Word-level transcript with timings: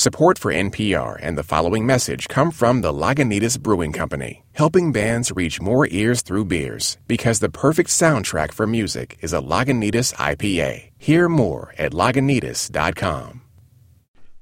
Support 0.00 0.38
for 0.38 0.50
NPR 0.50 1.18
and 1.20 1.36
the 1.36 1.42
following 1.42 1.84
message 1.84 2.26
come 2.26 2.52
from 2.52 2.80
the 2.80 2.90
Lagunitas 2.90 3.60
Brewing 3.60 3.92
Company, 3.92 4.46
helping 4.52 4.92
bands 4.92 5.30
reach 5.30 5.60
more 5.60 5.86
ears 5.90 6.22
through 6.22 6.46
beers. 6.46 6.96
Because 7.06 7.40
the 7.40 7.50
perfect 7.50 7.90
soundtrack 7.90 8.52
for 8.52 8.66
music 8.66 9.18
is 9.20 9.34
a 9.34 9.42
Lagunitas 9.42 10.14
IPA. 10.14 10.88
Hear 10.96 11.28
more 11.28 11.74
at 11.76 11.92
Lagunitas.com. 11.92 13.42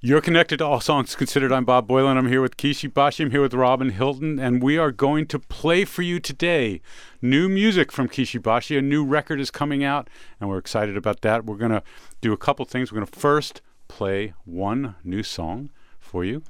You're 0.01 0.21
connected 0.21 0.59
to 0.59 0.65
All 0.65 0.81
Songs 0.81 1.17
Considered. 1.17 1.51
I'm 1.51 1.65
Bob 1.65 1.89
Boilen. 1.89 2.17
I'm 2.17 2.29
here 2.29 2.41
with 2.41 2.57
Kishi 2.57 2.95
Bashi. 2.95 3.25
I'm 3.25 3.33
here 3.33 3.43
with 3.43 3.53
Robin 3.53 3.91
Hilton, 3.91 4.39
and 4.39 4.63
we 4.63 4.79
are 4.79 4.93
going 4.93 5.27
to 5.27 5.41
play 5.41 5.85
for 5.85 6.03
you 6.03 6.21
today 6.21 6.81
new 7.21 7.49
music 7.49 7.91
from 7.91 8.09
Kishi 8.09 8.41
Bashi. 8.41 8.79
A 8.79 8.81
new 8.81 9.05
record 9.05 9.41
is 9.41 9.51
coming 9.51 9.83
out, 9.83 10.09
and 10.39 10.49
we're 10.49 10.59
excited 10.59 10.97
about 10.97 11.23
that. 11.23 11.47
We're 11.47 11.57
going 11.57 11.73
to 11.73 11.83
do 12.21 12.33
a 12.33 12.37
couple 12.37 12.65
things. 12.65 12.93
We're 12.93 13.01
going 13.01 13.11
to 13.11 13.19
first 13.19 13.61
play 13.89 14.35
one 14.45 14.95
new 15.03 15.23
song 15.23 15.71
for 15.99 16.25
you, 16.25 16.43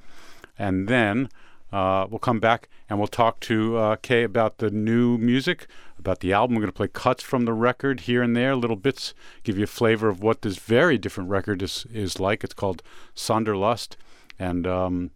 and 0.57 0.87
then 0.87 1.29
uh, 1.71 2.07
we'll 2.09 2.19
come 2.19 2.39
back 2.39 2.67
and 2.89 2.97
we'll 2.97 3.07
talk 3.07 3.39
to 3.41 3.77
uh, 3.77 3.95
Kay 3.97 4.23
about 4.23 4.57
the 4.57 4.71
new 4.71 5.17
music, 5.17 5.67
about 5.99 6.19
the 6.19 6.33
album. 6.33 6.55
We're 6.55 6.61
going 6.61 6.71
to 6.71 6.77
play 6.77 6.87
cuts 6.87 7.21
from 7.21 7.45
the 7.45 7.53
record 7.53 8.01
here 8.01 8.23
and 8.23 8.35
there, 8.35 8.55
little 8.55 8.75
bits, 8.75 9.13
give 9.43 9.57
you 9.57 9.65
a 9.65 9.67
flavor 9.67 10.09
of 10.09 10.21
what 10.21 10.41
this 10.41 10.57
very 10.57 10.97
different 10.97 11.29
record 11.29 11.61
is, 11.61 11.85
is 11.93 12.19
like. 12.19 12.43
It's 12.43 12.55
called 12.55 12.81
Sonderlust. 13.15 13.95
And 14.39 14.65
um, 14.65 15.11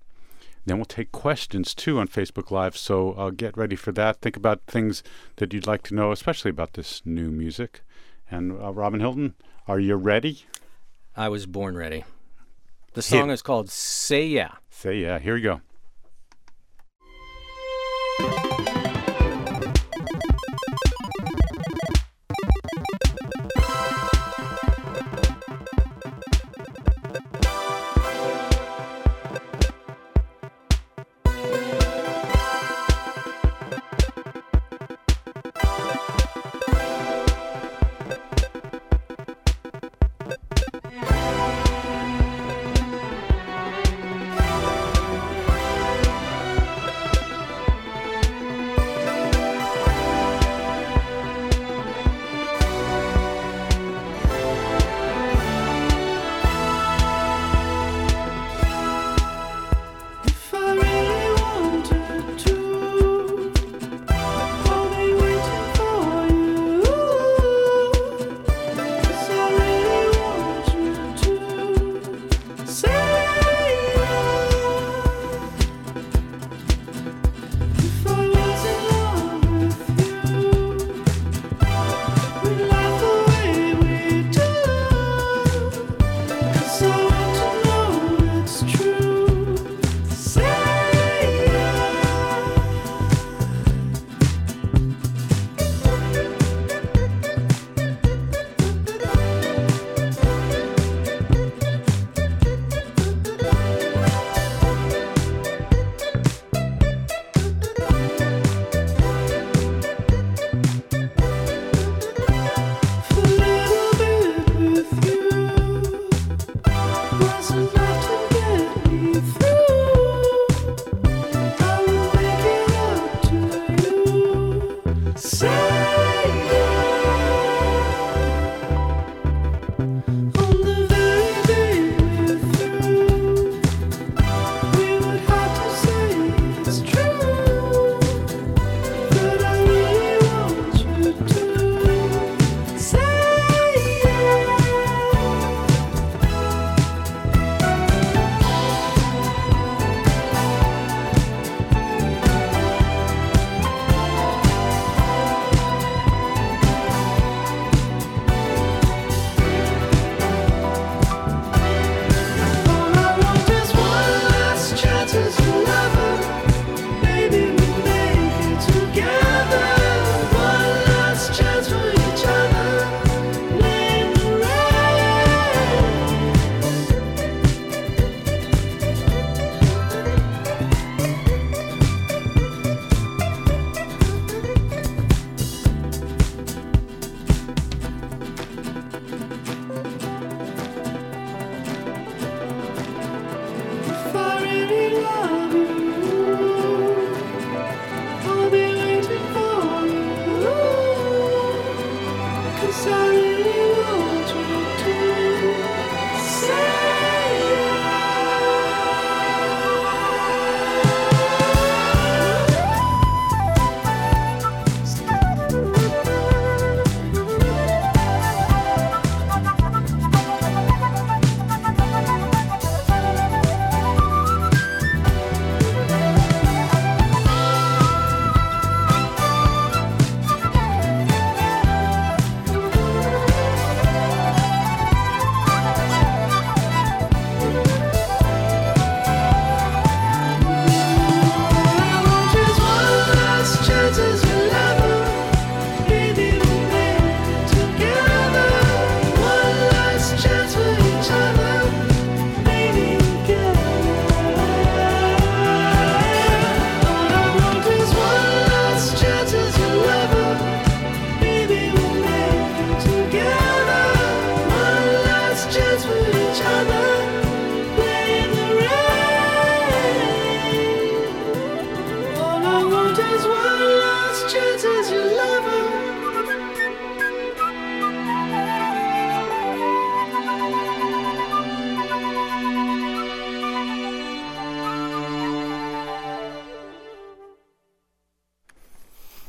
then 0.66 0.78
we'll 0.78 0.86
take 0.86 1.12
questions 1.12 1.74
too 1.74 2.00
on 2.00 2.08
Facebook 2.08 2.52
Live. 2.52 2.78
So 2.78 3.14
uh, 3.14 3.32
get 3.32 3.58
ready 3.58 3.76
for 3.76 3.92
that. 3.94 4.22
Think 4.22 4.38
about 4.38 4.62
things 4.68 5.02
that 5.38 5.54
you'd 5.54 5.68
like 5.68 5.82
to 5.84 5.96
know, 5.96 6.12
especially 6.12 6.52
about 6.52 6.74
this 6.74 7.02
new 7.04 7.32
music. 7.32 7.82
And 8.30 8.52
uh, 8.52 8.72
Robin 8.72 9.00
Hilton, 9.00 9.34
are 9.68 9.80
you 9.80 9.96
ready? 9.96 10.46
I 11.16 11.30
was 11.30 11.46
born 11.46 11.78
ready. 11.78 12.04
The 12.94 13.02
song 13.02 13.30
is 13.30 13.42
called 13.42 13.70
Say 13.70 14.28
Yeah. 14.28 14.52
Say 14.70 14.98
yeah. 14.98 15.20
Here 15.20 15.36
we 15.36 15.42
go. 15.42 15.62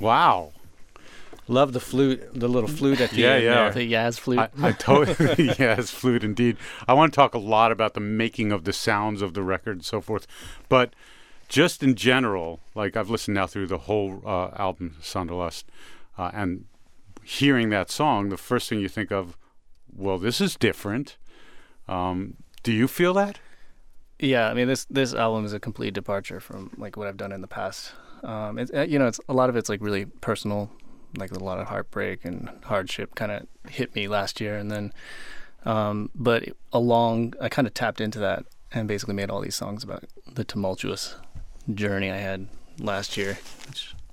Wow. 0.04 0.52
Love 1.46 1.72
the 1.72 1.80
flute, 1.80 2.22
the 2.32 2.48
little 2.48 2.68
flute 2.68 3.00
at 3.00 3.10
the 3.10 3.16
Yeah, 3.20 3.32
end 3.34 3.44
yeah. 3.44 3.54
there. 3.54 3.72
The 3.72 3.92
Yaz 3.92 4.18
flute. 4.18 4.38
I, 4.38 4.48
I 4.62 4.72
totally 4.72 5.44
yes, 5.58 5.90
flute 5.90 6.24
indeed. 6.24 6.56
I 6.88 6.94
want 6.94 7.12
to 7.12 7.16
talk 7.16 7.34
a 7.34 7.38
lot 7.38 7.70
about 7.72 7.94
the 7.94 8.00
making 8.00 8.50
of 8.52 8.64
the 8.64 8.72
sounds 8.72 9.20
of 9.20 9.34
the 9.34 9.42
record 9.42 9.76
and 9.76 9.84
so 9.84 10.00
forth, 10.00 10.26
but 10.68 10.94
just 11.48 11.82
in 11.82 11.94
general, 11.94 12.60
like 12.74 12.96
I've 12.96 13.10
listened 13.10 13.34
now 13.34 13.46
through 13.46 13.66
the 13.66 13.78
whole 13.78 14.22
uh, 14.24 14.50
album, 14.56 14.96
Sonderlust, 15.02 15.64
uh, 16.16 16.30
and 16.32 16.64
hearing 17.22 17.68
that 17.70 17.90
song, 17.90 18.30
the 18.30 18.36
first 18.38 18.68
thing 18.68 18.80
you 18.80 18.88
think 18.88 19.12
of, 19.12 19.36
well, 19.94 20.18
this 20.18 20.40
is 20.40 20.56
different. 20.56 21.16
Um, 21.88 22.36
do 22.62 22.72
you 22.72 22.88
feel 22.88 23.12
that? 23.14 23.38
Yeah, 24.18 24.48
I 24.48 24.54
mean 24.54 24.68
this 24.68 24.86
this 24.86 25.12
album 25.12 25.44
is 25.44 25.52
a 25.52 25.60
complete 25.60 25.92
departure 25.92 26.40
from 26.40 26.70
like 26.78 26.96
what 26.96 27.06
I've 27.06 27.16
done 27.18 27.32
in 27.32 27.42
the 27.42 27.48
past. 27.48 27.92
Um, 28.24 28.58
it's 28.58 28.72
uh, 28.72 28.82
you 28.82 28.98
know, 28.98 29.06
it's 29.06 29.20
a 29.28 29.34
lot 29.34 29.50
of 29.50 29.56
it's 29.56 29.68
like 29.68 29.80
really 29.80 30.06
personal, 30.06 30.70
like 31.16 31.30
a 31.30 31.38
lot 31.38 31.58
of 31.58 31.68
heartbreak 31.68 32.24
and 32.24 32.50
hardship 32.64 33.14
kind 33.14 33.30
of 33.32 33.46
hit 33.70 33.94
me 33.94 34.08
last 34.08 34.40
year, 34.40 34.56
and 34.56 34.70
then, 34.70 34.92
um, 35.64 36.10
but 36.14 36.44
along 36.72 37.34
I 37.40 37.48
kind 37.48 37.66
of 37.68 37.74
tapped 37.74 38.00
into 38.00 38.18
that 38.20 38.46
and 38.72 38.88
basically 38.88 39.14
made 39.14 39.30
all 39.30 39.40
these 39.40 39.54
songs 39.54 39.84
about 39.84 40.04
the 40.32 40.44
tumultuous 40.44 41.16
journey 41.72 42.10
I 42.10 42.16
had 42.16 42.48
last 42.78 43.16
year. 43.16 43.38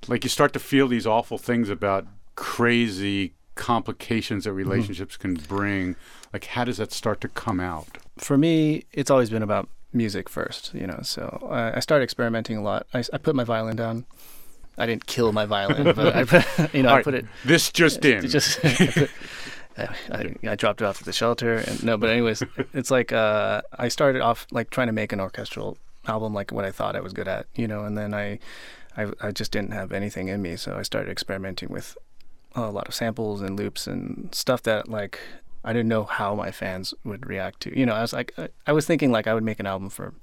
Like 0.08 0.24
you 0.24 0.30
start 0.30 0.54
to 0.54 0.60
feel 0.60 0.88
these 0.88 1.08
awful 1.08 1.38
things 1.38 1.69
about 1.69 2.06
crazy 2.36 3.34
complications 3.56 4.46
that 4.46 4.54
relationships 4.54 5.18
can 5.18 5.36
bring. 5.36 5.96
Like, 6.34 6.46
how 6.46 6.63
does 6.63 6.78
that 6.78 6.92
start 6.92 7.22
to 7.22 7.28
come 7.28 7.60
out? 7.60 7.98
for 8.18 8.38
me, 8.38 8.86
it's 8.94 9.10
always 9.10 9.30
been 9.30 9.44
about 9.44 9.68
music 9.94 10.30
first, 10.30 10.74
you 10.74 10.88
know. 10.88 11.00
So 11.04 11.48
I, 11.52 11.78
I 11.78 11.80
started 11.80 12.04
experimenting 12.04 12.58
a 12.58 12.62
lot. 12.62 12.88
I 12.94 13.02
put 13.18 13.36
my 13.36 13.44
violin 13.44 13.76
down. 13.76 14.06
I 14.78 14.86
didn't 14.86 15.06
kill 15.06 15.32
my 15.34 15.46
violin, 15.46 15.94
but 15.96 16.16
I 16.16 16.24
put, 16.24 16.46
you 16.74 16.82
know, 16.84 16.90
All 16.90 16.94
I 16.96 16.98
right, 16.98 17.04
put 17.04 17.14
it 17.14 17.26
This 17.46 17.72
just 17.72 18.04
in. 18.06 18.28
Just 18.28 18.64
I, 18.64 18.88
put- 18.88 19.10
I, 19.78 19.90
I, 20.12 20.36
I 20.52 20.56
dropped 20.56 20.82
it 20.82 20.86
off 20.86 21.00
at 21.02 21.06
the 21.06 21.14
shelter 21.14 21.56
and 21.56 21.82
no 21.84 21.96
but 21.98 22.10
anyways 22.10 22.44
it's 22.74 22.92
like 22.92 23.14
uh 23.14 23.62
i 23.80 23.88
started 23.88 24.22
off 24.22 24.46
like 24.52 24.70
trying 24.70 24.88
to 24.88 24.94
make 24.94 25.14
an 25.14 25.22
orchestral 25.22 25.78
album 26.08 26.34
like 26.34 26.52
what 26.52 26.66
i 26.66 26.72
thought 26.72 26.94
i 26.98 27.00
was 27.00 27.14
good 27.14 27.28
at 27.30 27.46
you 27.56 27.70
know 27.70 27.86
and 27.86 27.98
then 27.98 28.14
i 28.14 28.38
i, 28.98 29.08
I 29.22 29.32
just 29.32 29.50
didn't 29.54 29.72
have 29.72 29.94
anything 29.94 30.28
in 30.28 30.42
me 30.42 30.58
so 30.58 30.76
i 30.76 30.82
started 30.82 31.10
experimenting 31.10 31.70
with 31.70 31.98
a 32.54 32.70
lot 32.70 32.90
of 32.90 32.94
samples 32.94 33.42
and 33.42 33.58
loops 33.58 33.88
and 33.88 34.28
stuff 34.36 34.62
that 34.64 34.90
like 34.90 35.20
i 35.63 35.72
didn't 35.74 35.88
know 35.90 36.04
how 36.04 36.34
my 36.36 36.52
fans 36.52 36.94
would 37.04 37.28
react 37.28 37.60
to 37.62 37.78
you 37.78 37.86
know 37.86 37.94
i 37.94 38.02
was 38.02 38.13
like 38.13 38.34
I, 38.38 38.50
I 38.68 38.72
was 38.74 38.86
thinking 38.86 39.12
like 39.12 39.28
i 39.28 39.34
would 39.34 39.44
make 39.44 39.60
an 39.60 39.66
album 39.66 39.90
for 39.90 40.13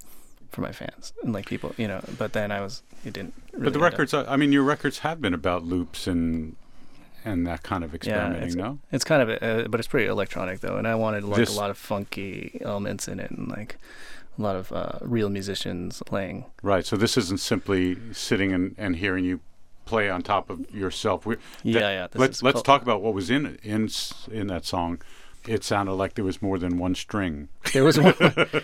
for 0.49 0.61
my 0.61 0.71
fans 0.71 1.13
and 1.23 1.31
like 1.33 1.45
people 1.45 1.73
you 1.77 1.87
know 1.87 2.01
but 2.17 2.33
then 2.33 2.51
i 2.51 2.59
was 2.61 2.81
it 3.05 3.13
didn't 3.13 3.33
really 3.53 3.65
but 3.65 3.73
the 3.73 3.79
end 3.79 3.85
up- 3.85 3.91
records, 3.93 4.13
I 4.13 4.35
mean, 4.35 4.51
your 4.51 4.63
records 4.63 4.99
have 4.99 5.21
been 5.21 5.33
about 5.33 5.63
loops 5.63 6.07
and 6.07 6.55
and 7.25 7.45
that 7.47 7.63
kind 7.63 7.83
of 7.83 7.93
experimenting, 7.93 8.43
it's, 8.43 8.55
no? 8.55 8.79
It's 8.93 9.03
kind 9.03 9.21
of, 9.21 9.29
uh, 9.43 9.67
but 9.67 9.79
it's 9.81 9.89
pretty 9.89 10.07
electronic 10.07 10.61
though, 10.61 10.77
and 10.77 10.87
I 10.87 10.95
wanted 10.95 11.23
like 11.25 11.37
This- 11.37 11.53
a 11.53 11.59
lot 11.59 11.69
of 11.69 11.77
funky 11.77 12.59
elements 12.61 13.07
in 13.09 13.19
it, 13.19 13.29
and 13.31 13.47
like 13.49 13.77
a 14.37 14.41
lot 14.41 14.55
of 14.55 14.71
uh, 14.71 14.99
real 15.01 15.29
musicians 15.29 16.01
playing. 16.05 16.45
Right. 16.63 16.85
So 16.85 16.95
this 16.95 17.17
isn't 17.17 17.39
simply 17.41 17.97
sitting 18.13 18.53
and, 18.53 18.73
and 18.77 18.95
hearing 18.95 19.25
you 19.25 19.41
play 19.85 20.09
on 20.09 20.21
top 20.21 20.49
of 20.49 20.73
yourself. 20.73 21.25
we 21.25 21.35
Yeah, 21.63 21.79
yeah, 21.79 22.07
Let's 22.15 22.41
let's 22.41 22.55
called- 22.55 22.65
talk 22.65 22.81
about 22.81 23.01
what 23.01 23.13
was 23.13 23.29
in 23.29 23.57
in 23.63 23.89
in 24.31 24.47
that 24.47 24.63
song. 24.65 25.01
It 25.47 25.63
sounded 25.63 25.93
like 25.93 26.13
there 26.15 26.25
was 26.25 26.41
more 26.41 26.57
than 26.59 26.77
one 26.77 26.95
string. 26.95 27.49
There 27.73 27.83
was 27.83 27.99
one. 27.99 28.13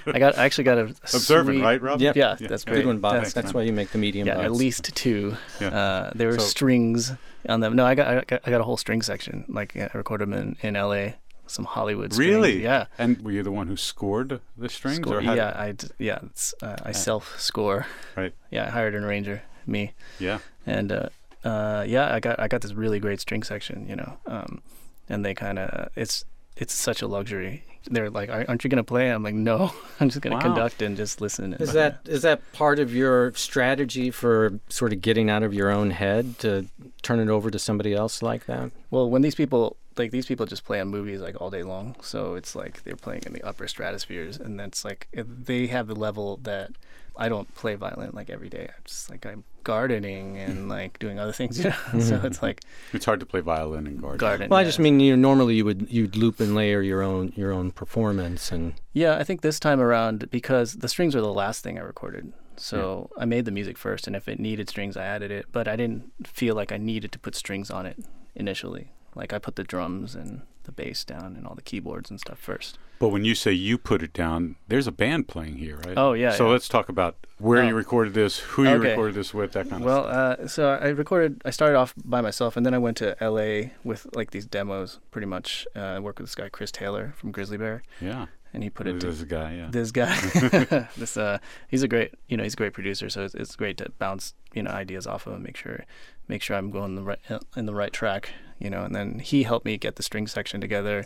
I 0.06 0.20
got, 0.20 0.38
I 0.38 0.46
actually 0.46 0.66
got 0.66 0.78
a 0.78 0.82
Observant, 0.82 1.58
sweet- 1.58 1.64
right, 1.64 1.82
Rob? 1.82 2.02
Yep. 2.02 2.16
Yeah, 2.16 2.36
that's 2.40 2.64
Good 2.66 2.86
one, 2.86 3.00
Bob. 3.00 3.14
That's- 3.14 3.34
That's, 3.34 3.54
why 3.54 3.62
you 3.64 3.74
make 3.74 3.92
the 3.92 3.98
medium. 3.98 4.28
Yeah, 4.28 4.40
at 4.40 4.52
least 4.52 4.96
two. 4.96 5.36
Yeah. 5.62 5.68
Uh, 5.70 6.12
there 6.16 6.28
were 6.28 6.40
So- 6.40 6.46
strings 6.46 7.14
on 7.48 7.60
them. 7.62 7.76
No, 7.76 7.86
I 7.86 7.96
got, 7.96 8.08
I 8.08 8.22
got, 8.26 8.42
I 8.46 8.50
got 8.50 8.62
a 8.62 8.64
whole 8.64 8.78
string 8.78 9.02
section. 9.02 9.46
Like 9.48 9.76
I 9.78 9.90
recorded 9.94 10.30
them 10.30 10.34
in, 10.34 10.58
in 10.62 10.76
L.A. 10.76 11.16
Some 11.48 11.66
Hollywood. 11.66 12.12
strings. 12.12 12.30
Really? 12.30 12.64
Yeah. 12.64 12.88
And 12.98 13.22
were 13.22 13.32
you 13.32 13.44
the 13.44 13.52
one 13.52 13.68
who 13.68 13.78
scored 13.78 14.42
the 14.58 14.68
strings? 14.70 14.98
Score- 14.98 15.18
or 15.20 15.22
yeah, 15.22 15.54
I, 15.56 15.74
d- 15.74 15.88
yeah, 16.00 16.20
it's, 16.26 16.56
uh, 16.62 16.76
I 16.84 16.92
self 16.92 17.40
score. 17.40 17.86
Right. 18.18 18.34
Yeah, 18.50 18.66
I 18.66 18.70
hired 18.70 18.96
an 18.96 19.04
arranger, 19.04 19.44
me. 19.68 19.94
Yeah. 20.20 20.40
and 20.66 20.92
uh, 20.92 21.10
uh, 21.44 21.86
yeah, 21.88 22.12
I 22.14 22.20
got 22.20 22.40
I 22.40 22.48
got 22.48 22.62
this 22.62 22.74
really 22.74 23.00
great 23.00 23.20
string 23.22 23.44
section, 23.44 23.88
you 23.88 23.96
know, 23.96 24.18
um, 24.26 24.64
and 25.08 25.24
they 25.24 25.36
kind 25.36 25.60
of 25.60 25.90
it's 25.96 26.26
it's 26.58 26.74
such 26.74 27.02
a 27.02 27.08
luxury. 27.08 27.64
They're 27.88 28.10
like, 28.10 28.30
"Aren't 28.30 28.50
aren't 28.50 28.64
you 28.64 28.70
gonna 28.70 28.84
play?" 28.84 29.10
I'm 29.12 29.22
like, 29.24 29.36
"No, 29.36 29.72
I'm 30.00 30.10
just 30.10 30.22
gonna 30.22 30.36
Wow. 30.38 30.42
conduct 30.42 30.82
and 30.82 30.98
just 30.98 31.22
listen." 31.22 31.54
Is 31.54 31.74
that 31.74 32.00
is 32.06 32.24
that 32.24 32.42
part 32.54 32.80
of 32.80 32.94
your 32.96 33.32
strategy 33.36 34.10
for 34.12 34.60
sort 34.70 34.92
of 34.92 35.02
getting 35.02 35.30
out 35.30 35.44
of 35.44 35.54
your 35.54 35.70
own 35.70 35.92
head 35.92 36.40
to 36.40 36.66
turn 37.04 37.20
it 37.20 37.30
over 37.30 37.52
to 37.52 37.60
somebody 37.60 37.94
else 37.94 38.22
like 38.24 38.46
that? 38.48 38.72
well? 38.90 39.08
When 39.10 39.22
these 39.22 39.36
people 39.36 39.78
like 39.98 40.12
these 40.12 40.26
people 40.26 40.46
just 40.48 40.66
play 40.66 40.82
on 40.82 40.88
movies 40.90 41.22
like 41.22 41.40
all 41.40 41.50
day 41.52 41.62
long, 41.64 41.96
so 42.02 42.34
it's 42.36 42.56
like 42.56 42.84
they're 42.84 42.96
playing 42.96 43.24
in 43.28 43.34
the 43.34 43.44
upper 43.44 43.66
stratospheres, 43.68 44.40
and 44.40 44.60
that's 44.60 44.84
like 44.84 45.08
they 45.14 45.68
have 45.68 45.86
the 45.88 45.96
level 45.96 46.38
that 46.44 46.72
I 47.18 47.30
don't 47.30 47.54
play 47.56 47.76
violin 47.76 48.12
like 48.14 48.30
every 48.30 48.50
day. 48.50 48.70
I'm 48.76 48.84
just 48.84 49.10
like 49.10 49.26
I'm 49.26 49.44
gardening 49.64 50.38
and 50.38 50.58
mm-hmm. 50.60 50.70
like 50.70 51.00
doing 51.00 51.20
other 51.20 51.32
things, 51.32 51.58
you 51.58 51.66
know. 51.66 51.70
Mm-hmm. 51.86 52.02
so 52.02 52.22
it's 52.24 52.42
like 52.42 52.62
It's 52.94 53.06
hard 53.06 53.20
to 53.20 53.26
play 53.26 53.42
violin 53.42 53.88
and 53.88 54.02
garden. 54.02 54.18
garden. 54.18 54.50
Well, 54.50 54.60
I 54.60 54.62
yeah. 54.62 54.68
just 54.68 54.80
mean 54.80 55.00
you 55.00 55.16
know, 55.16 55.22
normally 55.30 55.56
you 55.56 55.66
would 55.66 55.88
you'd 55.90 56.16
loop 56.16 56.40
and 56.40 56.56
layer 56.56 56.82
your 56.82 57.02
own 57.02 57.34
your 57.36 57.52
own 57.52 57.72
performance 57.72 58.52
and 58.52 58.74
Yeah, 58.94 59.18
I 59.18 59.24
think 59.24 59.42
this 59.42 59.60
time 59.60 59.80
around 59.80 60.30
because 60.32 60.76
the 60.76 60.90
strings 60.90 61.16
were 61.16 61.22
the 61.22 61.34
last 61.34 61.64
thing 61.64 61.78
I 61.78 61.82
recorded. 61.82 62.34
So 62.58 63.10
I 63.18 63.26
made 63.26 63.44
the 63.44 63.52
music 63.52 63.78
first, 63.78 64.08
and 64.08 64.16
if 64.16 64.30
it 64.30 64.40
needed 64.40 64.70
strings, 64.70 64.96
I 64.96 65.04
added 65.04 65.30
it. 65.30 65.48
But 65.52 65.68
I 65.68 65.76
didn't 65.76 66.10
feel 66.26 66.56
like 66.56 66.72
I 66.72 66.78
needed 66.78 67.12
to 67.12 67.20
put 67.20 67.36
strings 67.36 67.70
on 67.70 67.86
it 67.86 67.98
initially. 68.34 68.92
Like 69.14 69.34
I 69.34 69.40
put 69.40 69.56
the 69.58 69.64
drums 69.64 70.16
and 70.16 70.42
the 70.66 70.72
bass 70.72 71.04
down 71.06 71.36
and 71.38 71.46
all 71.48 71.56
the 71.56 71.62
keyboards 71.62 72.10
and 72.10 72.20
stuff 72.20 72.38
first. 72.40 72.78
But 72.98 73.10
when 73.10 73.26
you 73.26 73.36
say 73.36 73.52
you 73.52 73.78
put 73.78 74.02
it 74.02 74.14
down, 74.14 74.56
there's 74.70 74.88
a 74.88 74.92
band 74.92 75.28
playing 75.28 75.58
here, 75.58 75.78
right? 75.86 75.96
Oh, 75.98 76.14
yeah, 76.14 76.32
So 76.32 76.46
yeah. 76.46 76.52
let's 76.54 76.70
talk 76.70 76.88
about 76.88 77.18
where 77.40 77.62
Oh. 77.62 77.68
you 77.68 77.76
recorded 77.76 78.14
this, 78.14 78.40
who 78.40 78.64
you 78.64 78.70
Okay. 78.70 78.90
recorded 78.92 79.16
this 79.16 79.34
with, 79.34 79.52
that 79.52 79.70
kind 79.70 79.82
of 79.82 79.86
Well, 79.86 80.04
stuff. 80.06 80.40
uh, 80.40 80.48
so 80.48 80.70
I 80.82 80.88
recorded. 80.90 81.42
I 81.44 81.50
started 81.50 81.76
off 81.78 81.94
by 82.06 82.22
myself, 82.22 82.56
and 82.56 82.66
then 82.66 82.74
I 82.74 82.78
went 82.78 82.96
to 82.98 83.22
L.A. 83.22 83.74
with 83.84 84.08
like 84.16 84.32
these 84.32 84.46
demos. 84.46 85.00
Pretty 85.12 85.28
much, 85.28 85.68
uh, 85.76 85.80
I 85.80 86.00
worked 86.00 86.20
with 86.20 86.28
this 86.30 86.36
guy 86.36 86.48
Chris 86.48 86.72
Taylor 86.72 87.14
from 87.18 87.32
Grizzly 87.32 87.58
Bear, 87.58 87.84
Yeah. 88.00 88.28
and 88.54 88.64
he 88.64 88.70
put 88.70 88.88
it. 88.88 89.02
to- 89.02 89.08
There's 89.08 89.22
a 89.22 89.26
guy, 89.26 89.56
yeah. 89.56 89.68
this 89.70 89.92
guy 89.92 90.16
this 90.98 91.18
uh 91.18 91.40
he's 91.68 91.84
a 91.84 91.90
great 91.90 92.14
you 92.30 92.38
know 92.38 92.44
he's 92.44 92.54
a 92.54 92.58
great 92.58 92.72
producer 92.72 93.10
so 93.10 93.26
it's, 93.26 93.36
it's 93.36 93.58
great 93.58 93.76
to 93.80 93.90
bounce 94.00 94.34
you 94.54 94.64
know 94.64 94.72
ideas 94.72 95.06
off 95.06 95.28
of 95.28 95.34
him 95.34 95.44
make 95.44 95.58
sure 95.58 95.84
make 96.30 96.42
sure 96.42 96.56
i'm 96.56 96.72
going 96.72 96.96
the 96.96 97.04
right 97.04 97.20
in 97.58 97.66
the 97.66 97.74
right 97.76 97.92
track 97.92 98.30
you 98.60 98.70
know 98.70 98.84
and 98.84 98.96
then 98.96 99.20
he 99.20 99.44
helped 99.44 99.66
me 99.66 99.78
get 99.78 99.96
the 99.96 100.04
string 100.04 100.28
section 100.28 100.62
together 100.62 101.06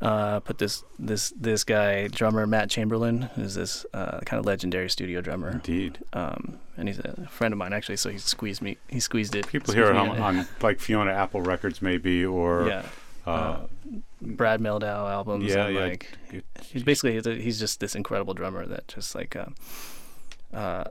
uh 0.00 0.40
put 0.40 0.58
this 0.58 0.82
this 0.98 1.32
this 1.36 1.62
guy 1.62 2.08
drummer 2.08 2.46
matt 2.46 2.68
chamberlain 2.68 3.22
who's 3.34 3.54
this 3.54 3.86
uh 3.94 4.18
kind 4.20 4.40
of 4.40 4.46
legendary 4.46 4.90
studio 4.90 5.20
drummer 5.20 5.50
Indeed. 5.50 6.00
um 6.12 6.58
and 6.76 6.88
he's 6.88 6.98
a 6.98 7.28
friend 7.30 7.52
of 7.52 7.58
mine 7.58 7.72
actually 7.72 7.96
so 7.96 8.10
he 8.10 8.18
squeezed 8.18 8.62
me 8.62 8.78
he 8.88 8.98
squeezed 8.98 9.34
it 9.34 9.46
People 9.46 9.72
squeezed 9.72 9.86
hear 9.86 9.94
it 9.94 9.96
on, 9.96 10.18
on 10.18 10.48
like 10.60 10.80
Fiona 10.80 11.12
Apple 11.12 11.42
Records, 11.42 11.80
maybe, 11.82 12.24
or 12.24 12.66
yeah 12.66 12.86
uh, 13.26 13.66
brad 14.20 14.60
mehldau 14.60 15.10
albums 15.10 15.44
yeah, 15.44 15.66
and, 15.66 15.74
yeah. 15.74 15.80
like 15.80 16.08
he's 16.62 16.82
basically 16.82 17.12
he's, 17.12 17.26
a, 17.26 17.34
he's 17.34 17.58
just 17.58 17.80
this 17.80 17.94
incredible 17.94 18.34
drummer 18.34 18.66
that 18.66 18.88
just 18.88 19.14
like 19.14 19.36
uh, 19.36 19.46
uh, 20.56 20.84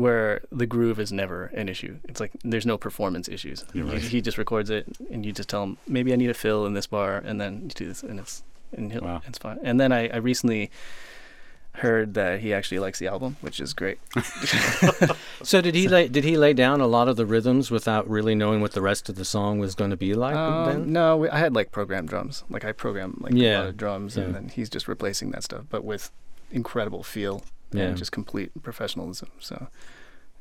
where 0.00 0.40
the 0.52 0.66
groove 0.66 0.98
is 1.00 1.12
never 1.12 1.46
an 1.54 1.68
issue. 1.68 1.98
It's 2.04 2.20
like 2.20 2.32
there's 2.44 2.66
no 2.66 2.76
performance 2.78 3.28
issues. 3.28 3.64
You're 3.72 3.86
He- 3.96 4.08
He, 4.08 4.20
just 4.20 4.38
records 4.38 4.70
it, 4.70 4.86
and 5.10 5.24
you 5.26 5.32
just 5.32 5.48
tell 5.48 5.62
him 5.62 5.76
maybe 5.86 6.12
I 6.12 6.16
need 6.16 6.30
a 6.30 6.34
fill 6.34 6.66
in 6.66 6.74
this 6.74 6.86
bar, 6.86 7.16
and 7.24 7.40
then 7.40 7.62
you 7.64 7.68
do 7.68 7.86
this, 7.88 8.02
and 8.02 8.18
it's 8.20 8.42
and 8.76 8.92
he'll, 8.92 9.02
Wow. 9.02 9.22
it's 9.26 9.38
fine. 9.38 9.58
And 9.62 9.80
then 9.80 9.92
I, 9.92 10.08
I 10.08 10.16
recently 10.16 10.70
heard 11.72 12.14
that 12.14 12.40
he 12.40 12.52
actually 12.52 12.80
likes 12.80 12.98
the 12.98 13.06
album, 13.06 13.36
which 13.40 13.60
is 13.60 13.72
great. 13.72 13.98
So 15.44 15.60
did 15.60 15.74
he 15.76 15.86
lay 15.88 16.08
did 16.08 16.24
he 16.24 16.36
lay 16.36 16.52
down 16.52 16.80
a 16.80 16.86
lot 16.88 17.06
of 17.08 17.16
the 17.16 17.24
rhythms 17.24 17.70
without 17.70 18.08
really 18.10 18.34
knowing 18.34 18.60
what 18.60 18.72
the 18.72 18.82
rest 18.82 19.08
of 19.08 19.14
the 19.14 19.24
song 19.24 19.60
was 19.60 19.74
going 19.76 19.90
to 19.90 19.96
be 19.96 20.14
like? 20.14 20.34
Um, 20.34 20.66
then? 20.66 20.92
no, 20.92 21.16
we, 21.16 21.28
I 21.28 21.38
had 21.38 21.54
like 21.54 21.70
programmed 21.70 22.08
drums. 22.08 22.42
Like 22.50 22.64
I 22.64 22.72
programmed 22.72 23.18
like 23.20 23.32
a 23.32 23.36
Yeah, 23.36 23.58
lot 23.60 23.68
of 23.68 23.76
drums, 23.76 24.16
yeah. 24.16 24.24
and 24.24 24.34
then 24.34 24.48
he's 24.48 24.68
just 24.68 24.88
replacing 24.88 25.30
that 25.30 25.44
stuff, 25.44 25.64
but 25.70 25.84
with 25.84 26.10
incredible 26.50 27.02
feel 27.04 27.44
Yeah. 27.72 27.84
and 27.84 27.96
just 27.96 28.12
complete 28.12 28.50
professionalism. 28.62 29.30
So, 29.40 29.68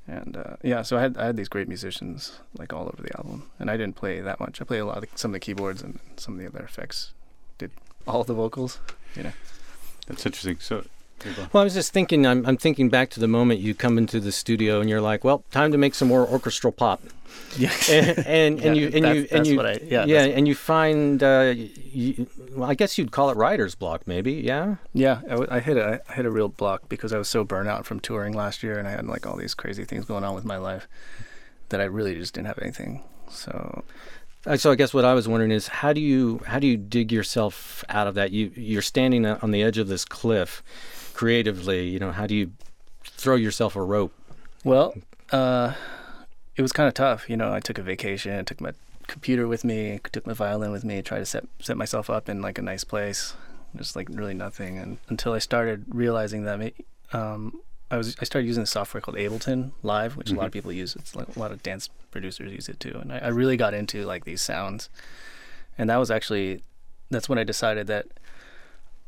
and 0.08 0.38
uh, 0.38 0.56
yeah, 0.64 0.82
so 0.82 0.98
I 0.98 1.02
had 1.02 1.18
I 1.18 1.26
had 1.26 1.36
these 1.38 1.50
great 1.50 1.68
musicians 1.68 2.40
like 2.58 2.72
all 2.74 2.86
over 2.86 3.02
the 3.02 3.16
album, 3.18 3.50
and 3.60 3.70
I 3.70 3.78
didn't 3.78 3.96
play 3.96 4.22
that 4.22 4.40
much. 4.40 4.62
I 4.62 4.66
played 4.66 4.80
a 4.80 4.86
lot 4.86 4.98
of 4.98 5.04
the, 5.04 5.10
some 5.16 5.32
of 5.32 5.34
the 5.34 5.40
keyboards 5.40 5.82
and 5.82 6.00
some 6.16 6.36
of 6.36 6.40
the 6.40 6.48
other 6.48 6.64
effects. 6.64 7.14
Did 7.58 7.72
all 8.08 8.24
the 8.24 8.34
vocals, 8.34 8.80
you 9.16 9.24
know. 9.24 9.34
That's 10.08 10.26
interesting. 10.26 10.58
So, 10.60 10.76
here 10.76 10.84
you 10.84 10.86
go. 10.86 10.97
Well, 11.52 11.62
I 11.62 11.64
was 11.64 11.74
just 11.74 11.92
thinking. 11.94 12.26
I'm, 12.28 12.46
I'm 12.46 12.58
thinking 12.58 12.90
back 12.90 13.10
to 13.12 13.20
the 13.20 13.28
moment 13.28 13.60
you 13.60 13.74
come 13.74 13.98
into 13.98 14.20
the 14.20 14.32
studio 14.32 14.80
and 14.82 14.90
you're 14.90 15.02
like, 15.02 15.24
"Well, 15.24 15.44
time 15.52 15.72
to 15.72 15.78
make 15.78 15.96
some 15.96 16.08
more 16.08 16.28
orchestral 16.28 16.72
pop." 16.72 17.02
Yeah, 17.58 17.72
and 17.88 18.18
and, 18.28 18.60
and 18.62 18.64
Yeah, 18.64 18.72
you 18.74 18.86
and 18.94 19.04
that's- 19.06 19.16
you 19.16 19.28
and 19.32 19.48
you 19.48 19.62
I- 19.62 19.80
yeah, 19.84 20.06
yeah 20.06 20.24
and 20.26 20.48
you 20.48 20.54
find 20.56 21.24
uh, 21.24 21.54
you, 21.56 22.28
well, 22.56 22.70
I 22.70 22.74
guess 22.74 22.98
you'd 22.98 23.12
call 23.12 23.30
it 23.30 23.38
writer's 23.38 23.74
block, 23.74 24.06
maybe. 24.06 24.34
Yeah. 24.34 24.76
yeah. 24.94 25.22
I, 25.30 25.56
I 25.58 25.60
hit 25.60 25.78
a 25.78 26.02
I 26.10 26.14
hit 26.14 26.26
a 26.26 26.32
real 26.32 26.50
block 26.50 26.90
because 26.90 27.14
I 27.14 27.18
was 27.18 27.30
so 27.30 27.44
burnt 27.44 27.70
out 27.70 27.86
from 27.86 28.00
touring 28.00 28.34
last 28.34 28.64
year, 28.64 28.78
and 28.78 28.88
I 28.88 28.92
had 28.92 29.06
like 29.08 29.26
all 29.26 29.38
these 29.38 29.54
crazy 29.56 29.86
things 29.86 30.06
going 30.06 30.24
on 30.24 30.36
with 30.36 30.46
my 30.46 30.58
life 30.58 30.88
that 31.70 31.80
I 31.80 31.86
really 31.86 32.16
just 32.16 32.34
didn't 32.34 32.48
have 32.48 32.60
anything. 32.62 33.04
So 33.30 33.84
Uh, 34.46 34.58
So 34.58 34.72
I 34.72 34.76
guess 34.76 34.94
what 34.94 35.06
I 35.06 35.14
was 35.14 35.28
wondering 35.28 35.52
is 35.52 35.68
how 35.68 35.94
do 35.94 36.02
you 36.02 36.42
how 36.48 36.60
do 36.60 36.68
you 36.68 36.78
dig 36.78 37.12
yourself 37.12 37.84
out 37.90 38.08
of 38.08 38.16
that? 38.16 38.32
You 38.32 38.52
you're 38.56 38.82
standing 38.82 39.26
on 39.26 39.52
the 39.52 39.64
edge 39.64 39.78
of 39.78 39.88
this 39.88 40.06
cliff, 40.06 40.62
creatively. 41.18 41.88
You 41.88 42.00
know, 42.00 42.12
how 42.12 42.28
do 42.28 42.36
you 42.36 42.52
throw 43.04 43.36
yourself 43.36 43.76
a 43.76 43.82
rope? 43.82 44.14
Well, 44.64 44.94
uh, 45.32 45.74
it 46.56 46.62
was 46.62 46.72
kind 46.72 46.88
of 46.88 46.94
tough. 46.94 47.30
You 47.30 47.36
know, 47.36 47.52
I 47.52 47.60
took 47.60 47.78
a 47.80 47.82
vacation, 47.82 48.38
I 48.40 48.44
took 48.44 48.62
my 48.62 48.74
computer 49.08 49.48
with 49.48 49.64
me, 49.64 50.00
took 50.12 50.28
my 50.28 50.34
violin 50.34 50.72
with 50.72 50.86
me, 50.86 51.02
tried 51.02 51.20
to 51.20 51.26
set 51.26 51.46
set 51.60 51.76
myself 51.76 52.10
up 52.10 52.30
in 52.30 52.42
like 52.42 52.58
a 52.58 52.62
nice 52.62 52.84
place. 52.84 53.34
Just 53.76 53.96
like 53.96 54.08
really 54.10 54.34
nothing, 54.34 54.78
and 54.78 54.98
until 55.10 55.34
I 55.34 55.40
started 55.40 55.86
realizing 55.90 56.44
that 56.44 56.74
um, 57.12 57.60
I 57.92 57.98
was 57.98 58.16
I 58.22 58.24
started 58.24 58.48
using 58.48 58.64
a 58.64 58.68
software 58.68 59.02
called 59.02 59.18
Ableton 59.18 59.72
Live, 59.84 60.16
which 60.16 60.32
a 60.32 60.36
lot 60.36 60.46
of 60.46 60.52
people 60.52 60.72
use. 60.72 60.96
It's 60.96 61.16
like 61.16 61.36
a 61.36 61.40
lot 61.40 61.52
of 61.52 61.62
dance 61.62 61.90
producers 62.12 62.52
use 62.52 62.70
it 62.70 62.80
too, 62.80 62.98
and 63.02 63.12
I, 63.12 63.18
I 63.18 63.28
really 63.28 63.58
got 63.58 63.74
into 63.74 64.06
like 64.06 64.24
these 64.24 64.42
sounds, 64.42 64.90
and 65.78 65.90
that 65.90 65.98
was 65.98 66.10
actually 66.10 66.62
that's 67.12 67.28
when 67.28 67.38
I 67.38 67.44
decided 67.44 67.88
that 67.88 68.08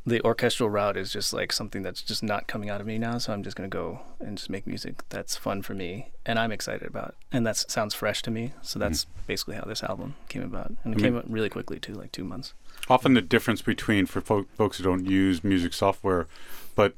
the 0.06 0.24
orchestral 0.24 0.70
route 0.70 0.98
is 0.98 1.12
just 1.12 1.34
like 1.34 1.52
something 1.52 1.84
that's 1.84 2.02
just 2.02 2.24
not 2.24 2.48
coming 2.48 2.70
out 2.70 2.82
of 2.82 2.88
me 2.88 2.98
now. 2.98 3.18
So 3.18 3.34
I'm 3.34 3.44
just 3.44 3.56
gonna 3.56 3.70
go 3.70 4.02
and 4.20 4.38
just 4.38 4.50
make 4.50 4.66
music 4.66 5.04
that's 5.10 5.36
fun 5.36 5.62
for 5.62 5.74
me 5.74 6.12
and 6.26 6.40
I'm 6.40 6.52
excited 6.52 6.88
about, 6.88 7.16
and 7.32 7.46
that 7.46 7.58
sounds 7.58 7.94
fresh 7.94 8.22
to 8.24 8.32
me. 8.32 8.54
So 8.62 8.80
mm-hmm. 8.80 8.80
that's 8.80 9.06
basically 9.28 9.56
how 9.56 9.66
this 9.66 9.84
album 9.84 10.16
came 10.28 10.44
about, 10.44 10.72
and 10.84 10.94
it 10.94 10.98
I 10.98 11.02
came 11.02 11.14
mean- 11.14 11.24
out 11.24 11.30
really 11.30 11.50
quickly 11.50 11.80
too, 11.80 11.94
like 11.94 12.12
two 12.12 12.24
months. 12.24 12.54
often 12.90 13.14
the 13.14 13.22
difference 13.22 13.62
between 13.62 14.06
for 14.06 14.22
fo- 14.22 14.48
folks 14.56 14.78
who 14.78 14.84
don't 14.84 15.06
use 15.06 15.44
music 15.44 15.74
software, 15.74 16.28
but 16.76 16.96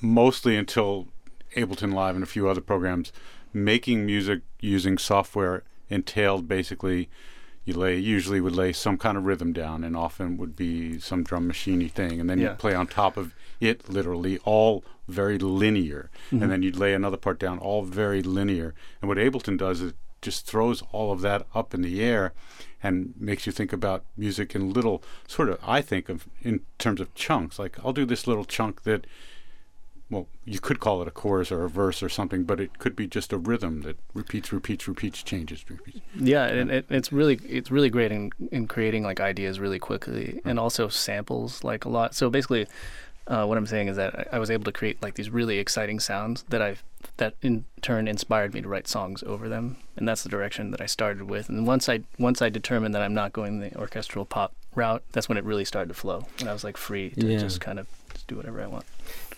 mostly 0.00 0.56
until 0.56 1.08
Ableton 1.54 1.92
Live 1.94 2.14
and 2.14 2.24
a 2.24 2.26
few 2.26 2.48
other 2.48 2.60
programs, 2.60 3.12
making 3.52 4.04
music 4.04 4.40
using 4.60 4.98
software 4.98 5.62
entailed 5.88 6.48
basically 6.48 7.08
you 7.66 7.74
lay 7.74 7.98
usually 7.98 8.40
would 8.40 8.54
lay 8.56 8.72
some 8.72 8.96
kind 8.96 9.18
of 9.18 9.24
rhythm 9.24 9.52
down 9.52 9.84
and 9.84 9.94
often 9.96 10.38
would 10.38 10.56
be 10.56 10.98
some 10.98 11.22
drum 11.22 11.46
machiney 11.50 11.90
thing 11.90 12.18
and 12.20 12.30
then 12.30 12.38
Yeah. 12.38 12.50
you'd 12.50 12.58
play 12.58 12.74
on 12.74 12.86
top 12.86 13.16
of 13.18 13.34
it 13.60 13.88
literally 13.88 14.38
all 14.44 14.82
very 15.08 15.38
linear 15.38 16.08
Mm-hmm. 16.30 16.42
and 16.42 16.50
then 16.52 16.62
you'd 16.62 16.76
lay 16.76 16.94
another 16.94 17.16
part 17.18 17.38
down 17.38 17.58
all 17.58 17.82
very 17.82 18.22
linear 18.22 18.74
and 19.02 19.08
what 19.08 19.18
ableton 19.18 19.58
does 19.58 19.80
is 19.82 19.92
just 20.22 20.46
throws 20.46 20.82
all 20.92 21.12
of 21.12 21.20
that 21.20 21.46
up 21.54 21.74
in 21.74 21.82
the 21.82 22.02
air 22.02 22.32
and 22.82 23.14
makes 23.18 23.46
you 23.46 23.52
think 23.52 23.72
about 23.72 24.04
music 24.16 24.54
in 24.54 24.72
little 24.72 25.02
sort 25.28 25.48
of 25.48 25.58
i 25.62 25.80
think 25.82 26.08
of 26.08 26.26
in 26.42 26.60
terms 26.78 27.00
of 27.00 27.14
chunks 27.14 27.58
like 27.58 27.76
i'll 27.84 27.92
do 27.92 28.04
this 28.06 28.26
little 28.26 28.44
chunk 28.44 28.82
that 28.84 29.06
well 30.10 30.26
you 30.44 30.60
could 30.60 30.78
call 30.78 31.02
it 31.02 31.08
a 31.08 31.10
chorus 31.10 31.50
or 31.50 31.64
a 31.64 31.68
verse 31.68 32.02
or 32.02 32.08
something 32.08 32.44
but 32.44 32.60
it 32.60 32.78
could 32.78 32.94
be 32.94 33.06
just 33.06 33.32
a 33.32 33.38
rhythm 33.38 33.82
that 33.82 33.96
repeats 34.14 34.52
repeats 34.52 34.86
repeats 34.86 35.22
changes 35.22 35.64
repeats 35.68 35.98
Yeah, 36.14 36.46
and 36.46 36.70
it, 36.70 36.86
it's 36.90 37.10
really 37.12 37.36
it's 37.48 37.70
really 37.70 37.90
great 37.90 38.12
in 38.12 38.30
in 38.52 38.66
creating 38.68 39.02
like 39.02 39.20
ideas 39.20 39.58
really 39.60 39.78
quickly, 39.80 40.40
and 40.44 40.58
also 40.58 40.88
samples 40.88 41.64
like 41.64 41.84
a 41.84 41.88
lot. 41.88 42.14
So 42.14 42.30
basically, 42.30 42.66
uh, 43.26 43.44
what 43.46 43.58
I'm 43.58 43.66
saying 43.66 43.88
is 43.88 43.96
that 43.96 44.14
I, 44.32 44.36
I 44.36 44.38
was 44.38 44.50
able 44.50 44.64
to 44.64 44.72
create 44.72 45.02
like 45.02 45.14
these 45.14 45.28
really 45.30 45.58
exciting 45.58 45.98
sounds 46.00 46.44
that 46.50 46.62
I 46.62 46.76
that 47.18 47.34
in 47.42 47.64
turn 47.82 48.06
inspired 48.08 48.54
me 48.54 48.60
to 48.62 48.68
write 48.68 48.86
songs 48.88 49.22
over 49.24 49.48
them, 49.48 49.76
and 49.96 50.06
that's 50.08 50.22
the 50.22 50.28
direction 50.28 50.70
that 50.70 50.80
I 50.80 50.86
started 50.86 51.24
with. 51.24 51.48
And 51.48 51.66
once 51.66 51.88
I 51.88 52.00
once 52.18 52.40
I 52.40 52.48
determined 52.48 52.94
that 52.94 53.02
I'm 53.02 53.14
not 53.14 53.32
going 53.32 53.58
the 53.58 53.76
orchestral 53.76 54.24
pop 54.24 54.52
route, 54.76 55.02
that's 55.12 55.28
when 55.28 55.36
it 55.38 55.44
really 55.44 55.64
started 55.64 55.88
to 55.88 55.94
flow, 55.94 56.26
and 56.38 56.48
I 56.48 56.52
was 56.52 56.62
like 56.62 56.76
free 56.76 57.10
to 57.10 57.26
Yeah. 57.32 57.38
just 57.38 57.60
kind 57.60 57.78
of 57.80 57.86
just 58.14 58.26
do 58.28 58.36
whatever 58.36 58.62
I 58.62 58.66
want. 58.68 58.84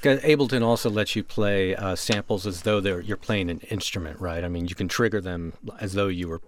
'Cause 0.02 0.20
Ableton 0.20 0.62
also 0.62 0.88
lets 0.90 1.16
you 1.16 1.24
play 1.24 1.74
uh, 1.74 1.96
samples 1.96 2.46
as 2.46 2.62
though 2.62 2.80
they're 2.80 3.00
you're 3.00 3.16
playing 3.16 3.50
an 3.50 3.60
instrument, 3.70 4.20
right? 4.20 4.44
I 4.44 4.48
mean, 4.48 4.68
you 4.68 4.74
can 4.76 4.86
trigger 4.88 5.20
them 5.20 5.54
as 5.80 5.94
though 5.94 6.06
you 6.08 6.28
were 6.28 6.40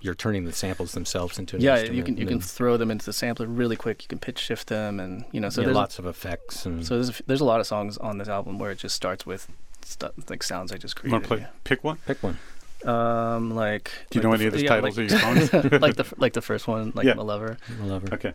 you're 0.00 0.14
turning 0.14 0.44
the 0.44 0.52
samples 0.52 0.92
themselves 0.92 1.38
into 1.38 1.56
an 1.56 1.62
instrument. 1.62 1.86
yeah, 1.88 1.92
you 1.96 2.02
can 2.04 2.16
you 2.18 2.26
can 2.26 2.40
throw 2.40 2.76
them 2.76 2.90
into 2.90 3.06
the 3.06 3.12
sampler 3.12 3.46
really 3.46 3.76
quick. 3.76 4.02
You 4.02 4.08
can 4.08 4.18
pitch 4.18 4.38
shift 4.38 4.68
them, 4.68 5.00
and 5.00 5.24
you 5.32 5.40
know 5.40 5.48
so 5.48 5.62
yeah, 5.62 5.66
there's 5.68 5.76
lots 5.76 5.98
of 5.98 6.06
effects 6.06 6.66
and 6.66 6.86
So 6.86 6.94
there's 6.96 7.08
a, 7.08 7.12
f- 7.12 7.22
there's 7.26 7.40
a 7.40 7.44
lot 7.46 7.60
of 7.60 7.66
songs 7.66 7.96
on 7.98 8.18
this 8.18 8.28
album 8.28 8.58
where 8.58 8.70
it 8.70 8.78
just 8.78 8.94
starts 8.94 9.24
with 9.24 9.48
stuff 9.84 10.12
like 10.28 10.42
sounds 10.42 10.70
I 10.70 10.76
just 10.76 11.02
you 11.02 11.10
want 11.10 11.24
to 11.24 11.28
play 11.28 11.46
pick 11.64 11.82
one 11.82 11.96
pick 12.06 12.22
one. 12.22 12.38
Um, 12.84 13.56
like 13.56 13.90
do 14.10 14.20
you 14.20 14.22
like 14.28 14.30
know 14.32 14.36
the 14.36 14.44
any 14.44 14.46
of 14.46 14.52
the 14.52 14.62
yeah, 14.62 14.68
titles 14.68 14.96
like, 14.98 15.06
of 15.06 15.10
your 15.10 15.18
songs 15.20 15.52
like 15.82 15.96
the 15.96 16.14
like 16.18 16.32
the 16.34 16.42
first 16.42 16.68
one, 16.68 16.92
like 16.94 17.06
Yeah. 17.06 17.14
my 17.14 17.22
lover. 17.22 17.56
I 17.80 17.84
love 17.86 18.12
okay 18.12 18.34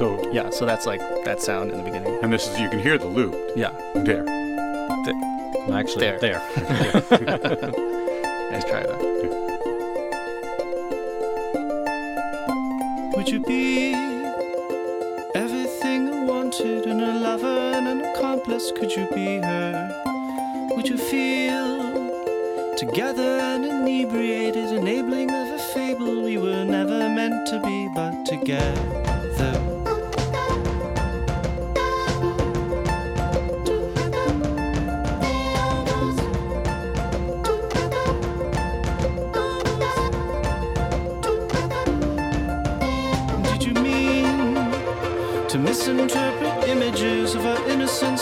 so 0.00 0.32
Yeah, 0.32 0.48
so 0.48 0.64
that's 0.64 0.86
like 0.86 1.00
that 1.26 1.42
sound 1.42 1.70
in 1.72 1.76
the 1.76 1.84
beginning. 1.84 2.18
and 2.22 2.32
this 2.32 2.48
is 2.48 2.58
you 2.58 2.70
can 2.70 2.78
hear 2.80 2.96
the 2.96 3.06
loop 3.06 3.34
Yeah, 3.54 3.72
there 3.94 4.24
Well, 4.24 5.74
Actually, 5.74 6.06
There. 6.06 6.18
there. 6.26 6.40
let's 8.50 8.64
try 8.64 8.82
that. 8.82 8.98
Would 13.14 13.28
you 13.28 13.40
be 13.40 13.92
everything 15.34 16.00
I 16.08 16.24
wanted 16.24 16.86
and 16.86 17.00
a 17.02 17.14
lover 17.18 17.58
and 17.76 17.86
an 17.86 18.00
accomplice? 18.10 18.72
Could 18.72 18.92
you 18.92 19.06
be 19.14 19.36
her? 19.36 20.70
Would 20.76 20.88
you 20.88 20.96
feel 20.96 22.74
together 22.76 23.30
and 23.52 23.64
inebriated, 23.66 24.72
enabling 24.72 25.30
of 25.30 25.46
a 25.60 25.62
fable 25.74 26.22
we 26.22 26.38
were 26.38 26.64
never 26.64 26.98
meant 27.18 27.46
to 27.48 27.60
be, 27.60 27.88
but 27.94 28.24
together? 28.24 29.69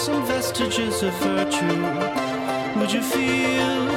And 0.07 0.25
vestiges 0.27 1.03
of 1.03 1.13
virtue? 1.15 2.79
Would 2.79 2.93
you 2.93 3.03
feel 3.03 3.89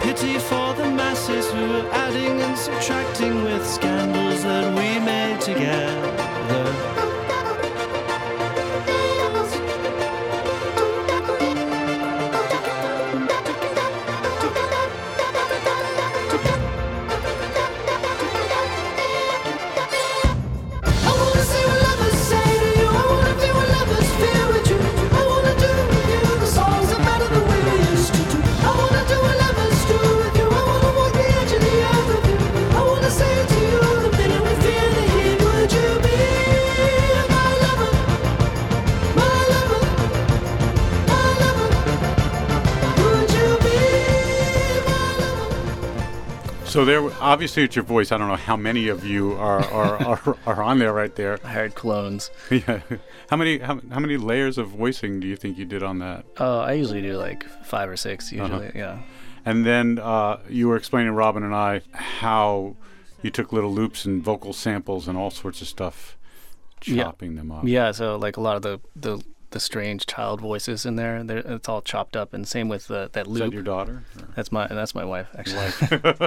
pity 0.00 0.38
for 0.38 0.74
the 0.74 0.90
masses 0.90 1.50
who 1.50 1.68
were 1.68 1.88
adding 1.92 2.42
and 2.42 2.58
subtracting 2.58 3.44
with 3.44 3.66
scandals 3.66 4.42
that 4.42 4.66
we 4.76 4.98
made 5.04 5.40
together? 5.40 6.09
There, 46.90 47.10
obviously, 47.20 47.62
it's 47.64 47.76
your 47.76 47.84
voice. 47.84 48.12
I 48.12 48.18
don't 48.18 48.28
know 48.28 48.36
how 48.36 48.56
many 48.56 48.88
of 48.88 49.04
you 49.04 49.32
are 49.34 49.64
are, 49.64 49.96
are, 50.26 50.36
are 50.46 50.62
on 50.62 50.78
there 50.78 50.92
right 50.92 51.14
there. 51.14 51.38
I 51.44 51.52
hired 51.52 51.74
clones. 51.74 52.30
yeah. 52.50 52.80
How 53.30 53.36
many 53.36 53.58
how, 53.58 53.80
how 53.90 54.00
many 54.00 54.16
layers 54.16 54.58
of 54.58 54.68
voicing 54.68 55.20
do 55.20 55.26
you 55.26 55.36
think 55.36 55.56
you 55.58 55.64
did 55.64 55.82
on 55.82 55.98
that? 56.00 56.24
Oh, 56.38 56.60
I 56.60 56.72
usually 56.72 57.02
do 57.02 57.16
like 57.16 57.44
five 57.64 57.88
or 57.88 57.96
six 57.96 58.32
usually. 58.32 58.68
Uh-huh. 58.68 58.78
Yeah. 58.78 58.98
And 59.44 59.64
then 59.64 59.98
uh, 59.98 60.40
you 60.48 60.68
were 60.68 60.76
explaining 60.76 61.12
Robin 61.12 61.42
and 61.42 61.54
I 61.54 61.82
how 61.92 62.76
you 63.22 63.30
took 63.30 63.52
little 63.52 63.72
loops 63.72 64.04
and 64.04 64.22
vocal 64.22 64.52
samples 64.52 65.08
and 65.08 65.16
all 65.16 65.30
sorts 65.30 65.62
of 65.62 65.68
stuff, 65.68 66.16
Yeah. 66.84 67.04
chopping 67.04 67.36
them 67.36 67.50
up. 67.52 67.64
Yeah, 67.66 67.92
so 67.92 68.16
like 68.16 68.36
a 68.36 68.40
lot 68.40 68.56
of 68.56 68.62
the 68.62 68.80
the, 68.96 69.22
the 69.50 69.60
strange 69.60 70.06
child 70.06 70.40
voices 70.40 70.86
in 70.86 70.96
there, 70.96 71.22
they're, 71.24 71.38
it's 71.38 71.68
all 71.68 71.82
chopped 71.82 72.16
up, 72.16 72.32
and 72.32 72.46
same 72.46 72.68
with 72.68 72.90
uh, 72.90 73.08
that 73.12 73.26
Is 73.26 73.32
that 73.34 73.38
loop. 73.38 73.38
That 73.50 73.52
your 73.52 73.62
daughter? 73.62 74.04
or- 74.18 74.28
That's 74.36 74.50
my 74.52 74.66
that's 74.68 74.94
my 74.94 75.04
wife 75.04 75.28
actually. 75.36 75.66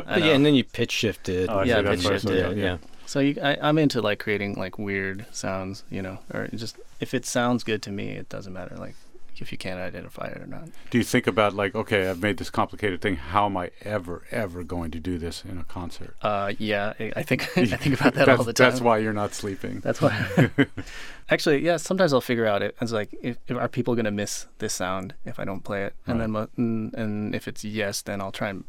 I 0.06 0.18
yeah, 0.18 0.34
and 0.34 0.46
then 0.46 0.56
you 0.56 0.64
pitch 0.64 0.92
shifted. 0.92 1.50
Oh, 1.50 1.64
Yeah, 1.64 1.78
pitch 1.82 1.86
what 1.86 2.14
I 2.14 2.18
saw, 2.18 2.30
shifted, 2.30 2.58
yeah. 2.58 2.78
So 3.06 3.20
you, 3.20 3.36
I, 3.42 3.58
I'm 3.62 3.78
into 3.78 4.02
like 4.02 4.20
creating 4.20 4.56
like 4.56 4.78
weird 4.80 5.26
sounds, 5.32 5.84
you 5.90 6.02
know, 6.02 6.20
or 6.34 6.48
just 6.56 6.78
if 7.00 7.14
it 7.14 7.26
sounds 7.26 7.64
good 7.64 7.82
to 7.84 7.92
me, 7.92 8.12
it 8.12 8.30
doesn't 8.30 8.54
matter. 8.54 8.76
Like 8.78 8.96
if 9.42 9.52
you 9.52 9.58
can't 9.58 9.80
identify 9.80 10.28
it 10.28 10.42
or 10.42 10.46
not. 10.46 10.70
Do 10.90 10.98
you 10.98 11.04
think 11.04 11.28
about 11.28 11.54
like, 11.54 11.76
okay, 11.76 12.10
I've 12.10 12.22
made 12.22 12.38
this 12.38 12.50
complicated 12.50 13.02
thing. 13.02 13.16
How 13.16 13.46
am 13.46 13.58
I 13.58 13.72
ever, 13.82 14.24
ever 14.32 14.64
going 14.64 14.92
to 14.92 15.00
do 15.00 15.18
this 15.18 15.44
in 15.44 15.58
a 15.58 15.64
concert? 15.64 16.16
Uh, 16.22 16.54
yeah, 16.58 16.94
I, 17.16 17.24
think 17.24 17.44
I 17.58 17.66
think 17.66 18.00
about 18.00 18.14
that 18.16 18.26
that's, 18.26 18.40
all 18.40 18.46
the 18.46 18.54
time. 18.54 18.70
That's 18.70 18.82
why 18.82 18.98
you're 19.00 19.14
not 19.14 19.34
sleeping. 19.34 19.80
That's 19.80 20.02
why. 20.02 20.50
Actually, 21.30 21.66
yeah. 21.66 21.78
Sometimes 21.78 22.14
I'll 22.14 22.22
figure 22.22 22.46
out 22.46 22.62
it. 22.62 22.76
It's 22.82 22.92
like, 22.92 23.10
if, 23.22 23.38
are 23.50 23.68
people 23.68 23.96
gonna 23.96 24.12
miss 24.12 24.48
this 24.60 24.74
sound 24.74 25.14
if 25.26 25.40
I 25.40 25.46
don't 25.46 25.64
play 25.64 25.84
it? 25.84 25.96
And 26.06 26.20
then, 26.20 26.92
and, 26.96 27.36
if 27.36 27.48
it's 27.48 27.64
yes, 27.64 28.02
then 28.02 28.22
I'll 28.22 28.32
try 28.32 28.50
and 28.50 28.64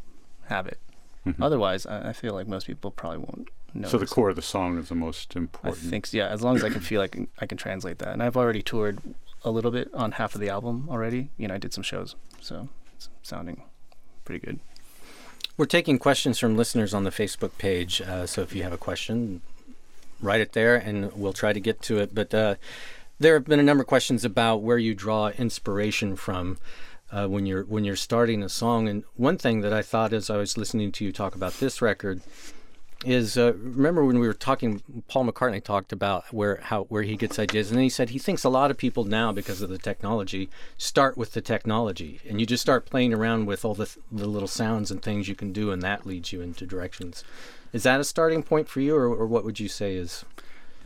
have 0.46 0.66
it. 0.66 0.78
Otherwise, 1.40 1.86
I, 1.86 2.10
I 2.10 2.12
feel 2.12 2.34
like 2.34 2.46
most 2.46 2.66
people 2.66 2.90
probably 2.90 3.18
won't 3.18 3.48
know. 3.74 3.82
Mm-hmm. 3.82 3.90
so 3.90 3.98
the 3.98 4.06
core 4.06 4.30
of 4.30 4.36
the 4.36 4.42
song 4.42 4.78
is 4.78 4.88
the 4.88 4.94
most 4.94 5.34
important. 5.34 5.84
I 5.84 5.90
think, 5.90 6.12
yeah. 6.12 6.28
As 6.28 6.42
long 6.42 6.56
as 6.56 6.64
I 6.64 6.70
can 6.70 6.80
feel 6.80 7.00
like 7.00 7.18
I 7.40 7.46
can 7.46 7.58
translate 7.58 7.98
that, 7.98 8.08
and 8.08 8.22
I've 8.22 8.36
already 8.36 8.62
toured 8.62 9.00
a 9.44 9.50
little 9.50 9.70
bit 9.70 9.92
on 9.94 10.12
half 10.12 10.34
of 10.34 10.40
the 10.40 10.48
album 10.48 10.88
already. 10.90 11.30
You 11.36 11.48
know, 11.48 11.54
I 11.54 11.58
did 11.58 11.72
some 11.72 11.84
shows, 11.84 12.16
so 12.40 12.68
it's 12.96 13.08
sounding 13.22 13.62
pretty 14.24 14.44
good. 14.44 14.58
We're 15.56 15.66
taking 15.66 15.98
questions 15.98 16.38
from 16.38 16.56
listeners 16.56 16.92
on 16.92 17.04
the 17.04 17.10
Facebook 17.10 17.56
page. 17.58 18.00
Uh, 18.00 18.26
so 18.26 18.42
if 18.42 18.54
you 18.54 18.64
have 18.64 18.72
a 18.72 18.78
question, 18.78 19.40
write 20.20 20.40
it 20.40 20.52
there 20.52 20.74
and 20.74 21.12
we'll 21.12 21.32
try 21.32 21.52
to 21.52 21.60
get 21.60 21.80
to 21.82 21.98
it. 21.98 22.14
But 22.14 22.34
uh, 22.34 22.56
there 23.20 23.34
have 23.34 23.44
been 23.44 23.60
a 23.60 23.64
number 23.64 23.82
of 23.82 23.86
questions 23.86 24.24
about 24.24 24.62
where 24.62 24.78
you 24.78 24.94
draw 24.94 25.28
inspiration 25.28 26.16
from 26.16 26.58
uh, 27.12 27.28
when 27.28 27.46
you're 27.46 27.62
when 27.64 27.84
you're 27.84 27.94
starting 27.94 28.42
a 28.42 28.48
song. 28.48 28.88
And 28.88 29.04
one 29.14 29.38
thing 29.38 29.60
that 29.60 29.72
I 29.72 29.82
thought 29.82 30.12
as 30.12 30.28
I 30.28 30.38
was 30.38 30.58
listening 30.58 30.90
to 30.92 31.04
you 31.04 31.12
talk 31.12 31.36
about 31.36 31.52
this 31.54 31.80
record 31.80 32.22
is 33.04 33.36
uh, 33.36 33.52
remember 33.54 34.04
when 34.04 34.18
we 34.18 34.26
were 34.26 34.34
talking 34.34 34.82
Paul 35.08 35.26
McCartney 35.26 35.62
talked 35.62 35.92
about 35.92 36.32
where 36.32 36.56
how 36.62 36.84
where 36.84 37.02
he 37.02 37.16
gets 37.16 37.38
ideas 37.38 37.70
and 37.70 37.76
then 37.76 37.84
he 37.84 37.90
said 37.90 38.10
he 38.10 38.18
thinks 38.18 38.44
a 38.44 38.48
lot 38.48 38.70
of 38.70 38.76
people 38.76 39.04
now 39.04 39.32
because 39.32 39.60
of 39.60 39.70
the 39.70 39.78
technology 39.78 40.48
start 40.78 41.16
with 41.16 41.32
the 41.32 41.40
technology 41.40 42.20
and 42.28 42.40
you 42.40 42.46
just 42.46 42.62
start 42.62 42.86
playing 42.86 43.12
around 43.12 43.46
with 43.46 43.64
all 43.64 43.74
the 43.74 43.94
the 44.10 44.26
little 44.26 44.48
sounds 44.48 44.90
and 44.90 45.02
things 45.02 45.28
you 45.28 45.34
can 45.34 45.52
do 45.52 45.70
and 45.70 45.82
that 45.82 46.06
leads 46.06 46.32
you 46.32 46.40
into 46.40 46.66
directions 46.66 47.24
is 47.72 47.82
that 47.82 48.00
a 48.00 48.04
starting 48.04 48.42
point 48.42 48.68
for 48.68 48.80
you 48.80 48.94
or, 48.96 49.06
or 49.06 49.26
what 49.26 49.44
would 49.44 49.60
you 49.60 49.68
say 49.68 49.96
is 49.96 50.24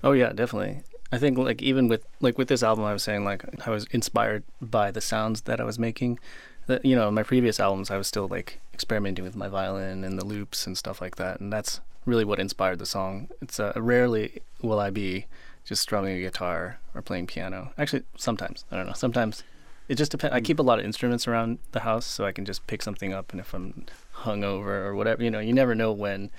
Oh 0.03 0.13
yeah, 0.13 0.33
definitely. 0.33 0.83
I 1.11 1.19
think 1.19 1.39
like 1.39 1.63
even 1.63 1.89
with 1.89 2.07
like 2.21 2.39
with 2.39 2.49
this 2.49 2.63
album, 2.63 2.85
I 2.85 2.93
was 2.93 3.03
saying 3.03 3.25
like 3.25 3.45
I 3.67 3.71
was 3.71 3.87
inspired 3.87 4.45
by 4.61 4.91
the 4.91 5.01
sounds 5.01 5.43
that 5.43 5.61
I 5.61 5.65
was 5.65 5.79
making. 5.79 6.19
That 6.67 6.85
you 6.85 6.95
know, 6.95 7.11
my 7.11 7.23
previous 7.23 7.59
albums, 7.59 7.91
I 7.91 7.97
was 7.97 8.07
still 8.07 8.29
like 8.29 8.61
experimenting 8.75 9.25
with 9.25 9.35
my 9.35 9.49
violin 9.49 10.05
and 10.05 10.19
the 10.19 10.25
loops 10.25 10.67
and 10.67 10.77
stuff 10.77 11.01
like 11.01 11.17
that, 11.17 11.41
and 11.41 11.53
that's 11.53 11.81
really 12.09 12.25
what 12.25 12.41
inspired 12.41 12.79
the 12.79 12.87
song. 12.87 13.29
It's 13.41 13.61
uh, 13.61 13.73
rarely 13.77 14.43
will 14.63 14.81
I 14.81 14.91
be 14.91 15.27
just 15.65 15.83
strumming 15.83 16.17
a 16.17 16.21
guitar 16.21 16.81
or 16.95 17.03
playing 17.03 17.27
piano. 17.27 17.73
Actually, 17.77 18.05
sometimes 18.17 18.65
I 18.73 18.77
don't 18.77 18.87
know. 18.87 18.95
Sometimes 18.95 19.45
it 19.89 19.97
just 19.97 20.11
depends. 20.11 20.35
I 20.35 20.41
keep 20.41 20.59
a 20.59 20.63
lot 20.63 20.79
of 20.79 20.85
instruments 20.85 21.29
around 21.29 21.59
the 21.73 21.81
house, 21.81 22.07
so 22.07 22.25
I 22.25 22.33
can 22.33 22.45
just 22.45 22.67
pick 22.67 22.83
something 22.83 23.13
up, 23.13 23.33
and 23.33 23.41
if 23.41 23.55
I'm 23.55 23.87
hungover 24.23 24.85
or 24.87 24.95
whatever, 24.95 25.23
you 25.23 25.31
know, 25.31 25.41
you 25.41 25.53
never 25.53 25.75
know 25.75 25.93
when. 25.93 26.31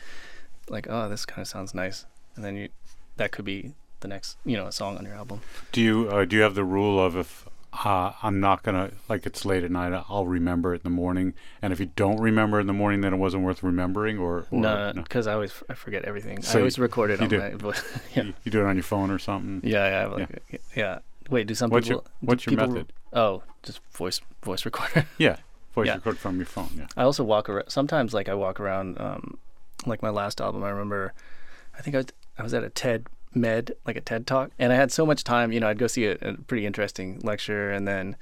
Like, 0.67 0.87
oh, 0.87 1.09
this 1.09 1.25
kind 1.25 1.41
of 1.41 1.47
sounds 1.47 1.73
nice, 1.73 2.05
and 2.35 2.45
then 2.45 2.55
you 2.55 2.69
that 3.17 3.31
could 3.31 3.45
be 3.45 3.73
the 4.01 4.07
next 4.07 4.37
you 4.45 4.55
know 4.55 4.65
a 4.65 4.71
song 4.71 4.97
on 4.97 5.05
your 5.05 5.15
album 5.15 5.41
Do 5.73 5.81
you 5.81 6.09
uh, 6.09 6.25
do 6.25 6.37
you 6.37 6.41
have 6.41 6.55
the 6.55 6.63
rule 6.63 7.03
of 7.03 7.15
if 7.15 7.48
uh, 7.85 8.11
I'm 8.21 8.39
not 8.39 8.63
gonna 8.63 8.91
like 9.07 9.25
it's 9.25 9.45
late 9.45 9.63
at 9.63 9.71
night, 9.71 9.93
I'll 10.09 10.25
remember 10.27 10.73
it 10.73 10.77
in 10.77 10.83
the 10.83 10.89
morning, 10.89 11.33
and 11.61 11.71
if 11.73 11.79
you 11.79 11.85
don't 11.95 12.19
remember 12.19 12.59
in 12.59 12.67
the 12.67 12.73
morning, 12.73 13.01
then 13.01 13.13
it 13.13 13.17
wasn't 13.17 13.43
worth 13.43 13.63
remembering, 13.63 14.17
or, 14.17 14.45
or 14.51 14.59
no 14.59 14.91
because 14.95 15.27
i 15.27 15.33
always 15.33 15.53
I 15.69 15.73
forget 15.75 16.03
everything 16.05 16.41
So 16.41 16.57
i 16.57 16.61
always 16.61 16.77
record 16.79 17.09
it 17.11 17.21
on 17.21 17.29
do. 17.29 17.37
my 17.39 17.51
voice 17.51 17.81
yeah. 18.15 18.23
You, 18.23 18.33
you 18.43 18.51
do 18.51 18.61
it 18.61 18.65
on 18.65 18.75
your 18.75 18.83
phone 18.83 19.11
or 19.11 19.19
something. 19.19 19.61
yeah 19.63 20.03
yeah 20.03 20.07
like, 20.07 20.61
yeah 20.75 20.99
wait 21.29 21.47
do 21.47 21.55
some 21.55 21.69
What's 21.69 21.87
your 21.87 21.99
people 21.99 22.11
do 22.21 22.25
What's 22.27 22.45
your 22.45 22.51
people- 22.51 22.67
method? 22.67 22.93
oh 23.13 23.43
just 23.63 23.79
voice 23.93 24.19
voice 24.43 24.65
recorder 24.65 25.05
Yeah, 25.17 25.37
voice 25.73 25.87
Yeah. 25.87 25.95
record 25.95 26.17
from 26.17 26.37
your 26.37 26.45
phone. 26.45 26.69
Yeah. 26.77 26.87
i 26.97 27.03
also 27.03 27.23
walk 27.23 27.49
around 27.49 27.69
sometimes 27.69 28.13
like 28.13 28.27
i 28.29 28.33
walk 28.33 28.59
around 28.59 28.99
um 28.99 29.37
like 29.85 30.01
my 30.01 30.09
last 30.09 30.41
album 30.41 30.63
i 30.63 30.69
remember 30.69 31.13
i 31.77 31.81
think 31.81 31.95
i 31.95 31.99
was, 31.99 32.07
I 32.37 32.43
was 32.43 32.53
at 32.53 32.63
a 32.63 32.69
ted 32.69 33.07
med 33.33 33.71
like 33.85 33.95
a 33.95 34.01
ted 34.01 34.25
talk 34.25 34.51
and 34.57 34.73
i 34.73 34.75
had 34.75 34.91
so 34.91 35.05
much 35.05 35.23
time 35.23 35.51
you 35.51 35.59
know 35.59 35.67
i'd 35.67 35.77
go 35.77 35.87
see 35.87 36.05
a, 36.05 36.13
a 36.21 36.33
pretty 36.47 36.65
interesting 36.65 37.19
lecture 37.23 37.71
and 37.71 37.87
then 37.87 38.15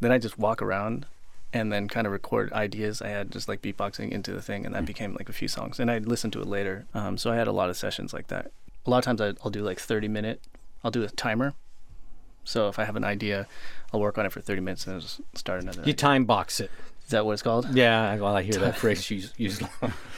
then 0.00 0.10
i 0.10 0.18
just 0.18 0.38
walk 0.38 0.60
around 0.60 1.06
and 1.52 1.72
then 1.72 1.88
kind 1.88 2.06
of 2.06 2.12
record 2.12 2.52
ideas 2.52 3.00
i 3.00 3.08
had 3.08 3.30
just 3.30 3.48
like 3.48 3.62
beatboxing 3.62 4.10
into 4.10 4.32
the 4.32 4.42
thing 4.42 4.66
and 4.66 4.74
that 4.74 4.84
became 4.84 5.14
like 5.14 5.28
a 5.28 5.32
few 5.32 5.48
songs 5.48 5.78
and 5.78 5.90
i'd 5.90 6.06
listen 6.06 6.30
to 6.30 6.40
it 6.40 6.46
later. 6.46 6.86
Um, 6.92 7.16
so 7.16 7.30
i 7.30 7.36
had 7.36 7.46
a 7.46 7.52
lot 7.52 7.70
of 7.70 7.76
sessions 7.76 8.12
like 8.12 8.26
that. 8.28 8.50
A 8.84 8.90
lot 8.90 8.98
of 8.98 9.04
times 9.04 9.20
I'd, 9.20 9.38
i'll 9.44 9.50
do 9.50 9.62
like 9.62 9.78
30 9.78 10.08
minute 10.08 10.42
i'll 10.82 10.90
do 10.90 11.02
a 11.04 11.08
timer. 11.08 11.54
So 12.44 12.68
if 12.68 12.78
i 12.78 12.84
have 12.84 12.96
an 12.96 13.04
idea 13.04 13.46
i'll 13.92 14.00
work 14.00 14.18
on 14.18 14.26
it 14.26 14.32
for 14.32 14.40
30 14.40 14.60
minutes 14.60 14.86
and 14.86 14.94
then 14.94 15.00
just 15.00 15.20
start 15.34 15.62
another 15.62 15.78
you 15.78 15.82
idea. 15.82 15.94
time 15.94 16.24
box 16.24 16.58
it 16.60 16.70
is 17.08 17.12
that 17.12 17.24
what 17.24 17.32
it's 17.32 17.42
called 17.42 17.66
yeah 17.74 18.14
well 18.16 18.36
i 18.36 18.42
hear 18.42 18.52
that 18.60 18.76
phrase 18.82 19.10
used, 19.10 19.32
used 19.38 19.62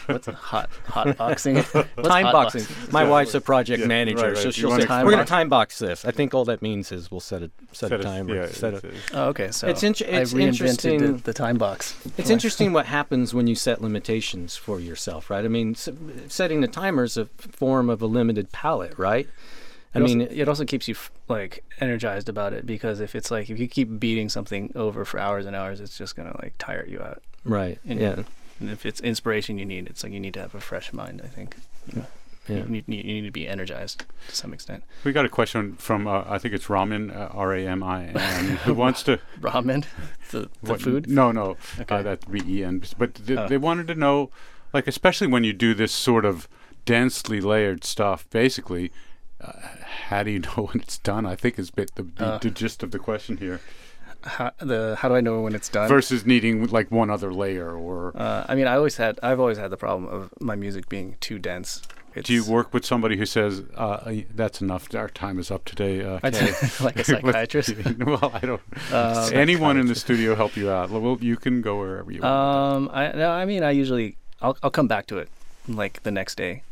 what's 0.07 0.27
hot 0.27 0.69
hot 0.87 1.17
boxing 1.17 1.55
What's 1.95 2.09
time 2.09 2.25
hot 2.25 2.33
boxing. 2.33 2.65
box? 2.65 2.93
My 2.93 3.05
wife's 3.09 3.35
a 3.37 3.41
project 3.41 3.83
Yeah, 3.83 3.87
manager, 3.87 4.17
right, 4.25 4.35
right. 4.35 4.37
so 4.39 4.51
she'll 4.51 4.75
say, 4.77 4.85
time 4.87 5.05
"We're 5.07 5.13
going 5.13 5.25
to 5.25 5.29
time 5.29 5.49
box 5.49 5.79
this." 5.79 6.05
I 6.05 6.11
think 6.11 6.35
all 6.35 6.45
that 6.47 6.63
means 6.63 6.91
is 6.91 7.11
we'll 7.13 7.21
set 7.21 7.43
a 7.43 7.51
set, 7.71 7.91
Set 7.91 8.01
a 8.01 8.03
timer. 8.03 8.35
yeah, 8.35 8.47
set 8.47 8.75
a, 8.75 8.77
it's- 8.79 8.93
it's- 8.93 9.11
Oh, 9.15 9.29
okay. 9.29 9.53
So 9.53 9.69
It's 9.69 9.85
int- 9.85 10.01
it's 10.01 10.35
I 10.35 10.37
reinvented 10.37 10.43
interesting- 10.49 10.99
the, 11.19 11.23
the 11.23 11.33
time 11.33 11.59
box. 11.59 11.95
It's 12.19 12.31
interesting 12.31 12.73
what 12.73 12.87
happens 12.87 13.33
when 13.35 13.47
you 13.47 13.55
set 13.55 13.81
limitations 13.81 14.57
for 14.57 14.81
yourself, 14.81 15.31
right? 15.31 15.45
I 15.45 15.49
mean, 15.49 15.73
s- 15.73 15.89
setting 16.27 16.61
the 16.61 16.69
timer 16.69 17.05
is 17.05 17.17
a 17.17 17.27
form 17.39 17.89
of 17.89 18.03
a 18.03 18.07
limited 18.07 18.51
palette, 18.51 18.99
right? 18.99 19.29
I 19.95 19.99
I 19.99 20.03
mean, 20.03 20.19
mean, 20.19 20.29
it 20.31 20.49
also 20.49 20.65
keeps 20.65 20.87
you 20.89 20.95
like 21.29 21.65
energized 21.81 22.29
about 22.29 22.53
it 22.53 22.65
because 22.67 23.01
if 23.01 23.15
it's 23.15 23.31
like 23.31 23.51
if 23.51 23.59
you 23.59 23.67
keep 23.67 23.99
beating 23.99 24.29
something 24.29 24.73
over 24.77 25.05
for 25.05 25.19
hours 25.19 25.47
and 25.47 25.57
hours, 25.57 25.81
it's 25.81 25.99
just 25.99 26.15
gonna 26.17 26.37
like 26.43 26.55
tire 26.59 26.87
you 26.87 27.01
out. 27.01 27.23
right? 27.45 27.79
and- 27.89 27.99
Yeah, 28.01 28.23
And 28.61 28.71
if 28.71 28.87
it's 28.87 29.01
inspiration 29.01 29.59
you 29.59 29.65
need, 29.67 29.89
it's 29.89 30.05
like 30.05 30.13
you 30.13 30.21
need 30.21 30.35
to 30.35 30.41
have 30.41 30.55
a 30.55 30.61
fresh 30.61 30.93
mind. 30.93 31.21
I 31.25 31.29
think 31.29 31.57
yeah. 31.95 32.03
you, 32.49 32.63
need, 32.65 32.85
you 32.89 33.03
need 33.03 33.23
to 33.25 33.31
be 33.33 33.49
energized 33.49 34.05
to 34.29 34.37
some 34.37 34.53
extent. 34.53 34.85
We 35.03 35.13
got 35.13 35.25
a 35.25 35.29
question 35.29 35.75
from 35.77 36.07
uh, 36.07 36.23
I 36.27 36.39
think 36.39 36.55
it's 36.55 36.69
Ramin 36.71 37.11
uh, 37.11 37.29
R 37.33 37.55
A 37.55 37.67
M 37.67 37.83
I 37.83 38.05
N 38.07 38.47
who 38.65 38.75
wants 38.75 39.03
to 39.05 39.19
Ramen, 39.41 39.87
the, 40.31 40.49
the 40.63 40.71
what- 40.73 40.83
food. 40.83 41.09
No, 41.09 41.33
no, 41.33 41.57
Okay. 41.81 41.97
uh, 41.97 42.03
that's 42.03 42.25
B 42.27 42.41
E 42.47 42.63
N. 42.65 42.83
But 42.99 43.15
th- 43.27 43.39
Oh. 43.39 43.49
they 43.49 43.57
wanted 43.59 43.89
to 43.89 43.95
know, 43.97 44.31
like, 44.73 44.87
especially 44.87 45.27
when 45.27 45.43
you 45.43 45.53
do 45.53 45.75
this 45.75 45.91
sort 45.93 46.25
of 46.25 46.47
densely 46.85 47.41
layered 47.41 47.83
stuff. 47.85 48.29
Basically, 48.31 48.93
uh, 49.43 49.53
how 50.09 50.23
do 50.23 50.31
you 50.31 50.39
know 50.47 50.69
when 50.71 50.81
it's 50.83 50.99
done? 50.99 51.27
I 51.27 51.35
think 51.37 51.59
is 51.59 51.71
bit 51.71 51.95
the, 51.95 52.03
the, 52.03 52.27
Uh. 52.27 52.39
the 52.39 52.51
gist 52.51 52.83
of 52.83 52.91
the 52.91 52.99
question 52.99 53.37
here. 53.39 53.61
How, 54.23 54.51
the 54.59 54.97
how 55.01 55.09
do 55.09 55.15
I 55.15 55.23
know 55.23 55.41
when 55.41 55.55
it's 55.55 55.71
done? 55.71 55.89
Versus 55.89 56.27
needing 56.27 56.67
like 56.67 56.91
one 56.91 57.09
other 57.09 57.33
layer, 57.33 57.75
or 57.75 58.13
uh, 58.15 58.45
I 58.47 58.55
mean, 58.55 58.67
I 58.67 58.75
always 58.77 58.97
had 58.99 59.19
I've 59.23 59.41
always 59.41 59.57
had 59.57 59.71
the 59.71 59.79
problem 59.79 60.13
of 60.13 60.31
my 60.41 60.57
music 60.57 60.91
being 60.91 61.17
too 61.21 61.39
dense. 61.39 61.81
It's, 62.15 62.27
do 62.27 62.35
you 62.35 62.45
work 62.45 62.75
with 62.75 62.85
somebody 62.85 63.17
who 63.17 63.25
says 63.25 63.63
uh, 63.77 64.13
"That's 64.35 64.61
enough. 64.61 64.93
Our 64.95 65.09
time 65.09 65.39
is 65.39 65.51
up 65.51 65.65
today"? 65.65 66.05
Uh, 66.05 66.19
I 66.23 66.29
like 66.83 66.99
a 66.99 67.05
psychiatrist. 67.11 67.73
well, 67.99 68.31
I 68.35 68.41
don't. 68.41 68.61
Um, 68.93 69.33
anyone 69.33 69.79
in 69.79 69.87
the 69.87 69.95
studio 69.95 70.35
help 70.35 70.55
you 70.55 70.71
out? 70.71 70.91
Well, 70.91 71.17
you 71.23 71.37
can 71.39 71.63
go 71.63 71.79
wherever 71.79 72.11
you 72.13 72.21
want. 72.21 72.35
Um, 72.35 72.91
I 72.93 73.13
no, 73.13 73.31
I 73.31 73.47
mean, 73.47 73.63
I 73.63 73.71
usually 73.71 74.17
I'll 74.43 74.57
I'll 74.63 74.71
come 74.73 74.89
back 74.89 75.07
to 75.07 75.17
it 75.19 75.31
like 75.67 76.03
the 76.03 76.11
next 76.11 76.35
day, 76.35 76.63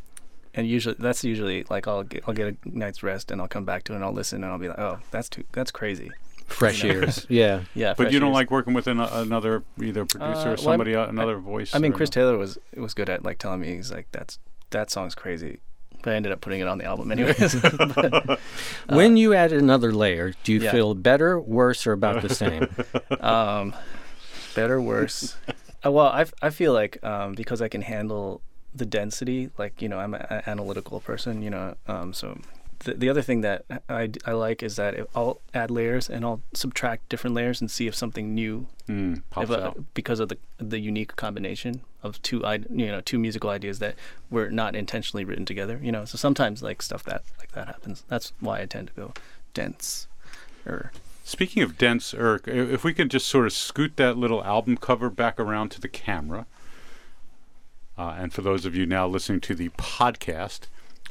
and 0.59 0.67
usually 0.69 0.97
that's 0.99 1.23
usually 1.23 1.65
like 1.71 1.87
I'll 1.87 2.03
get 2.03 2.25
I'll 2.27 2.35
get 2.35 2.49
a 2.49 2.57
night's 2.65 3.05
rest 3.05 3.31
and 3.31 3.41
I'll 3.41 3.47
come 3.47 3.65
back 3.65 3.85
to 3.85 3.93
it 3.93 3.97
and 3.97 4.05
I'll 4.05 4.13
listen 4.13 4.43
and 4.43 4.53
I'll 4.53 4.59
be 4.59 4.67
like, 4.69 4.79
oh, 4.79 4.99
that's 5.13 5.29
too 5.29 5.45
that's 5.53 5.71
crazy. 5.71 6.11
fresh 6.49 6.83
You 6.83 6.89
know? 6.93 6.95
ears. 6.97 7.27
Yeah, 7.31 7.61
Yeah, 7.75 7.95
But 7.97 8.11
you 8.11 8.19
don't 8.19 8.31
ears. 8.31 8.35
like 8.35 8.51
working 8.51 8.75
with 8.75 8.89
an, 8.89 8.99
another 8.99 9.63
either 9.81 10.05
producer 10.05 10.49
Uh, 10.49 10.53
or 10.55 10.57
somebody, 10.57 10.97
uh, 10.97 11.07
another 11.07 11.39
voice. 11.39 11.75
I 11.77 11.79
mean, 11.79 11.93
Chris 11.93 12.11
no? 12.11 12.15
Taylor 12.15 12.37
was 12.39 12.59
was 12.77 12.93
good 12.93 13.09
at 13.09 13.25
like 13.25 13.39
telling 13.39 13.61
me 13.61 13.77
he's 13.77 13.93
like 13.93 14.09
that's 14.11 14.41
that 14.71 14.91
song's 14.91 15.15
crazy, 15.15 15.61
but 16.03 16.13
I 16.13 16.17
ended 16.17 16.33
up 16.33 16.41
putting 16.41 16.61
it 16.61 16.67
on 16.67 16.79
the 16.79 16.85
album 16.87 17.13
anyways. 17.13 17.55
But, 17.95 18.41
when 18.89 19.17
you 19.17 19.35
add 19.35 19.53
another 19.53 19.93
layer, 19.93 20.35
do 20.43 20.53
you 20.53 20.61
yeah. 20.61 20.73
feel 20.73 20.95
better, 20.95 21.39
worse, 21.39 21.87
or 21.87 21.93
about 21.93 22.23
the 22.23 22.35
same? 22.35 22.67
um, 23.21 23.75
better, 24.57 24.81
worse. 24.81 25.37
Uh, 25.85 25.93
well, 25.93 26.09
I 26.43 26.51
feel 26.51 26.73
like 26.73 27.03
um, 27.05 27.35
because 27.35 27.63
I 27.63 27.69
can 27.69 27.83
handle 27.83 28.43
the 28.79 28.87
density, 28.87 29.51
like 29.59 29.81
you 29.83 29.89
know, 29.89 29.99
I'm 29.99 30.15
an 30.15 30.43
analytical 30.47 31.01
person, 31.01 31.43
you 31.43 31.51
know, 31.51 31.75
um, 31.87 32.13
so. 32.13 32.39
The, 32.85 32.95
the 32.95 33.09
other 33.09 33.23
thing 33.23 33.41
that 33.41 33.65
I, 33.89 34.09
I 34.25 34.31
like 34.35 34.63
is 34.63 34.77
that 34.77 34.95
if 34.95 35.07
I'll 35.13 35.41
add 35.53 35.69
layers 35.69 36.09
and 36.09 36.25
I'll 36.25 36.43
subtract 36.55 37.09
different 37.09 37.35
layers 37.35 37.61
and 37.61 37.69
see 37.69 37.89
if 37.89 37.95
something 37.97 38.35
new 38.37 38.69
Mm, 38.89 39.23
pops 39.31 39.51
if, 39.51 39.57
uh, 39.59 39.63
out. 39.63 39.85
because 39.95 40.21
of 40.21 40.29
the 40.29 40.39
the 40.59 40.79
unique 40.79 41.17
combination 41.17 41.81
of 42.05 42.23
two 42.23 42.41
you 42.71 42.87
know 42.87 43.01
two 43.01 43.19
musical 43.19 43.51
ideas 43.51 43.81
that 43.81 43.97
were 44.31 44.49
not 44.49 44.77
intentionally 44.77 45.25
written 45.25 45.45
together 45.45 45.79
you 45.83 45.91
know 45.93 46.05
so 46.07 46.17
sometimes 46.17 46.63
like 46.63 46.81
stuff 46.81 47.03
that 47.03 47.23
like 47.41 47.51
that 47.53 47.67
happens 47.67 48.05
that's 48.09 48.33
why 48.41 48.61
i 48.63 48.65
tend 48.65 48.87
to 48.89 48.95
go 48.95 49.13
dense 49.55 50.07
or 50.65 50.93
Speaking 51.25 51.63
of 51.63 51.77
dense, 51.77 52.15
Eric, 52.15 52.49
if 52.49 52.85
we 52.85 52.95
could 52.95 53.11
just 53.11 53.29
sort 53.29 53.45
of 53.45 53.53
scoot 53.53 53.97
that 53.97 54.17
little 54.17 54.43
album 54.45 54.79
cover 54.79 55.11
back 55.11 55.39
around 55.39 55.69
to 55.73 55.81
the 55.81 55.89
camera, 55.89 56.47
uh, 57.99 58.15
and 58.19 58.33
for 58.33 58.43
those 58.43 58.65
of 58.65 58.75
you 58.75 58.87
now 58.87 59.07
listening 59.07 59.41
to 59.41 59.55
the 59.55 59.69
podcast, 59.71 60.61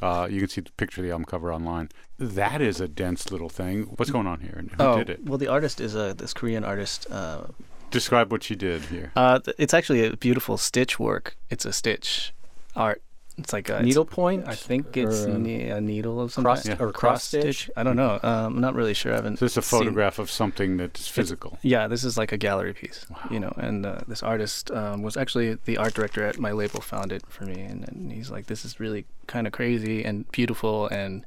Uh, 0.00 0.28
you 0.30 0.38
can 0.38 0.48
see 0.48 0.60
the 0.60 0.70
picture 0.76 1.00
of 1.00 1.06
the 1.06 1.10
album 1.10 1.24
cover 1.24 1.52
online. 1.52 1.88
That 2.20 2.60
is 2.60 2.80
a 2.80 2.86
dense 2.86 3.32
little 3.32 3.48
thing. 3.48 3.82
What's 3.96 4.12
going 4.12 4.28
on 4.28 4.40
here? 4.40 4.54
and 4.56 4.70
Who 4.70 4.76
oh, 4.84 4.96
did 4.98 5.10
it? 5.10 5.24
well, 5.24 5.38
the 5.38 5.48
artist 5.48 5.80
is 5.80 5.96
uh, 5.96 6.14
this 6.14 6.32
Korean 6.32 6.64
artist. 6.64 7.06
Uh, 7.10 7.46
Describe 7.90 8.30
what 8.30 8.48
you 8.48 8.54
did 8.54 8.82
here. 8.94 9.10
uh, 9.16 9.40
it's 9.58 9.74
actually 9.74 10.04
a 10.06 10.16
beautiful 10.16 10.56
stitch 10.56 11.00
work. 11.00 11.36
It's 11.50 11.64
a 11.64 11.72
stitch 11.72 12.32
art. 12.76 13.02
It's 13.38 13.52
like 13.52 13.68
a 13.68 13.74
it's- 13.74 13.84
Needlepoint? 13.86 14.48
I 14.48 14.54
think 14.56 14.96
it's 14.96 15.24
Or, 15.24 15.30
um, 15.30 15.44
ne- 15.44 15.68
a 15.70 15.80
needle 15.80 16.20
of 16.20 16.32
some 16.32 16.42
cross 16.44 16.66
kind. 16.66 16.80
or 16.80 16.90
cross 16.92 17.22
stitch? 17.24 17.70
I 17.76 17.84
don't 17.84 17.94
know. 17.96 18.18
Um, 18.22 18.56
I'm 18.56 18.60
not 18.60 18.74
really 18.74 18.94
sure. 18.94 19.12
I 19.12 19.16
haven't. 19.16 19.38
So 19.38 19.44
this 19.44 19.52
is 19.52 19.58
a 19.58 19.62
seen- 19.62 19.78
photograph 19.78 20.18
of 20.18 20.28
something 20.30 20.76
that's 20.76 21.06
physical. 21.06 21.56
Yeah, 21.62 21.86
this 21.86 22.02
is 22.02 22.18
like 22.18 22.32
a 22.32 22.36
gallery 22.36 22.74
piece, 22.74 23.06
you 23.30 23.38
know. 23.38 23.52
And 23.56 23.86
uh, 23.86 24.00
this 24.08 24.22
artist 24.24 24.70
um, 24.72 25.02
was 25.02 25.16
actually 25.16 25.54
the 25.54 25.76
art 25.76 25.94
director 25.94 26.24
at 26.26 26.38
my 26.38 26.50
label. 26.50 26.80
Found 26.80 27.12
it 27.12 27.22
for 27.28 27.44
me, 27.44 27.60
and, 27.62 27.88
and 27.88 28.10
he's 28.12 28.30
like, 28.30 28.46
"This 28.46 28.64
is 28.64 28.80
really 28.80 29.06
kind 29.28 29.46
of 29.46 29.52
crazy 29.52 30.04
and 30.04 30.30
beautiful 30.32 30.88
and 30.88 31.24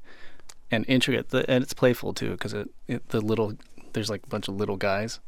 and 0.69 0.85
intricate, 0.87 1.29
The- 1.29 1.49
and 1.49 1.63
it's 1.63 1.73
playful 1.73 2.13
too, 2.13 2.31
because 2.31 2.53
it, 2.53 2.69
it 2.87 3.07
the 3.09 3.21
little 3.21 3.53
there's 3.93 4.09
like 4.09 4.23
a 4.25 4.27
bunch 4.29 4.47
of 4.49 4.55
little 4.55 4.77
guys, 4.77 5.19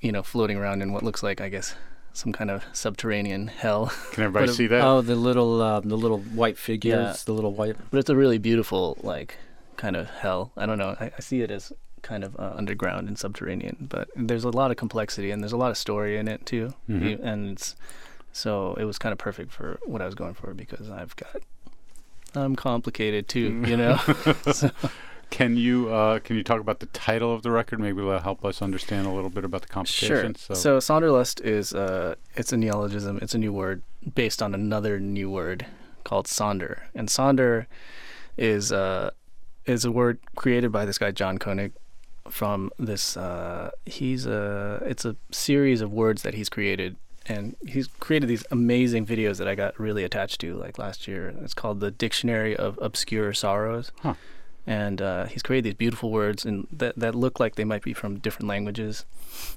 you 0.00 0.12
know, 0.12 0.22
floating 0.22 0.56
around 0.58 0.82
in 0.82 0.92
what 0.92 1.02
looks 1.02 1.22
like, 1.22 1.40
I 1.40 1.48
guess, 1.48 1.74
some 2.16 2.32
kind 2.32 2.50
of 2.50 2.64
subterranean 2.72 3.48
hell. 3.48 3.92
Can 4.12 4.24
everybody 4.24 4.52
see 4.52 4.66
that? 4.68 4.82
Oh, 4.82 5.00
the 5.02 5.14
little 5.16 5.60
uh, 5.60 5.80
the 5.80 5.96
little 5.96 6.18
white 6.18 6.58
figures, 6.58 6.92
Yeah. 6.94 7.14
the 7.26 7.32
little 7.32 7.52
white. 7.52 7.76
but 7.90 7.98
it's 7.98 8.10
a 8.10 8.16
really 8.16 8.38
beautiful 8.38 8.96
like 9.02 9.36
kind 9.76 9.94
of 9.96 10.08
hell. 10.08 10.50
I 10.56 10.64
don't 10.66 10.78
know. 10.78 10.96
I, 10.98 11.12
I 11.16 11.20
see 11.20 11.42
it 11.42 11.50
as 11.50 11.72
kind 12.02 12.24
of 12.24 12.34
uh, 12.38 12.52
underground 12.56 13.08
and 13.08 13.18
subterranean, 13.18 13.86
but 13.90 14.08
there's 14.16 14.44
a 14.44 14.50
lot 14.50 14.70
of 14.70 14.76
complexity 14.76 15.30
and 15.30 15.42
there's 15.42 15.52
a 15.52 15.56
lot 15.56 15.70
of 15.70 15.76
story 15.76 16.16
in 16.16 16.28
it 16.28 16.46
too. 16.46 16.72
Mhm. 16.88 17.20
And 17.22 17.52
it's 17.52 17.76
so 18.32 18.74
it 18.78 18.84
was 18.84 18.98
kind 18.98 19.12
of 19.12 19.18
perfect 19.18 19.52
for 19.52 19.78
what 19.84 20.00
I 20.00 20.06
was 20.06 20.14
going 20.14 20.34
for 20.34 20.54
because 20.54 20.90
I've 20.90 21.14
got 21.16 21.42
I'm 22.34 22.54
complicated 22.56 23.28
too, 23.28 23.62
you 23.66 23.76
know. 23.76 23.96
so, 24.52 24.70
Can 25.30 25.56
you 25.56 25.88
uh, 25.90 26.20
can 26.20 26.36
you 26.36 26.42
talk 26.42 26.60
about 26.60 26.80
the 26.80 26.86
title 26.86 27.34
of 27.34 27.42
the 27.42 27.50
record? 27.50 27.80
Maybe 27.80 27.98
it'll 27.98 28.18
help 28.20 28.44
us 28.44 28.62
understand 28.62 29.06
a 29.06 29.10
little 29.10 29.30
bit 29.30 29.44
about 29.44 29.62
the 29.62 29.84
sure. 29.84 30.22
complications. 30.22 30.58
So, 30.58 30.78
Sonderlust 30.78 31.40
is 31.44 31.74
uh, 31.74 32.14
it's 32.36 32.52
a 32.52 32.56
neologism. 32.56 33.18
It's 33.20 33.34
a 33.34 33.38
new 33.38 33.52
word 33.52 33.82
based 34.14 34.40
on 34.40 34.54
another 34.54 35.00
new 35.00 35.28
word 35.30 35.66
called 36.04 36.26
Sonder, 36.26 36.82
and 36.94 37.08
Sonder 37.08 37.66
is 38.36 38.72
uh, 38.72 39.10
is 39.66 39.84
a 39.84 39.90
word 39.90 40.18
created 40.36 40.70
by 40.70 40.84
this 40.84 40.98
guy 40.98 41.10
John 41.10 41.38
Koenig 41.38 41.72
from 42.30 42.70
this. 42.78 43.16
Uh, 43.16 43.70
he's 43.84 44.26
a 44.26 44.82
it's 44.86 45.04
a 45.04 45.16
series 45.32 45.80
of 45.80 45.92
words 45.92 46.22
that 46.22 46.34
he's 46.34 46.48
created, 46.48 46.96
and 47.26 47.56
he's 47.66 47.88
created 47.88 48.28
these 48.28 48.44
amazing 48.50 49.04
videos 49.06 49.38
that 49.38 49.48
I 49.48 49.54
got 49.54 49.78
really 49.78 50.04
attached 50.04 50.40
to. 50.42 50.54
Like 50.54 50.78
last 50.78 51.08
year, 51.08 51.34
it's 51.42 51.54
called 51.54 51.80
the 51.80 51.90
Dictionary 51.90 52.56
of 52.56 52.78
Obscure 52.80 53.32
Sorrows. 53.32 53.90
Huh. 54.02 54.14
And 54.66 55.00
uh, 55.00 55.26
he's 55.26 55.42
created 55.42 55.64
these 55.64 55.74
beautiful 55.74 56.10
words 56.10 56.44
and 56.44 56.66
that, 56.72 56.98
that 56.98 57.14
look 57.14 57.38
like 57.38 57.54
they 57.54 57.64
might 57.64 57.82
be 57.82 57.94
from 57.94 58.18
different 58.18 58.48
languages 58.48 59.04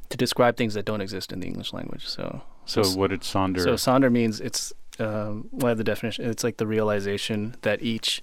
to 0.10 0.18
describe 0.18 0.56
things 0.56 0.76
that 0.76 0.86
don't 0.86 1.02
exist 1.02 1.32
in 1.32 1.40
the 1.40 1.48
English 1.48 1.74
language. 1.74 2.06
So, 2.08 2.44
so 2.66 2.84
what 2.92 3.10
did 3.10 3.22
Sonder? 3.22 3.64
so 3.64 3.74
Sonder 3.74 4.12
means 4.12 4.40
it's 4.40 4.72
um, 5.00 5.48
what 5.52 5.78
the 5.78 5.84
definition? 5.84 6.26
It's 6.26 6.44
like 6.44 6.58
the 6.58 6.68
realization 6.68 7.56
that 7.62 7.82
each 7.82 8.22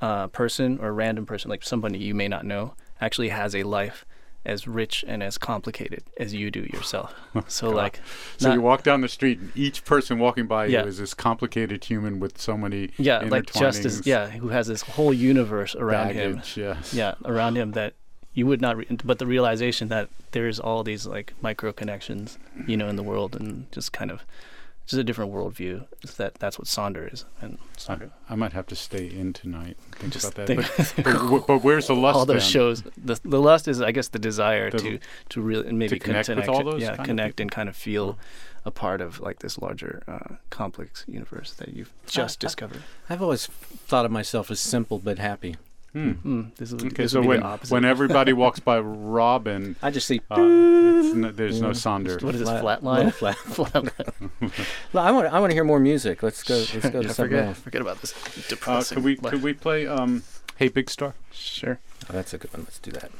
uh, 0.00 0.28
person 0.28 0.78
or 0.78 0.92
random 0.92 1.26
person, 1.26 1.50
like 1.50 1.64
somebody 1.64 1.98
you 1.98 2.14
may 2.14 2.28
not 2.28 2.44
know, 2.44 2.74
actually 3.00 3.30
has 3.30 3.54
a 3.54 3.64
life 3.64 4.04
as 4.46 4.66
rich 4.66 5.04
and 5.06 5.22
as 5.22 5.36
complicated 5.38 6.02
as 6.18 6.32
you 6.32 6.50
do 6.50 6.60
yourself. 6.72 7.12
Oh, 7.34 7.44
so 7.48 7.68
like, 7.68 8.00
so 8.38 8.52
you 8.54 8.62
walk 8.62 8.82
down 8.82 9.02
the 9.02 9.08
street, 9.08 9.38
and 9.38 9.52
each 9.54 9.84
person 9.84 10.18
walking 10.18 10.46
by 10.46 10.66
Yeah. 10.66 10.82
you 10.82 10.88
is 10.88 10.96
this 10.98 11.12
complicated 11.12 11.84
human 11.84 12.18
with 12.18 12.38
so 12.40 12.56
many 12.56 12.90
yeah, 12.96 13.18
like 13.20 13.52
just 13.52 13.84
as 13.84 14.06
yeah, 14.06 14.30
who 14.30 14.48
has 14.48 14.66
this 14.68 14.80
whole 14.82 15.12
universe 15.12 15.74
around 15.74 16.12
him. 16.14 16.36
baggage, 16.36 16.56
Yes. 16.56 16.94
yeah 16.94 17.14
around 17.26 17.56
him 17.56 17.72
that 17.72 17.92
you 18.32 18.46
would 18.46 18.60
not 18.62 18.76
re- 18.78 18.86
but 19.04 19.18
the 19.18 19.26
realization 19.26 19.88
that 19.88 20.08
there's 20.30 20.58
all 20.58 20.82
these 20.82 21.06
like 21.06 21.34
micro 21.42 21.72
connections 21.72 22.38
you 22.66 22.76
know 22.76 22.88
in 22.88 22.96
the 22.96 23.02
world 23.02 23.36
and 23.36 23.70
just 23.72 23.92
kind 23.92 24.10
of 24.10 24.24
just 24.86 25.00
a 25.00 25.04
different 25.04 25.32
worldview 25.32 25.84
is 26.02 26.14
that 26.14 26.34
that's 26.36 26.58
what 26.58 26.66
sonder 26.68 27.12
is 27.12 27.24
and 27.40 27.58
I, 27.60 27.78
sonder 27.80 28.10
I 28.30 28.34
might 28.36 28.52
have 28.52 28.66
to 28.68 28.76
stay 28.76 29.06
in 29.06 29.32
tonight. 29.32 29.76
and 29.92 29.94
Think 29.96 30.12
Just 30.12 30.32
about 30.32 30.46
that. 30.46 30.64
think- 30.64 30.96
But, 31.04 31.04
but, 31.30 31.46
but 31.46 31.58
where's 31.64 31.88
the 31.88 31.94
lust? 31.96 32.16
all 32.16 32.26
those 32.26 32.42
then? 32.42 32.50
shows 32.50 32.82
the, 32.96 33.18
the 33.24 33.40
lust 33.40 33.66
is 33.68 33.80
i 33.82 33.90
guess 33.92 34.08
the 34.08 34.18
desire 34.18 34.70
The- 34.70 34.78
to 34.78 34.98
to 35.30 35.40
really 35.40 35.72
maybe 35.72 35.98
con- 35.98 36.12
connect 36.14 36.28
with 36.28 36.48
all 36.48 36.62
those 36.64 36.82
yeah 36.82 36.96
kind 36.96 37.06
connect 37.08 37.36
people? 37.36 37.42
and 37.44 37.50
kind 37.52 37.68
of 37.68 37.76
feel 37.76 38.18
a 38.64 38.70
part 38.70 39.00
of 39.00 39.20
like 39.20 39.38
this 39.40 39.58
larger 39.58 40.02
uh, 40.08 40.34
complex 40.50 41.04
universe 41.08 41.52
that 41.54 41.68
you've 41.74 41.92
just 42.06 42.42
I- 42.42 42.46
discovered 42.46 42.82
I've 43.10 43.22
always 43.22 43.46
thought 43.46 44.04
of 44.04 44.10
myself 44.12 44.50
as 44.50 44.60
simple 44.60 44.98
but 44.98 45.18
happy. 45.18 45.56
Hmm. 45.96 46.10
mm, 46.26 46.56
this 46.56 46.72
is 46.72 46.74
Okay, 46.84 46.88
this 47.04 47.12
so 47.12 47.22
be 47.22 47.28
when 47.28 47.40
the 47.40 47.46
opposite. 47.46 47.72
when 47.72 47.86
everybody 47.86 48.32
walks 48.42 48.60
by 48.60 48.78
Robin, 48.80 49.76
I 49.82 49.90
just 49.90 50.06
see. 50.06 50.20
uh, 50.30 50.36
no, 50.36 51.32
there's 51.32 51.60
no 51.62 51.68
Yeah. 51.68 51.72
Sonder. 51.72 52.22
what 52.22 52.34
is 52.34 52.40
this 52.40 52.48
flat- 52.50 52.60
flat 52.60 52.84
line 52.84 52.96
little 53.06 53.12
flat. 53.12 53.36
Flatline. 53.46 54.52
Well, 54.92 55.04
I 55.06 55.10
want. 55.10 55.26
I 55.32 55.40
want 55.40 55.50
to 55.52 55.54
hear 55.54 55.64
more 55.64 55.80
music. 55.80 56.22
Let's 56.22 56.42
go. 56.42 56.56
Let's 56.56 56.72
go 56.74 56.80
to 56.80 56.86
Yeah, 56.88 56.90
something 57.12 57.14
forget, 57.14 57.44
else. 57.46 57.58
forget 57.60 57.80
about 57.80 58.00
this 58.02 58.12
Uh, 58.12 58.42
depressing 58.50 58.96
could 58.96 59.04
we 59.04 59.16
life. 59.16 59.32
could 59.32 59.42
we 59.42 59.54
play 59.54 59.86
um, 59.86 60.22
Hey 60.56 60.68
Big 60.68 60.90
Star? 60.90 61.14
sure 61.32 61.80
Oh, 62.10 62.12
that's 62.12 62.34
a 62.34 62.38
good 62.38 62.52
one. 62.52 62.64
Let's 62.64 62.78
do 62.78 62.90
that. 62.90 63.10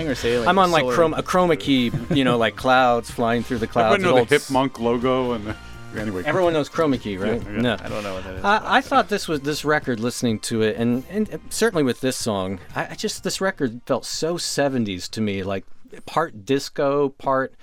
Flying 0.00 0.08
or 0.10 0.14
sailing? 0.14 0.48
I'm 0.48 0.58
on 0.58 0.70
like 0.70 0.84
chroma, 0.84 1.18
a 1.18 1.22
chroma 1.22 1.58
key, 1.58 1.92
you 2.14 2.24
know, 2.24 2.36
like 2.38 2.56
clouds 2.56 3.10
flying 3.10 3.42
through 3.42 3.58
the 3.58 3.66
clouds. 3.66 3.94
Everyone 3.96 4.16
know 4.16 4.24
the 4.24 4.34
Hip 4.38 4.50
Monk 4.50 4.78
logo 4.80 5.32
and 5.32 5.46
the, 5.46 5.56
anyway. 6.00 6.22
Everyone 6.24 6.52
knows 6.52 6.68
chroma 6.68 7.00
key, 7.00 7.16
right? 7.16 7.42
Yeah, 7.42 7.50
yeah. 7.50 7.60
No. 7.60 7.72
I 7.74 7.88
don't 7.88 8.02
know 8.02 8.14
what 8.14 8.24
that 8.24 8.34
is. 8.34 8.44
I, 8.44 8.76
I 8.76 8.80
thought 8.80 9.08
this 9.08 9.28
was 9.28 9.40
this 9.42 9.64
record. 9.64 10.00
Listening 10.00 10.38
to 10.40 10.62
it, 10.62 10.76
and 10.76 11.04
and 11.10 11.40
certainly 11.50 11.82
with 11.82 12.00
this 12.00 12.16
song, 12.16 12.60
I, 12.74 12.88
I 12.90 12.94
just 12.94 13.22
this 13.24 13.40
record 13.40 13.80
felt 13.86 14.04
so 14.04 14.36
70s 14.36 15.08
to 15.10 15.20
me, 15.20 15.42
like 15.42 15.64
part 16.06 16.44
disco, 16.44 17.10
part 17.10 17.54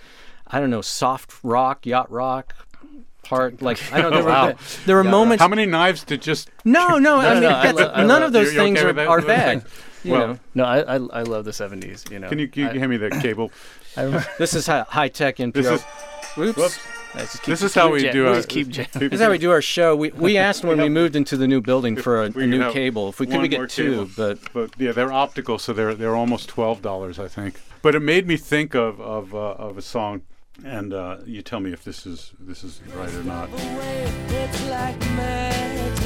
I 0.45 0.59
don't 0.59 0.69
know, 0.69 0.81
soft 0.81 1.33
rock, 1.43 1.85
yacht 1.85 2.11
rock, 2.11 2.53
part 3.23 3.61
like 3.61 3.79
I 3.93 4.01
don't 4.01 4.11
know. 4.11 4.17
There 4.21 4.23
were 4.25 4.29
Wow. 4.29 4.53
there 4.85 4.95
were 4.97 5.03
moments. 5.03 5.41
How 5.41 5.47
many 5.47 5.65
knives 5.65 6.03
did 6.03 6.21
just? 6.21 6.49
no, 6.65 6.97
no, 6.97 7.17
I 7.19 7.33
mean 7.33 7.43
no, 7.43 7.49
I 7.49 7.71
that's- 7.71 7.75
lo- 7.75 7.91
I 7.93 8.03
none 8.05 8.23
of 8.23 8.31
those 8.33 8.53
You're- 8.53 8.55
you're 8.55 8.63
things 8.65 8.79
okay 8.79 8.89
are, 8.89 8.93
that? 8.93 9.07
are 9.07 9.21
bad. 9.21 9.65
You 10.03 10.11
Well, 10.11 10.27
know, 10.27 10.39
no, 10.55 10.63
I, 10.65 10.77
I 10.79 10.95
I 10.95 11.21
love 11.23 11.45
the 11.45 11.51
'70s. 11.51 12.09
You 12.11 12.19
know. 12.19 12.29
Can 12.29 12.39
you, 12.39 12.47
can 12.47 12.63
you 12.63 12.69
I, 12.69 12.77
hand 12.77 12.89
me 12.91 12.97
the 12.97 13.09
cable? 13.09 13.51
I 13.97 14.05
this 14.37 14.53
is 14.53 14.67
high, 14.67 14.85
high 14.87 15.07
tech 15.09 15.37
NPR. 15.37 15.53
This 15.53 15.67
is 15.67 15.85
Oops. 16.37 16.57
whoops. 16.57 16.79
Keep- 17.17 17.45
This 17.45 17.63
is 17.63 17.73
how 17.73 17.89
we 17.91 18.01
jam- 18.01 18.13
do 18.13 18.23
we 18.23 18.29
our. 18.29 18.35
just 18.35 18.49
keep 18.49 18.67
jam- 18.67 18.85
This 18.93 19.13
is 19.13 19.21
how 19.21 19.31
we 19.31 19.39
do 19.39 19.49
our 19.49 19.61
show. 19.61 19.95
We 19.95 20.11
we 20.11 20.37
asked 20.47 20.63
when 20.63 20.79
we 20.79 20.87
moved 20.89 21.15
into 21.15 21.35
the 21.35 21.47
new 21.47 21.61
building 21.61 21.95
for 21.95 22.21
a, 22.21 22.25
a 22.25 22.45
new 22.45 22.71
cable 22.71 23.09
if 23.09 23.19
we 23.19 23.25
could 23.25 23.41
we 23.41 23.47
get 23.47 23.69
two, 23.69 24.05
cable. 24.05 24.09
but 24.15 24.53
But 24.53 24.69
yeah, 24.79 24.91
they're 24.91 25.11
optical, 25.11 25.57
so 25.57 25.73
they're 25.73 25.95
they're 25.95 26.15
almost 26.15 26.47
twelve 26.49 26.81
dollars, 26.83 27.17
I 27.17 27.27
think. 27.27 27.59
But 27.81 27.95
it 27.95 28.01
made 28.01 28.27
me 28.27 28.37
think 28.37 28.75
of 28.75 29.01
of 29.01 29.33
uh, 29.33 29.37
of 29.67 29.77
a 29.79 29.81
song, 29.81 30.21
and 30.63 30.93
uh, 30.93 31.17
you 31.25 31.41
tell 31.41 31.59
me 31.59 31.71
if 31.73 31.83
this 31.83 32.05
is 32.05 32.33
this 32.39 32.63
is 32.63 32.81
right 32.95 33.11
or 33.15 33.23
not. 33.23 33.49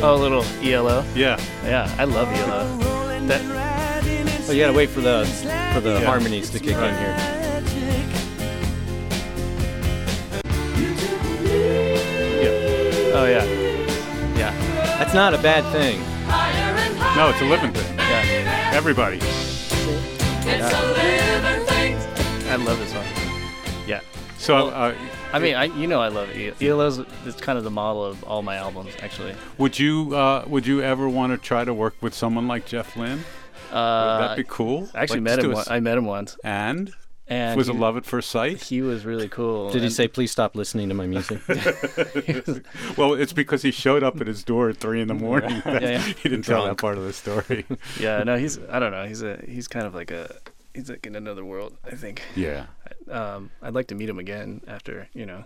Oh, 0.03 0.15
a 0.15 0.17
little 0.17 0.43
ELO. 0.63 1.03
Yeah, 1.13 1.39
Yeah, 1.65 1.93
I 1.97 2.05
love 2.05 2.27
ELO. 2.33 2.77
That 3.27 3.41
well, 4.51 4.57
you 4.57 4.63
gotta 4.65 4.77
wait 4.77 4.89
for 4.89 4.99
the 4.99 5.23
for 5.73 5.79
the 5.79 6.01
Yeah. 6.01 6.05
harmonies 6.05 6.49
to 6.49 6.59
kick 6.59 6.75
in 6.75 6.95
here. 6.97 7.15
Oh 13.13 13.25
yeah. 13.29 13.45
Yeah. 14.37 14.51
That's 14.99 15.13
not 15.13 15.33
a 15.33 15.37
bad 15.37 15.63
thing. 15.71 16.01
no, 17.15 17.29
it's 17.29 17.39
a 17.41 17.45
living 17.45 17.71
thing. 17.71 17.97
Yeah. 17.97 18.71
Everybody. 18.73 19.19
I 22.49 22.55
love 22.57 22.77
this 22.79 22.91
song. 22.91 23.05
Yeah. 23.87 24.01
So, 24.37 24.67
uh, 24.67 24.93
I 25.31 25.39
mean, 25.39 25.55
I 25.55 25.65
you 25.65 25.87
know 25.87 26.01
I 26.01 26.09
love 26.09 26.29
it. 26.31 26.61
ELO's. 26.61 26.99
It's 27.25 27.39
kind 27.39 27.57
of 27.57 27.63
the 27.63 27.71
model 27.71 28.03
of 28.03 28.21
all 28.25 28.41
my 28.41 28.57
albums, 28.57 28.91
actually. 29.01 29.33
would 29.57 29.79
you 29.79 30.13
uh, 30.13 30.43
would 30.45 30.67
you 30.67 30.81
ever 30.81 31.07
want 31.07 31.31
to 31.31 31.37
try 31.37 31.63
to 31.63 31.73
work 31.73 31.95
with 32.01 32.13
someone 32.13 32.49
like 32.49 32.65
Jeff 32.65 32.97
Lynne? 32.97 33.23
Would 33.71 33.77
Uh, 33.77 34.27
that 34.27 34.37
be 34.37 34.43
cool? 34.47 34.89
I 34.93 35.01
actually 35.03 35.19
Like, 35.21 35.23
met 35.23 35.39
him. 35.39 35.45
do 35.45 35.51
a 35.51 35.53
One, 35.55 35.61
s- 35.61 35.69
I 35.71 35.79
met 35.79 35.97
him 35.97 36.05
once, 36.05 36.37
and 36.43 36.93
and 37.27 37.57
was 37.57 37.67
he, 37.67 37.73
it 37.73 37.79
love 37.79 37.95
at 37.95 38.05
first 38.05 38.29
sight? 38.29 38.61
He 38.63 38.81
was 38.81 39.05
really 39.05 39.29
cool. 39.29 39.71
Did 39.71 39.83
he 39.83 39.89
say, 39.89 40.07
"Please 40.07 40.31
stop 40.31 40.55
listening 40.55 40.89
to 40.89 40.95
my 40.95 41.07
music"? 41.07 41.39
was- 41.47 42.61
Well, 42.97 43.13
it's 43.13 43.31
because 43.33 43.61
he 43.61 43.71
showed 43.71 44.03
up 44.03 44.19
at 44.19 44.27
his 44.27 44.43
door 44.43 44.69
at 44.69 44.77
three 44.77 45.01
in 45.01 45.07
the 45.07 45.13
morning. 45.13 45.61
Yeah, 45.65 45.79
yeah. 45.81 45.97
he 46.21 46.29
didn't 46.29 46.43
tell 46.43 46.65
that 46.65 46.77
part 46.77 46.97
of 46.97 47.03
the 47.05 47.13
story. 47.13 47.65
yeah, 47.99 48.23
no, 48.23 48.37
he's. 48.37 48.59
I 48.69 48.79
don't 48.79 48.91
know. 48.91 49.05
He's 49.05 49.21
a. 49.21 49.41
He's 49.47 49.67
kind 49.67 49.85
of 49.85 49.95
like 49.95 50.11
a. 50.11 50.35
He's 50.73 50.89
like 50.89 51.05
in 51.05 51.15
another 51.15 51.43
world. 51.45 51.77
I 51.85 51.95
think. 51.95 52.21
yeah. 52.35 52.65
Um, 53.09 53.51
I'd 53.61 53.73
like 53.73 53.87
to 53.87 53.95
meet 53.95 54.07
him 54.09 54.19
again 54.19 54.61
after 54.67 55.07
you 55.13 55.25
know, 55.25 55.45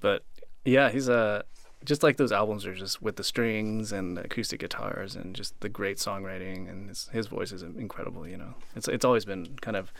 but 0.00 0.24
yeah, 0.64 0.90
he's 0.90 1.08
a. 1.08 1.44
Just 1.84 2.02
like 2.02 2.16
those 2.16 2.32
albums 2.32 2.64
are 2.66 2.74
just 2.74 3.02
with 3.02 3.16
the 3.16 3.24
strings 3.24 3.92
and 3.92 4.16
the 4.16 4.24
acoustic 4.24 4.60
guitars 4.60 5.16
and 5.16 5.34
just 5.34 5.58
the 5.60 5.68
great 5.68 5.96
songwriting 5.98 6.68
and 6.70 6.88
his 6.88 7.08
his 7.12 7.26
voice 7.26 7.52
is 7.52 7.62
incredible. 7.62 8.26
You 8.26 8.36
know, 8.36 8.54
it's 8.76 8.88
it's 8.88 9.04
always 9.04 9.24
been 9.24 9.58
kind 9.60 9.76
of 9.76 9.92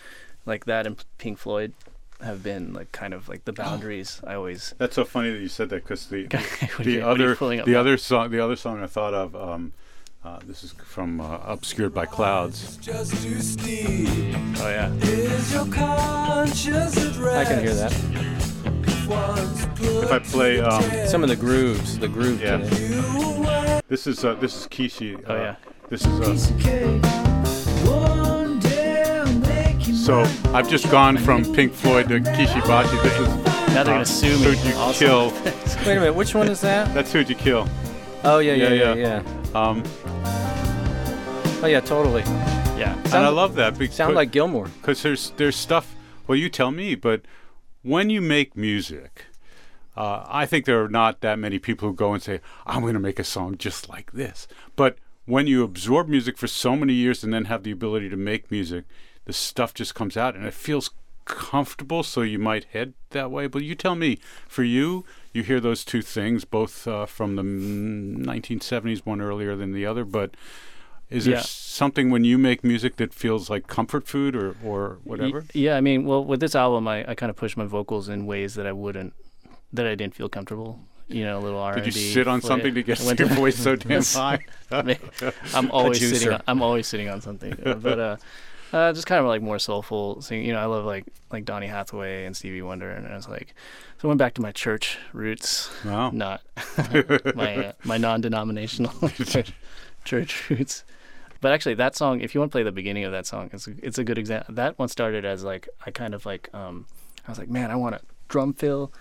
like 0.46 0.64
that 0.66 0.86
and 0.86 1.02
Pink 1.18 1.38
Floyd 1.38 1.72
have 2.20 2.42
been 2.42 2.72
like 2.72 2.92
kind 2.92 3.12
of 3.14 3.28
like 3.28 3.44
the 3.46 3.52
boundaries. 3.52 4.20
I 4.24 4.34
always. 4.34 4.74
That's 4.78 4.94
so 4.94 5.04
funny 5.04 5.30
that 5.32 5.40
you 5.40 5.48
said 5.48 5.70
that 5.70 5.82
because 5.82 6.06
the 6.06 6.22
What 6.26 6.30
the 6.30 6.42
you- 6.60 6.70
what 6.76 6.86
are 6.86 6.90
you 6.90 7.02
other 7.04 7.34
the 7.66 7.74
other 7.74 7.96
song 7.96 8.30
the 8.30 8.38
other 8.40 8.54
song 8.56 8.80
I 8.82 8.86
thought 8.86 9.12
of 9.14 9.34
um, 9.34 9.72
uh, 10.24 10.38
this 10.46 10.62
is 10.62 10.70
from 10.84 11.20
uh, 11.20 11.38
Obscured 11.44 11.92
by 11.92 12.06
Clouds. 12.06 12.78
Oh 12.88 14.68
yeah. 14.68 14.88
I 17.38 17.44
can 17.44 17.60
hear 17.60 17.74
that. 17.74 18.51
If 19.14 20.10
I 20.12 20.18
play 20.18 20.60
um, 20.60 20.82
Some 21.06 21.22
of 21.22 21.28
the 21.28 21.36
grooves, 21.36 21.98
the 21.98 22.08
groove. 22.08 22.40
Yeah. 22.40 22.58
to 22.58 23.82
this 23.88 24.06
is 24.06 24.24
uh, 24.24 24.34
this 24.34 24.56
is 24.56 24.66
Kishi. 24.68 25.16
Uh, 25.28 25.32
Oh, 25.32 25.36
yeah. 25.36 25.54
This 25.90 26.06
is 26.06 26.20
uh, 26.20 27.42
so 29.94 30.20
I've 30.52 30.68
just 30.68 30.90
gone 30.90 31.16
from 31.16 31.44
Pink 31.54 31.72
Floyd 31.72 32.08
to 32.08 32.20
Kishi 32.20 32.60
Bashi. 32.66 32.96
This 33.08 33.18
is 33.20 33.28
Now 33.74 33.84
they're 33.84 33.84
gonna 33.84 34.04
sue 34.04 34.36
me. 34.38 34.44
Who'd 34.44 34.58
You 34.64 34.74
Also. 34.76 34.98
Kill. 35.30 35.30
Wait 35.86 35.96
a 35.96 36.00
minute, 36.00 36.14
which 36.14 36.34
one 36.34 36.48
is 36.48 36.60
that? 36.62 36.92
That's 36.94 37.12
Who'd 37.12 37.28
You 37.28 37.36
Kill. 37.36 37.68
Oh 38.24 38.38
yeah, 38.38 38.54
yeah, 38.54 38.68
Yeah, 38.68 38.74
yeah, 38.74 38.94
yeah. 38.94 39.22
yeah. 39.52 39.60
Um, 39.68 39.82
Oh 41.62 41.66
yeah, 41.66 41.80
totally. 41.80 42.22
Yeah. 42.78 42.96
and 43.04 43.14
I 43.14 43.28
love 43.28 43.54
that 43.56 43.78
because 43.78 43.94
Sound 43.94 44.14
like 44.14 44.32
Gilmour. 44.32 44.68
because 44.80 45.02
there's 45.02 45.30
there's 45.36 45.54
stuff. 45.56 45.94
Well, 46.26 46.36
you 46.36 46.48
tell 46.48 46.70
me, 46.72 46.94
but 46.94 47.22
when 47.82 48.10
you 48.10 48.20
make 48.20 48.56
music, 48.56 49.26
uh, 49.96 50.24
I 50.26 50.46
think 50.46 50.64
there 50.64 50.82
are 50.82 50.88
not 50.88 51.20
that 51.20 51.38
many 51.38 51.58
people 51.58 51.88
who 51.88 51.94
go 51.94 52.14
and 52.14 52.22
say, 52.22 52.40
"I'm 52.66 52.82
going 52.82 52.94
to 52.94 53.00
make 53.00 53.18
a 53.18 53.24
song 53.24 53.58
just 53.58 53.88
like 53.88 54.12
this." 54.12 54.48
But 54.76 54.96
when 55.26 55.46
you 55.46 55.62
absorb 55.62 56.08
music 56.08 56.38
for 56.38 56.46
so 56.46 56.76
many 56.76 56.94
years 56.94 57.22
and 57.22 57.32
then 57.32 57.46
have 57.46 57.62
the 57.62 57.70
ability 57.70 58.08
to 58.08 58.16
make 58.16 58.50
music, 58.50 58.84
the 59.24 59.32
stuff 59.32 59.74
just 59.74 59.94
comes 59.94 60.16
out 60.16 60.34
and 60.34 60.44
it 60.44 60.54
feels 60.54 60.90
comfortable. 61.24 62.02
So 62.02 62.22
you 62.22 62.38
might 62.38 62.64
head 62.64 62.94
that 63.10 63.30
way. 63.30 63.46
But 63.46 63.62
you 63.62 63.74
tell 63.74 63.94
me, 63.94 64.18
for 64.48 64.64
you, 64.64 65.04
you 65.32 65.42
hear 65.42 65.60
those 65.60 65.84
two 65.84 66.02
things, 66.02 66.44
both 66.44 66.88
uh, 66.88 67.06
from 67.06 67.36
the 67.36 67.42
mm, 67.42 68.24
1970s, 68.24 69.04
one 69.04 69.20
earlier 69.20 69.56
than 69.56 69.72
the 69.72 69.86
other, 69.86 70.04
but. 70.04 70.34
Is 71.12 71.24
there 71.26 71.34
Yeah. 71.34 71.42
something 71.44 72.10
when 72.10 72.24
you 72.24 72.38
make 72.38 72.62
music 72.64 72.96
that 72.96 73.12
feels 73.14 73.48
like 73.50 73.66
comfort 73.66 74.06
food 74.08 74.34
or, 74.36 74.56
or 74.64 74.98
whatever? 75.04 75.44
Yeah, 75.54 75.76
I 75.76 75.80
mean, 75.80 76.04
well, 76.06 76.24
with 76.24 76.40
this 76.40 76.54
album, 76.54 76.88
I, 76.88 77.04
I 77.10 77.14
kind 77.14 77.30
of 77.30 77.36
pushed 77.36 77.56
my 77.56 77.64
vocals 77.66 78.08
in 78.08 78.26
ways 78.26 78.54
that 78.54 78.66
I 78.66 78.72
wouldn't, 78.72 79.12
that 79.72 79.86
I 79.86 79.94
didn't 79.94 80.14
feel 80.14 80.28
comfortable. 80.28 80.80
You 81.08 81.24
know, 81.24 81.38
a 81.38 81.40
little 81.40 81.58
R 81.58 81.74
Did 81.74 81.86
you 81.86 81.92
sit 81.92 82.26
on 82.26 82.40
something 82.40 82.74
to 82.74 82.82
get 82.82 82.98
your 83.04 83.14
to- 83.14 83.26
voice 83.26 83.56
so 83.56 83.76
damn 83.76 84.02
high? 84.02 84.38
I'm 84.70 85.70
always 85.70 86.00
sitting. 86.00 86.32
On, 86.32 86.42
I'm 86.46 86.62
always 86.62 86.86
sitting 86.86 87.08
on 87.10 87.20
something, 87.20 87.54
but 87.62 87.98
uh, 87.98 88.16
uh, 88.72 88.92
just 88.94 89.06
kind 89.06 89.20
of 89.20 89.26
like 89.26 89.42
more 89.42 89.58
soulful 89.58 90.22
singing. 90.22 90.46
You 90.46 90.54
know, 90.54 90.60
I 90.60 90.64
love 90.64 90.86
like 90.86 91.04
like 91.30 91.44
Donny 91.44 91.66
Hathaway 91.66 92.24
and 92.24 92.34
Stevie 92.34 92.62
Wonder, 92.62 92.90
and 92.90 93.06
I 93.06 93.14
was 93.16 93.28
like, 93.28 93.54
so 93.98 94.08
I 94.08 94.08
went 94.08 94.18
back 94.18 94.32
to 94.34 94.40
my 94.42 94.52
church 94.52 94.96
roots, 95.12 95.70
Wow. 95.84 96.10
not 96.10 96.40
my 97.34 97.56
uh, 97.56 97.72
my 97.84 97.98
non-denominational 97.98 99.10
church 100.04 100.50
roots. 100.50 100.84
But 101.42 101.52
actually, 101.52 101.74
that 101.74 101.96
song, 101.96 102.20
if 102.20 102.34
you 102.34 102.40
want 102.40 102.52
to 102.52 102.54
play 102.54 102.62
the 102.62 102.70
beginning 102.72 103.04
of 103.04 103.10
that 103.10 103.26
song, 103.26 103.50
it's 103.52 103.66
a, 103.66 103.72
it's 103.82 103.98
a 103.98 104.04
good 104.04 104.16
example. 104.16 104.54
That 104.54 104.78
one 104.78 104.88
started 104.88 105.24
as 105.24 105.42
like 105.42 105.68
I 105.84 105.90
kind 105.90 106.14
of 106.14 106.24
like 106.24 106.48
um, 106.54 106.86
I 107.26 107.30
was 107.32 107.38
like, 107.38 107.50
man, 107.50 107.72
I 107.72 107.74
want 107.74 107.96
a 107.96 108.00
drum 108.28 108.54
fill, 108.54 108.92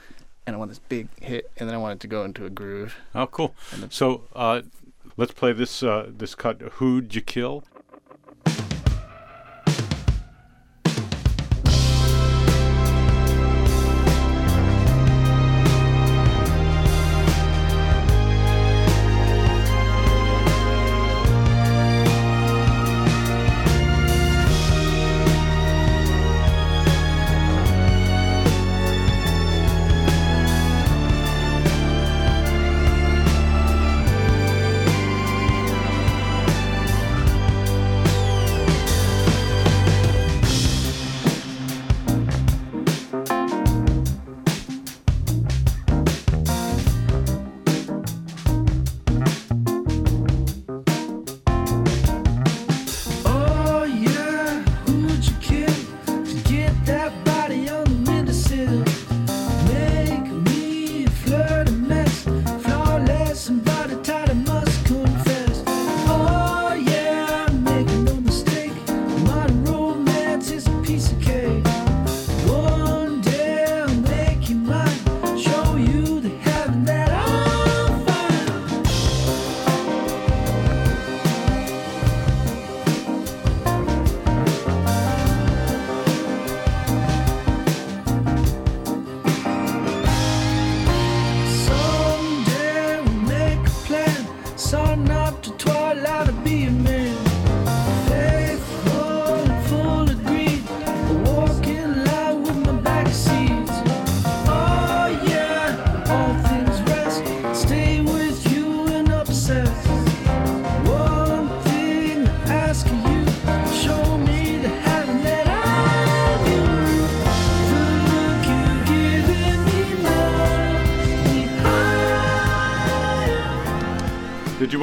and 0.47 0.55
I 0.55 0.59
want 0.59 0.71
this 0.71 0.79
big 0.79 1.07
hit, 1.21 1.51
and 1.57 1.69
then 1.69 1.75
I 1.75 1.77
want 1.77 1.93
it 1.93 1.99
to 2.01 2.07
go 2.07 2.25
into 2.25 2.45
a 2.45 2.49
groove. 2.49 2.95
Oh, 3.13 3.27
cool. 3.27 3.53
So 3.91 4.23
uh, 4.35 4.63
let's 5.17 5.33
play 5.33 5.53
this 5.53 5.83
uh, 5.83 6.09
this 6.09 6.33
cut. 6.33 6.59
Who'd 6.61 7.13
you 7.13 7.21
kill? 7.21 7.63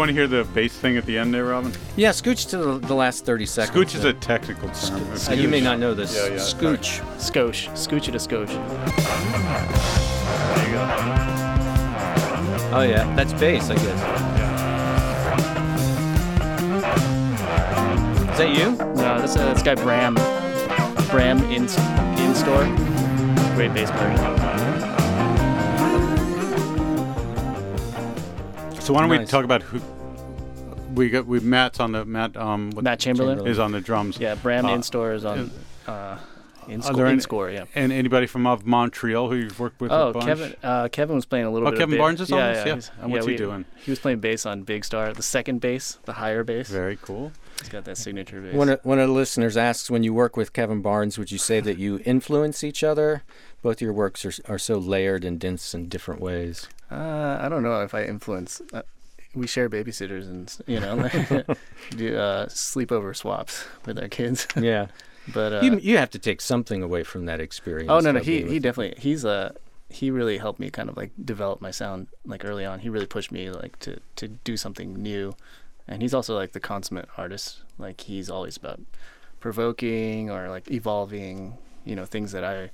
Want 0.08 0.16
to 0.16 0.26
hear 0.26 0.42
the 0.42 0.50
bass 0.54 0.74
thing 0.74 0.96
at 0.96 1.04
the 1.04 1.18
end 1.18 1.34
there, 1.34 1.44
Robin? 1.44 1.70
Yeah, 1.94 2.12
scooch 2.12 2.48
to 2.48 2.56
the, 2.56 2.78
the 2.78 2.94
last 2.94 3.26
30 3.26 3.44
seconds. 3.44 3.76
Scooch 3.76 3.94
is 3.94 4.04
a 4.04 4.14
technical 4.14 4.70
term. 4.70 5.06
uh, 5.28 5.32
you 5.32 5.48
may 5.48 5.60
not 5.60 5.78
know 5.78 5.92
this. 5.92 6.16
Yeah, 6.16 6.28
yeah, 6.28 6.36
Scooch. 6.36 7.20
Scotch, 7.20 7.68
scooch 7.74 8.08
it 8.08 8.14
a 8.14 8.18
scotch. 8.18 8.48
Oh, 12.72 12.80
yeah. 12.88 13.14
That's 13.16 13.34
bass, 13.34 13.68
I 13.68 13.74
guess. 13.74 13.84
Is 18.32 18.38
that 18.38 18.56
you? 18.56 18.76
No, 18.94 19.20
this 19.20 19.36
uh, 19.36 19.52
this 19.52 19.62
guy 19.62 19.74
Bram, 19.74 20.14
Bram 21.10 21.42
in 21.50 21.64
Inscore, 22.16 22.64
great 23.54 23.74
bass 23.74 23.90
player. 23.90 24.16
So 28.80 28.94
why 28.94 29.02
don't 29.02 29.10
we 29.10 29.22
talk 29.26 29.44
about 29.44 29.60
who 29.60 29.82
we 30.98 31.08
got? 31.10 31.26
We 31.26 31.40
Matt's 31.40 31.80
on 31.80 31.92
the 31.92 32.04
Matt. 32.04 32.36
Um, 32.36 32.70
what 32.72 32.84
Matt 32.84 33.00
Chamberlain. 33.00 33.46
is 33.46 33.58
on 33.58 33.72
the 33.72 33.80
drums. 33.80 34.18
Yeah, 34.18 34.34
Bram 34.34 34.66
Uh, 34.66 34.70
Inscore 34.76 35.14
is 35.14 35.24
on 35.24 35.50
uh, 35.86 36.18
in, 36.68 36.80
Are 36.80 36.82
sco- 36.82 37.00
in 37.00 37.06
any- 37.06 37.20
score. 37.20 37.50
Yeah. 37.50 37.64
And 37.74 37.90
anybody 37.92 38.26
from 38.26 38.46
of 38.46 38.66
Montreal 38.66 39.30
who 39.30 39.36
you've 39.36 39.58
worked 39.58 39.80
with? 39.80 39.90
Oh, 39.90 40.08
a 40.08 40.12
bunch? 40.12 40.26
Kevin. 40.26 40.54
Uh, 40.62 40.88
Kevin 40.88 41.16
was 41.16 41.24
playing 41.24 41.46
a 41.46 41.50
little 41.50 41.66
Oh, 41.68 41.70
bit. 41.70 41.78
Kevin 41.80 41.96
ba- 41.96 42.02
Barnes 42.02 42.20
is 42.20 42.30
on 42.30 42.38
yeah, 42.38 42.52
this? 42.52 42.66
Yeah. 42.66 42.74
Yeah. 42.98 43.02
And 43.04 43.12
what's 43.12 43.24
yeah, 43.26 43.30
he 43.30 43.34
we- 43.34 43.38
doing? 43.38 43.64
He 43.76 43.90
was 43.90 43.98
playing 44.00 44.18
bass 44.20 44.44
on 44.44 44.62
Big 44.64 44.84
Star, 44.84 45.12
the 45.14 45.22
second 45.22 45.60
bass, 45.62 45.98
the 46.04 46.14
higher 46.14 46.44
bass. 46.44 46.68
Very 46.68 46.98
cool. 47.00 47.32
He's 47.60 47.70
got 47.70 47.84
that 47.86 47.96
signature 47.96 48.40
bass. 48.40 48.54
One 48.54 48.68
of, 48.68 48.80
one 48.84 48.98
of 48.98 49.08
the 49.08 49.14
listeners 49.14 49.56
asks, 49.56 49.90
when 49.90 50.02
you 50.02 50.12
work 50.12 50.36
with 50.36 50.52
Kevin 50.52 50.82
Barnes, 50.82 51.16
would 51.18 51.32
you 51.32 51.38
say 51.38 51.58
that 51.60 51.78
you 51.78 52.00
influence 52.04 52.62
each 52.62 52.84
other? 52.84 53.22
Both 53.62 53.80
your 53.80 53.92
works 53.92 54.24
are, 54.24 54.32
are 54.48 54.58
so 54.58 54.78
layered 54.78 55.24
and 55.24 55.40
dense 55.40 55.74
in 55.74 55.88
different 55.88 56.20
ways. 56.20 56.68
Uh, 56.90 57.38
I 57.40 57.48
don't 57.48 57.62
know 57.62 57.80
if 57.82 57.94
I 57.94 58.04
influence. 58.04 58.60
Uh, 58.72 58.82
we 59.34 59.46
share 59.46 59.68
babysitters 59.68 60.26
and 60.28 60.54
you 60.66 60.80
know 60.80 60.96
do 61.90 62.16
uh, 62.16 62.46
sleepover 62.46 63.14
swaps 63.14 63.64
with 63.84 63.98
our 63.98 64.08
kids. 64.08 64.46
Yeah. 64.56 64.86
but 65.32 65.52
uh, 65.52 65.60
you, 65.62 65.78
you 65.78 65.98
have 65.98 66.10
to 66.10 66.18
take 66.18 66.40
something 66.40 66.82
away 66.82 67.04
from 67.04 67.26
that 67.26 67.40
experience. 67.40 67.90
oh 67.90 68.00
no 68.00 68.12
no 68.12 68.20
he 68.20 68.42
he 68.42 68.58
definitely 68.58 69.00
he's 69.00 69.24
a 69.24 69.54
he 69.90 70.10
really 70.10 70.38
helped 70.38 70.60
me 70.60 70.70
kind 70.70 70.88
of 70.90 70.96
like 70.96 71.12
develop 71.24 71.60
my 71.60 71.70
sound 71.70 72.08
like 72.26 72.44
early 72.44 72.64
on. 72.64 72.80
He 72.80 72.88
really 72.90 73.06
pushed 73.06 73.32
me 73.32 73.50
like 73.50 73.78
to 73.80 74.00
to 74.16 74.28
do 74.28 74.56
something 74.56 74.94
new, 75.02 75.34
and 75.86 76.02
he's 76.02 76.12
also 76.12 76.34
like 76.36 76.52
the 76.52 76.60
consummate 76.60 77.08
artist. 77.16 77.62
Like 77.78 78.02
he's 78.02 78.28
always 78.28 78.56
about 78.56 78.80
provoking 79.40 80.30
or 80.30 80.48
like 80.48 80.70
evolving. 80.70 81.56
You 81.84 81.96
know 81.96 82.04
things 82.04 82.32
that 82.32 82.44
I 82.44 82.70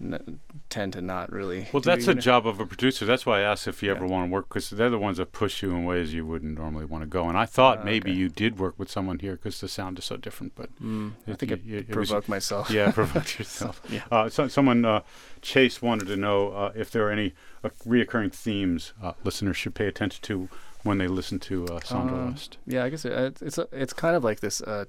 n- 0.00 0.40
tend 0.70 0.92
to 0.94 1.00
not 1.02 1.30
really. 1.32 1.68
Well, 1.72 1.80
do, 1.80 1.90
that's 1.90 2.06
you 2.06 2.12
a 2.12 2.14
know? 2.14 2.20
job 2.20 2.46
of 2.46 2.60
a 2.60 2.66
producer. 2.66 3.04
That's 3.04 3.24
why 3.26 3.38
I 3.38 3.42
asked 3.42 3.66
if 3.68 3.82
you 3.82 3.90
ever 3.90 4.06
want 4.06 4.28
to 4.28 4.32
work 4.32 4.48
because 4.48 4.70
they're 4.70 4.90
the 4.90 4.98
ones 4.98 5.18
that 5.18 5.32
push 5.32 5.62
you 5.62 5.70
in 5.72 5.84
ways 5.84 6.12
you 6.14 6.26
wouldn't 6.26 6.58
normally 6.58 6.84
want 6.84 7.02
to 7.02 7.06
go. 7.06 7.28
And 7.28 7.36
I 7.38 7.46
thought 7.46 7.78
Ah, 7.78 7.84
maybe 7.84 8.10
okay. 8.10 8.18
you 8.18 8.28
did 8.28 8.58
work 8.58 8.74
with 8.78 8.90
someone 8.90 9.18
here 9.18 9.36
because 9.36 9.60
the 9.60 9.68
sound 9.68 9.98
is 9.98 10.04
so 10.04 10.16
different. 10.16 10.54
But 10.54 10.70
Mm, 10.82 11.12
I 11.28 11.34
think 11.34 11.52
I 11.52 11.54
y- 11.56 11.60
it 11.78 11.88
was- 11.96 12.08
provoked 12.10 12.28
myself. 12.28 12.70
yeah, 12.70 12.90
provoked 12.90 13.38
yourself. 13.38 13.80
Yeah. 13.90 14.02
Uh, 14.10 14.28
so, 14.28 14.48
someone, 14.48 14.84
uh, 14.84 15.00
Chase, 15.42 15.80
wanted 15.82 16.06
to 16.08 16.16
know 16.16 16.50
uh, 16.52 16.72
if 16.74 16.90
there 16.90 17.06
are 17.06 17.10
any 17.10 17.34
uh, 17.62 17.68
reoccurring 17.86 18.32
themes 18.32 18.92
uh, 19.02 19.12
listeners 19.24 19.56
should 19.56 19.74
pay 19.74 19.86
attention 19.86 20.22
to 20.22 20.48
when 20.82 20.98
they 20.98 21.06
listen 21.08 21.38
to 21.38 21.66
uh, 21.68 21.80
Sandra 21.80 22.18
Um, 22.18 22.30
West. 22.32 22.58
Yeah, 22.66 22.84
I 22.84 22.90
guess 22.90 23.04
it, 23.06 23.12
it's 23.12 23.42
it's 23.42 23.58
a, 23.58 23.66
it's 23.72 23.92
kind 23.94 24.14
of 24.16 24.22
like 24.24 24.40
this 24.40 24.60
uh, 24.60 24.84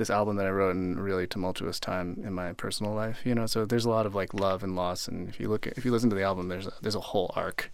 this 0.00 0.10
album 0.10 0.36
that 0.36 0.46
I 0.46 0.50
wrote 0.50 0.74
in 0.76 0.96
a 0.98 1.02
really 1.02 1.26
tumultuous 1.26 1.78
time 1.78 2.08
in 2.26 2.32
my 2.32 2.52
personal 2.54 2.94
life. 2.94 3.18
You 3.24 3.34
know, 3.34 3.46
so 3.46 3.64
there's 3.66 3.84
a 3.84 3.90
lot 3.90 4.06
of 4.06 4.14
like 4.14 4.32
love 4.34 4.64
and 4.64 4.74
loss, 4.74 5.06
and 5.08 5.28
if 5.28 5.38
you 5.40 5.48
look 5.52 5.66
at 5.66 5.76
if 5.78 5.84
you 5.84 5.92
listen 5.92 6.08
to 6.10 6.16
the 6.16 6.22
album, 6.30 6.48
there's 6.48 6.66
a, 6.66 6.72
there's 6.82 6.94
a 7.02 7.06
whole 7.12 7.30
arc 7.36 7.70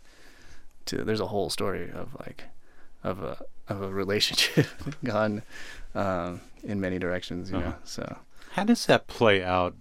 to 0.87 1.05
there's 1.05 1.21
a 1.21 1.29
whole 1.29 1.51
story 1.51 1.91
of 1.91 2.15
like 2.25 2.45
of 3.05 3.23
a 3.23 3.35
of 3.69 3.81
a 3.83 3.89
relationship 3.89 4.67
gone 5.05 5.43
um, 5.95 6.41
in 6.65 6.81
many 6.81 6.99
directions. 6.99 7.51
You 7.51 7.59
Uh-huh. 7.59 7.69
know, 7.71 7.77
so 7.85 8.05
How 8.57 8.65
does 8.65 8.87
that 8.87 9.07
play 9.07 9.43
out 9.45 9.75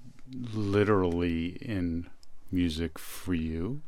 literally 0.54 1.58
in 1.62 2.08
music 2.52 3.00
for 3.00 3.34
you? 3.34 3.82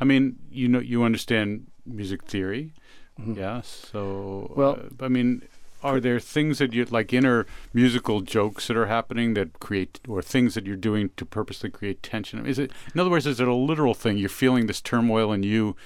I 0.00 0.04
mean, 0.04 0.36
you 0.50 0.68
know, 0.68 0.80
you 0.80 1.04
understand 1.04 1.66
music 1.86 2.24
theory, 2.24 2.72
mhm. 3.20 3.36
yeah. 3.36 3.60
So, 3.62 4.52
Well- 4.56 4.78
uh, 5.00 5.04
I 5.04 5.08
mean, 5.08 5.42
are 5.82 6.00
there 6.00 6.20
things 6.20 6.58
that 6.58 6.72
you 6.72 6.84
like 6.84 7.12
inner 7.12 7.46
musical 7.72 8.20
jokes 8.20 8.68
that 8.68 8.76
are 8.76 8.86
happening 8.86 9.34
that 9.34 9.58
create, 9.60 10.00
or 10.08 10.22
things 10.22 10.54
that 10.54 10.66
you're 10.66 10.76
doing 10.76 11.10
to 11.16 11.24
purposely 11.24 11.70
create 11.70 12.02
tension? 12.02 12.44
Is 12.46 12.58
it, 12.58 12.70
in 12.94 13.00
other 13.00 13.10
words, 13.10 13.26
is 13.26 13.40
it 13.40 13.48
a 13.48 13.54
literal 13.54 13.94
thing? 13.94 14.16
You're 14.18 14.28
feeling 14.28 14.66
this 14.66 14.80
turmoil 14.80 15.32
in 15.32 15.42
you. 15.42 15.76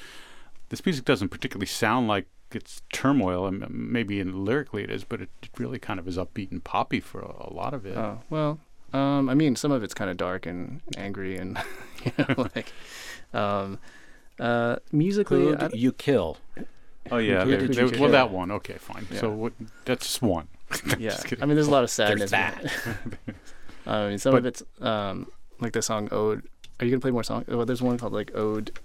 This 0.68 0.84
music 0.84 1.04
doesn't 1.04 1.28
particularly 1.30 1.66
sound 1.66 2.08
like 2.08 2.26
it's 2.52 2.82
turmoil, 2.92 3.46
and 3.46 3.68
maybe 3.70 4.20
in 4.20 4.44
lyrically 4.44 4.82
it 4.84 4.90
is, 4.90 5.04
but 5.04 5.20
it, 5.20 5.28
it 5.42 5.50
really 5.58 5.78
kind 5.78 5.98
of 5.98 6.06
is 6.08 6.16
upbeat 6.16 6.50
and 6.50 6.62
poppy 6.62 7.00
for 7.00 7.20
a, 7.20 7.48
a 7.48 7.52
lot 7.52 7.74
of 7.74 7.84
it. 7.86 7.96
Oh 7.96 8.20
well, 8.30 8.58
um, 8.92 9.28
I 9.28 9.34
mean, 9.34 9.56
some 9.56 9.72
of 9.72 9.82
it's 9.82 9.94
kind 9.94 10.10
of 10.10 10.16
dark 10.16 10.46
and 10.46 10.80
angry, 10.96 11.36
and 11.36 11.58
you 12.04 12.12
know, 12.18 12.48
like 12.54 12.72
um, 13.34 13.78
uh, 14.38 14.76
musically, 14.92 15.46
Who 15.46 15.56
I- 15.56 15.70
you 15.72 15.92
kill? 15.92 16.38
Oh 17.10 17.18
yeah, 17.18 17.44
Who 17.44 17.50
there- 17.50 17.60
did 17.60 17.74
there- 17.74 17.84
you 17.86 17.90
well 17.92 17.98
kill? 18.00 18.08
that 18.10 18.30
one. 18.30 18.50
Okay, 18.50 18.74
fine. 18.78 19.06
So 19.14 19.30
what? 19.30 19.52
That's 19.84 20.06
just 20.06 20.22
one. 20.22 20.48
yeah. 20.98 21.10
Just 21.10 21.26
kidding. 21.26 21.42
I 21.42 21.46
mean, 21.46 21.54
there's 21.56 21.68
a 21.68 21.70
lot 21.70 21.84
of 21.84 21.90
sadness. 21.90 22.32
in 22.32 22.38
that. 22.38 22.64
it. 22.64 23.34
I 23.86 24.08
mean, 24.08 24.18
some 24.18 24.32
But- 24.32 24.38
of 24.38 24.46
it's 24.46 24.62
um, 24.80 25.26
like 25.60 25.72
the 25.72 25.82
song 25.82 26.08
"Ode." 26.10 26.42
Are 26.80 26.84
you 26.84 26.90
gonna 26.90 27.00
play 27.00 27.10
more 27.10 27.22
songs? 27.24 27.46
Oh, 27.48 27.64
there's 27.64 27.80
one 27.82 27.96
called 27.98 28.12
like 28.12 28.34
"Ode 28.34 28.78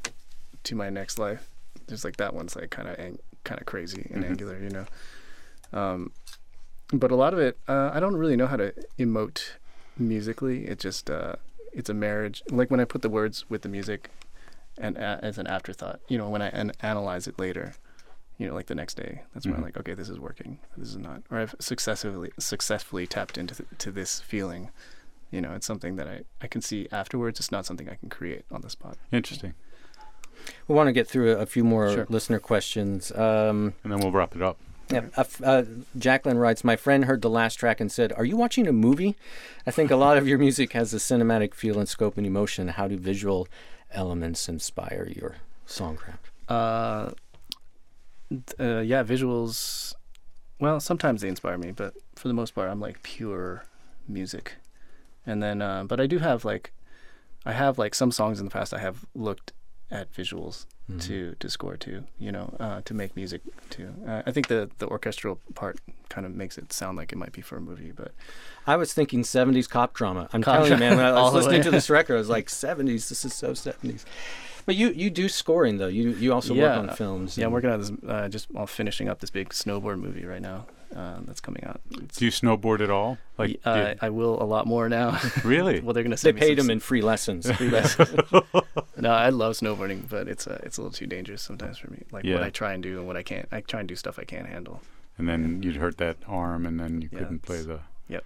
to 0.64 0.76
My 0.76 0.90
Next 0.90 1.18
Life." 1.20 1.50
There's 1.88 2.06
like 2.06 2.18
that 2.18 2.34
one's 2.34 2.56
like 2.56 2.70
kind 2.70 2.88
of 2.88 2.98
ang- 3.00 3.20
kind 3.44 3.60
of 3.60 3.66
crazy 3.66 4.08
and 4.14 4.24
Mhm. 4.24 4.30
angular, 4.30 4.58
you 4.60 4.70
know. 4.70 4.86
Um, 5.74 6.12
but 6.94 7.12
a 7.12 7.16
lot 7.16 7.34
of 7.34 7.40
it, 7.40 7.58
uh, 7.68 7.92
I 7.94 8.00
don't 8.00 8.16
really 8.16 8.36
know 8.36 8.48
how 8.48 8.58
to 8.58 8.74
emote 9.00 9.52
musically. 9.98 10.68
It 10.68 10.80
just 10.80 11.10
uh, 11.10 11.36
it's 11.74 11.90
a 11.90 11.94
marriage. 11.94 12.44
Like 12.50 12.70
when 12.72 12.80
I 12.80 12.86
put 12.86 13.02
the 13.02 13.10
words 13.10 13.46
with 13.50 13.62
the 13.64 13.70
music, 13.70 14.10
and 14.78 14.96
a- 14.98 15.20
as 15.22 15.38
an 15.38 15.48
afterthought, 15.48 16.00
you 16.08 16.18
know, 16.18 16.30
when 16.30 16.42
I 16.42 16.48
an- 16.50 16.72
analyze 16.82 17.28
it 17.28 17.38
later, 17.40 17.74
you 18.42 18.48
know, 18.48 18.56
like 18.56 18.66
the 18.66 18.76
next 18.76 18.96
day, 18.96 19.22
that's 19.34 19.46
when 19.46 19.54
Mhm. 19.54 19.58
I'm 19.60 19.64
like, 19.64 19.78
okay, 19.78 19.94
this 19.94 20.10
is 20.10 20.20
working. 20.20 20.58
This 20.76 20.90
is 20.90 20.98
not, 20.98 21.22
or 21.30 21.38
I've 21.38 21.54
successfully 21.60 22.32
successfully 22.40 23.06
tapped 23.06 23.38
into 23.38 23.54
th- 23.56 23.70
to 23.78 23.92
this 23.92 24.20
feeling. 24.20 24.72
You 25.30 25.42
know, 25.42 25.54
it's 25.54 25.68
something 25.68 25.96
that 25.98 26.08
I, 26.08 26.22
I 26.42 26.48
can 26.48 26.62
see 26.62 26.88
afterwards. 26.92 27.40
It's 27.40 27.52
not 27.52 27.66
something 27.68 27.88
I 27.88 27.96
can 27.96 28.10
create 28.10 28.44
on 28.52 28.62
the 28.62 28.70
spot. 28.70 28.98
Interesting. 29.12 29.54
We 30.68 30.74
want 30.74 30.88
to 30.88 30.92
get 30.92 31.08
through 31.08 31.34
a, 31.34 31.38
a 31.42 31.46
few 31.46 31.64
more 31.64 31.88
Sure. 31.94 32.06
listener 32.10 32.40
questions. 32.40 33.12
Um, 33.12 33.74
And 33.84 33.94
then 33.94 34.00
we'll 34.00 34.12
wrap 34.12 34.36
it 34.36 34.42
up. 34.42 34.58
yeah, 34.90 35.04
uh, 35.16 35.24
uh, 35.44 35.64
Jacqueline 35.98 36.38
writes, 36.40 36.64
My 36.64 36.76
friend 36.76 37.06
heard 37.06 37.22
the 37.22 37.30
last 37.30 37.56
track 37.56 37.80
and 37.80 37.92
said, 37.92 38.12
Are 38.14 38.26
you 38.26 38.36
watching 38.36 38.68
a 38.68 38.74
movie? 38.74 39.16
I 39.68 39.72
think 39.72 39.92
a 39.92 39.96
lot 39.96 40.18
of 40.18 40.28
your 40.28 40.40
music 40.40 40.74
has 40.74 40.94
a 40.96 40.98
cinematic 40.98 41.54
feel 41.54 41.78
and 41.80 41.88
scope 41.88 42.18
and 42.18 42.26
emotion. 42.26 42.70
How 42.70 42.88
do 42.88 42.98
visual 42.98 43.48
elements 43.92 44.50
inspire 44.50 45.08
your 45.16 45.36
songcraft? 45.68 46.26
Uh, 46.50 47.06
th- 47.06 47.18
uh, 48.60 48.80
yeah, 48.80 49.04
visuals. 49.04 49.94
Well, 50.60 50.80
sometimes 50.80 51.22
they 51.22 51.28
inspire 51.28 51.58
me, 51.58 51.72
but 51.72 51.94
for 52.16 52.28
the 52.28 52.34
most 52.34 52.54
part, 52.54 52.70
I'm 52.70 52.80
like 52.80 53.02
pure 53.04 53.66
music. 54.08 54.56
And 55.26 55.42
then, 55.42 55.62
uh, 55.62 55.84
but 55.84 56.00
I 56.00 56.08
do 56.08 56.20
have 56.20 56.46
like, 56.46 56.72
I 57.46 57.54
have 57.54 57.78
like 57.78 57.96
some 57.96 58.12
songs 58.12 58.40
in 58.40 58.46
the 58.46 58.52
past 58.52 58.74
I 58.74 58.80
have 58.80 59.06
looked 59.16 59.54
at 59.90 60.12
visuals 60.14 60.66
Mm-hmm. 60.90 61.00
to 61.08 61.36
to 61.40 61.50
score 61.50 61.78
to, 61.78 62.04
you 62.20 62.32
know, 62.34 62.54
uh, 62.60 62.82
to 62.84 62.94
make 62.94 63.16
music 63.16 63.42
to. 63.70 63.94
Uh, 64.06 64.24
I 64.26 64.32
think 64.32 64.48
the 64.48 64.70
the 64.80 64.88
orchestral 64.88 65.40
part 65.54 65.80
kind 66.10 66.26
of 66.26 66.36
makes 66.36 66.58
it 66.58 66.74
sound 66.74 66.98
like 66.98 67.14
it 67.14 67.18
might 67.18 67.32
be 67.32 67.40
for 67.42 67.56
a 67.56 67.62
movie, 67.62 67.94
but 67.96 68.12
I 68.68 68.76
was 68.76 68.92
thinking 68.92 69.22
70s 69.22 69.70
cop 69.70 69.94
drama. 69.94 70.28
I'm 70.34 70.42
Cop 70.44 70.56
telling 70.56 70.72
you, 70.74 70.78
man, 70.80 70.98
when 70.98 71.06
I 71.06 71.14
was 71.14 71.34
listening 71.38 71.62
to 71.62 71.72
this 71.72 71.90
record, 71.90 72.16
I 72.16 72.18
was 72.18 72.30
like, 72.30 72.48
70s, 72.48 73.08
this 73.08 73.24
is 73.24 73.34
so 73.34 73.52
70s. 73.52 74.04
But 74.72 74.78
you, 74.78 74.92
you 74.92 75.10
do 75.10 75.28
scoring, 75.28 75.80
though. 75.80 75.88
You 75.90 76.12
you 76.12 76.32
also 76.32 76.54
Yeah. 76.54 76.80
work 76.80 76.90
on 76.92 76.96
films. 76.96 77.38
yeah, 77.38 77.46
I'm 77.48 77.52
working 77.52 77.70
on 77.72 77.80
this. 77.82 77.92
Uh, 78.08 78.30
just 78.30 78.48
I'm 78.56 78.68
finishing 78.68 79.10
up 79.10 79.20
this 79.20 79.30
big 79.30 79.50
snowboard 79.50 80.00
movie 80.00 80.24
right 80.24 80.42
now. 80.42 80.66
Uh, 80.96 81.18
that's 81.26 81.42
coming 81.42 81.62
out. 81.66 81.82
It's, 81.92 82.18
Do 82.18 82.24
you 82.24 82.32
snowboard 82.32 82.80
at 82.80 82.90
all? 82.90 83.18
Like, 83.38 83.60
uh, 83.66 83.96
do 83.96 84.00
I 84.02 84.10
will 84.12 84.42
a 84.42 84.46
lot 84.46 84.68
more 84.68 84.88
now. 84.88 85.20
really? 85.44 85.82
well, 85.82 85.94
they're 85.94 86.04
gonna 86.04 86.16
They 86.16 86.20
send 86.32 86.36
me 86.36 86.40
paid 86.42 86.58
some 86.58 86.68
him 86.68 86.72
in 86.72 86.80
free 86.80 87.02
lessons. 87.02 87.52
free 87.58 87.70
lessons. 87.80 88.12
No, 88.98 89.12
I 89.12 89.28
love 89.28 89.56
snowboarding, 89.56 90.08
but 90.08 90.30
it's 90.30 90.48
uh, 90.48 90.62
it's 90.64 90.78
a 90.78 90.82
little 90.82 90.94
too 90.94 91.06
dangerous 91.06 91.42
sometimes 91.42 91.78
for 91.78 91.92
me. 91.92 92.04
Like 92.10 92.24
Yeah. 92.24 92.36
what 92.36 92.44
I 92.44 92.50
try 92.50 92.72
and 92.72 92.82
do 92.82 92.98
and 93.00 93.08
what 93.08 93.18
I 93.18 93.24
can't. 93.24 93.50
I 93.52 93.60
try 93.60 93.82
and 93.82 93.90
do 93.90 93.98
stuff 93.98 94.18
I 94.20 94.24
can't 94.24 94.48
handle. 94.48 94.80
And 95.18 95.28
then 95.28 95.62
you'd 95.64 95.76
hurt 95.76 95.98
that 95.98 96.16
arm, 96.30 96.66
and 96.66 96.80
then 96.80 97.02
you 97.02 97.10
Yeah, 97.12 97.20
couldn't 97.20 97.42
play 97.42 97.62
the. 97.62 97.82
Yep. 98.08 98.24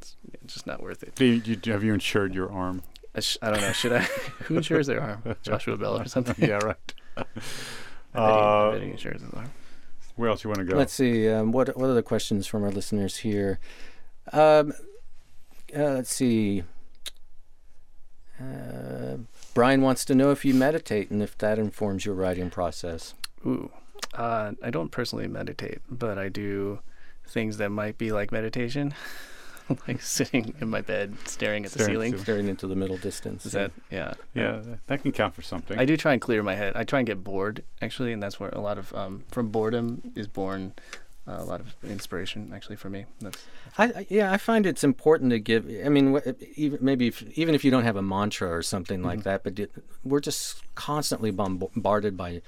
it's 0.00 0.16
just 0.54 0.66
not 0.66 0.82
worth 0.82 1.02
it. 1.02 1.14
Do 1.14 1.26
you, 1.26 1.42
you- 1.44 1.72
have 1.72 1.84
you 1.84 1.92
insured 1.92 2.34
your 2.34 2.50
arm? 2.50 2.82
I, 3.14 3.20
sh- 3.20 3.38
I 3.42 3.50
don't 3.50 3.60
know. 3.60 3.72
Should 3.72 3.92
I? 3.92 4.00
Who 4.44 4.56
insures 4.56 4.86
their 4.86 5.00
arm? 5.00 5.22
Joshua 5.42 5.76
Bell 5.76 6.00
or 6.00 6.06
something? 6.06 6.34
yeah, 6.38 6.58
right. 6.64 6.76
I 7.16 7.22
bet, 7.22 7.28
he, 7.34 7.40
Uh, 8.14 8.68
I 8.68 8.72
bet 8.72 8.82
he 8.82 8.90
insures 8.90 9.22
his 9.22 9.30
arm. 9.32 9.50
Where 10.16 10.28
else 10.30 10.44
you 10.44 10.50
want 10.50 10.58
to 10.58 10.64
go? 10.64 10.76
Let's 10.76 10.92
see. 10.92 11.28
Um, 11.28 11.50
what 11.52 11.76
what 11.76 11.88
are 11.90 11.94
the 11.94 12.02
questions 12.02 12.46
from 12.46 12.62
our 12.64 12.70
listeners 12.70 13.18
here? 13.18 13.58
Um, 14.32 14.72
uh, 15.76 15.94
let's 15.94 16.14
see. 16.14 16.62
Uh, 18.40 19.16
Brian 19.54 19.82
wants 19.82 20.04
to 20.06 20.14
know 20.14 20.30
if 20.30 20.44
you 20.44 20.54
meditate 20.54 21.10
and 21.10 21.22
if 21.22 21.36
that 21.38 21.58
informs 21.58 22.04
your 22.04 22.14
writing 22.14 22.50
process. 22.50 23.14
Ooh, 23.46 23.70
uh, 24.14 24.52
I 24.62 24.70
don't 24.70 24.90
personally 24.90 25.28
meditate, 25.28 25.78
but 25.88 26.18
I 26.18 26.28
do 26.28 26.80
things 27.26 27.56
that 27.58 27.70
might 27.70 27.96
be 27.98 28.10
like 28.12 28.32
meditation, 28.32 28.92
like 29.88 30.02
sitting 30.02 30.54
in 30.60 30.68
my 30.68 30.80
bed 30.80 31.14
staring 31.26 31.64
at 31.64 31.72
the 31.72 31.78
Staring 31.78 31.90
at 31.90 31.94
ceiling. 31.94 32.12
the 32.12 32.18
Staring 32.18 32.48
into 32.48 32.66
the 32.66 32.76
middle 32.76 32.96
distance. 32.96 33.46
Is 33.46 33.52
that 33.52 33.72
yeah? 33.90 34.14
yeah, 34.34 34.62
that 34.86 35.02
can 35.02 35.12
count 35.12 35.34
for 35.34 35.42
something. 35.42 35.78
I 35.78 35.84
do 35.84 35.96
try 35.96 36.12
and 36.12 36.20
clear 36.20 36.42
my 36.42 36.54
head. 36.54 36.74
I 36.76 36.84
try 36.84 37.00
and 37.00 37.06
get 37.06 37.24
bored 37.24 37.64
actually, 37.80 38.12
and 38.12 38.22
that's 38.22 38.38
where 38.38 38.50
a 38.50 38.60
lot 38.60 38.78
of 38.78 38.94
um, 38.94 39.24
from 39.30 39.48
boredom 39.48 40.12
is 40.14 40.26
born 40.26 40.74
uh, 41.26 41.36
a 41.38 41.44
lot 41.44 41.60
of 41.60 41.74
inspiration 41.84 42.52
actually 42.54 42.76
for 42.76 42.90
me. 42.90 43.06
That's 43.20 43.46
I, 43.78 43.84
I 43.84 44.06
yeah, 44.10 44.30
I 44.32 44.36
find 44.36 44.66
it's 44.66 44.84
important 44.84 45.30
to 45.30 45.38
give. 45.38 45.66
I 45.84 45.88
mean, 45.88 46.14
wh- 46.14 46.28
even 46.56 46.78
maybe 46.82 47.08
if, 47.08 47.22
even 47.38 47.54
if 47.54 47.64
you 47.64 47.70
don't 47.70 47.84
have 47.84 47.96
a 47.96 48.02
mantra 48.02 48.50
or 48.50 48.62
something 48.62 49.02
like 49.02 49.22
that, 49.22 49.42
but 49.44 49.58
it, 49.58 49.72
we're 50.04 50.20
just 50.20 50.62
constantly 50.74 51.30
bombarded 51.30 52.16
by 52.16 52.42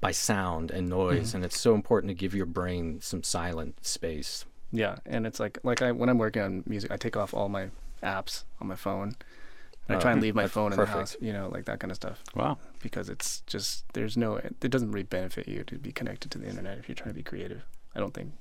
by 0.00 0.10
sound 0.10 0.70
and 0.70 0.88
noise, 0.88 1.34
and 1.34 1.44
it's 1.44 1.58
so 1.58 1.74
important 1.74 2.10
to 2.10 2.14
give 2.14 2.34
your 2.34 2.46
brain 2.46 3.00
some 3.02 3.22
silent 3.22 3.84
space. 3.84 4.44
Yeah, 4.74 4.96
and 5.06 5.26
it's 5.26 5.38
like 5.40 5.58
like 5.62 5.80
I 5.82 5.92
when 5.92 6.08
I'm 6.08 6.18
working 6.18 6.42
on 6.42 6.62
music, 6.66 6.90
I 6.90 6.96
take 6.96 7.16
off 7.16 7.32
all 7.34 7.48
my 7.48 7.68
apps 8.02 8.44
on 8.60 8.66
my 8.68 8.76
phone. 8.76 9.14
And 9.86 9.96
I 9.96 9.98
Oh, 9.98 10.00
try 10.00 10.12
and 10.12 10.20
oh, 10.20 10.22
leave 10.22 10.34
my 10.34 10.46
phone 10.46 10.72
in 10.72 10.76
perfect. 10.78 10.92
the 10.94 10.98
house, 10.98 11.16
you 11.20 11.32
know, 11.32 11.48
like 11.52 11.66
that 11.66 11.78
kind 11.78 11.90
of 11.90 11.96
stuff. 11.96 12.22
wow. 12.34 12.56
because 12.82 13.08
it's 13.10 13.42
just 13.46 13.84
there's 13.92 14.16
no 14.16 14.36
it 14.36 14.70
doesn't 14.70 14.90
really 14.92 15.04
benefit 15.04 15.46
you 15.46 15.62
to 15.64 15.76
be 15.78 15.92
connected 15.92 16.30
to 16.32 16.38
the 16.38 16.48
internet 16.48 16.78
if 16.78 16.88
you're 16.88 16.94
trying 16.96 17.10
to 17.10 17.14
be 17.14 17.22
creative. 17.22 17.62
I 17.94 18.00
don't 18.00 18.14
think. 18.14 18.32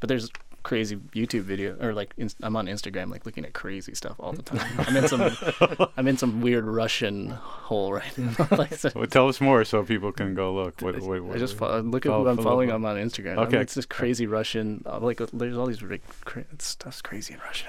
But 0.00 0.08
there's 0.08 0.30
crazy 0.62 0.96
YouTube 1.14 1.42
video 1.42 1.76
or 1.80 1.94
like 1.94 2.12
ins- 2.18 2.36
I'm 2.42 2.56
on 2.56 2.66
Instagram 2.66 3.10
like 3.10 3.24
looking 3.24 3.44
at 3.44 3.52
crazy 3.54 3.94
stuff 3.94 4.16
all 4.18 4.32
the 4.32 4.42
time. 4.42 4.66
I'm 4.78 4.96
in 4.96 5.08
some 5.08 5.88
I'm 5.96 6.08
in 6.08 6.16
some 6.16 6.40
weird 6.40 6.64
Russian 6.64 7.30
hole 7.30 7.92
right 7.92 8.18
now. 8.18 8.34
like, 8.56 8.74
so- 8.74 8.90
Well, 8.94 9.06
tell 9.06 9.28
us 9.28 9.40
more 9.40 9.64
so 9.64 9.82
people 9.84 10.12
can 10.12 10.34
go 10.34 10.52
look. 10.54 10.80
What, 10.82 11.00
what, 11.00 11.22
what, 11.22 11.36
I 11.36 11.38
just 11.38 11.56
fo- 11.56 11.80
look 11.80 12.04
at 12.06 12.10
follow- 12.10 12.24
who 12.24 12.30
I'm 12.30 12.36
following. 12.42 12.70
I'm 12.70 12.84
on 12.84 12.96
Instagram. 12.96 13.38
Okay. 13.38 13.42
Okay, 13.48 13.58
it's 13.60 13.74
this 13.74 13.86
crazy 13.86 14.26
Russian. 14.26 14.82
uh, 14.86 14.98
Like 14.98 15.18
there's 15.32 15.56
all 15.56 15.66
these 15.66 15.82
really 15.82 16.02
cra- 16.24 16.44
stuff's 16.58 17.00
crazy 17.02 17.34
in 17.34 17.40
Russia. 17.40 17.68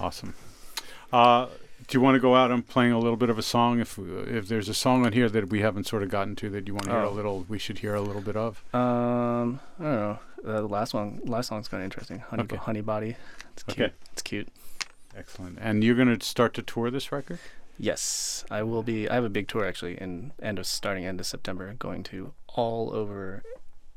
Awesome. 0.00 0.34
Uh, 1.12 1.46
do 1.88 1.98
you 1.98 2.00
want 2.00 2.14
to 2.14 2.20
go 2.20 2.34
out 2.34 2.50
and 2.50 2.66
playing 2.66 2.92
a 2.92 2.98
little 2.98 3.16
bit 3.16 3.30
of 3.30 3.38
a 3.38 3.42
song? 3.42 3.80
If 3.80 3.98
if 3.98 4.48
there's 4.48 4.68
a 4.68 4.74
song 4.74 5.04
on 5.06 5.12
here 5.12 5.28
that 5.28 5.48
we 5.50 5.60
haven't 5.60 5.84
sort 5.86 6.02
of 6.02 6.08
gotten 6.08 6.36
to 6.36 6.50
that 6.50 6.66
you 6.66 6.74
want 6.74 6.84
to 6.86 6.90
hear 6.90 7.00
a 7.00 7.08
Oh. 7.08 7.12
little, 7.12 7.46
we 7.48 7.58
should 7.58 7.78
hear 7.78 7.94
a 7.94 8.00
little 8.00 8.22
bit 8.22 8.36
of. 8.36 8.62
Um, 8.74 9.60
I 9.80 9.82
don't 9.84 9.94
know. 9.96 10.18
Uh, 10.44 10.60
the 10.60 10.66
last 10.66 10.92
one, 10.94 11.20
last 11.24 11.48
song's 11.48 11.68
kind 11.68 11.82
of 11.82 11.84
interesting. 11.84 12.18
Honey, 12.18 12.42
Okay. 12.44 12.56
Honey 12.56 12.80
Body. 12.80 13.16
It's 13.52 13.62
cute. 13.62 13.78
Okay. 13.80 13.94
It's 14.12 14.22
cute. 14.22 14.48
Excellent. 15.16 15.58
And 15.60 15.84
you're 15.84 15.94
going 15.94 16.18
to 16.18 16.24
start 16.26 16.54
to 16.54 16.62
tour 16.62 16.90
this 16.90 17.12
record? 17.12 17.38
Yes, 17.78 18.44
I 18.50 18.62
will 18.62 18.82
be. 18.82 19.08
I 19.08 19.14
have 19.14 19.24
a 19.24 19.28
big 19.28 19.46
tour 19.48 19.64
actually 19.66 20.00
in 20.00 20.32
end 20.42 20.58
of 20.58 20.66
starting 20.66 21.04
end 21.06 21.20
of 21.20 21.26
September, 21.26 21.74
going 21.78 22.02
to 22.04 22.32
all 22.48 22.92
over, 22.94 23.42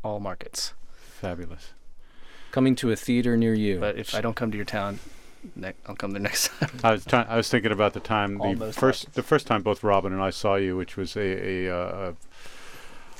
all 0.04 0.20
markets. 0.20 0.74
Fabulous. 0.96 1.74
Coming 2.52 2.76
to 2.76 2.92
a 2.92 2.96
theater 2.96 3.36
near 3.38 3.54
you. 3.54 3.80
But 3.80 3.98
if 3.98 4.14
I 4.16 4.22
don't 4.22 4.36
come 4.36 4.52
to 4.52 4.58
your 4.58 4.66
town, 4.66 5.00
ne- 5.56 5.74
I'll 5.88 5.96
come 5.96 6.12
there 6.12 6.22
next 6.22 6.48
time. 6.60 6.70
I 6.84 6.91
was 6.91 7.06
trying, 7.06 7.28
I 7.28 7.36
was 7.38 7.50
thinking 7.50 7.72
about 7.72 7.93
the 7.93 8.00
time 8.00 8.38
the 8.38 8.43
Almost 8.43 8.80
first 8.80 9.04
markets. 9.06 9.16
the 9.16 9.24
first 9.24 9.48
time 9.48 9.62
both 9.64 9.84
Robin 9.84 10.14
and 10.14 10.22
I 10.22 10.30
saw 10.30 10.56
you, 10.56 10.76
which 10.78 10.98
was 10.98 11.16
a, 11.16 11.66
a, 11.68 11.76
uh, 11.76 12.14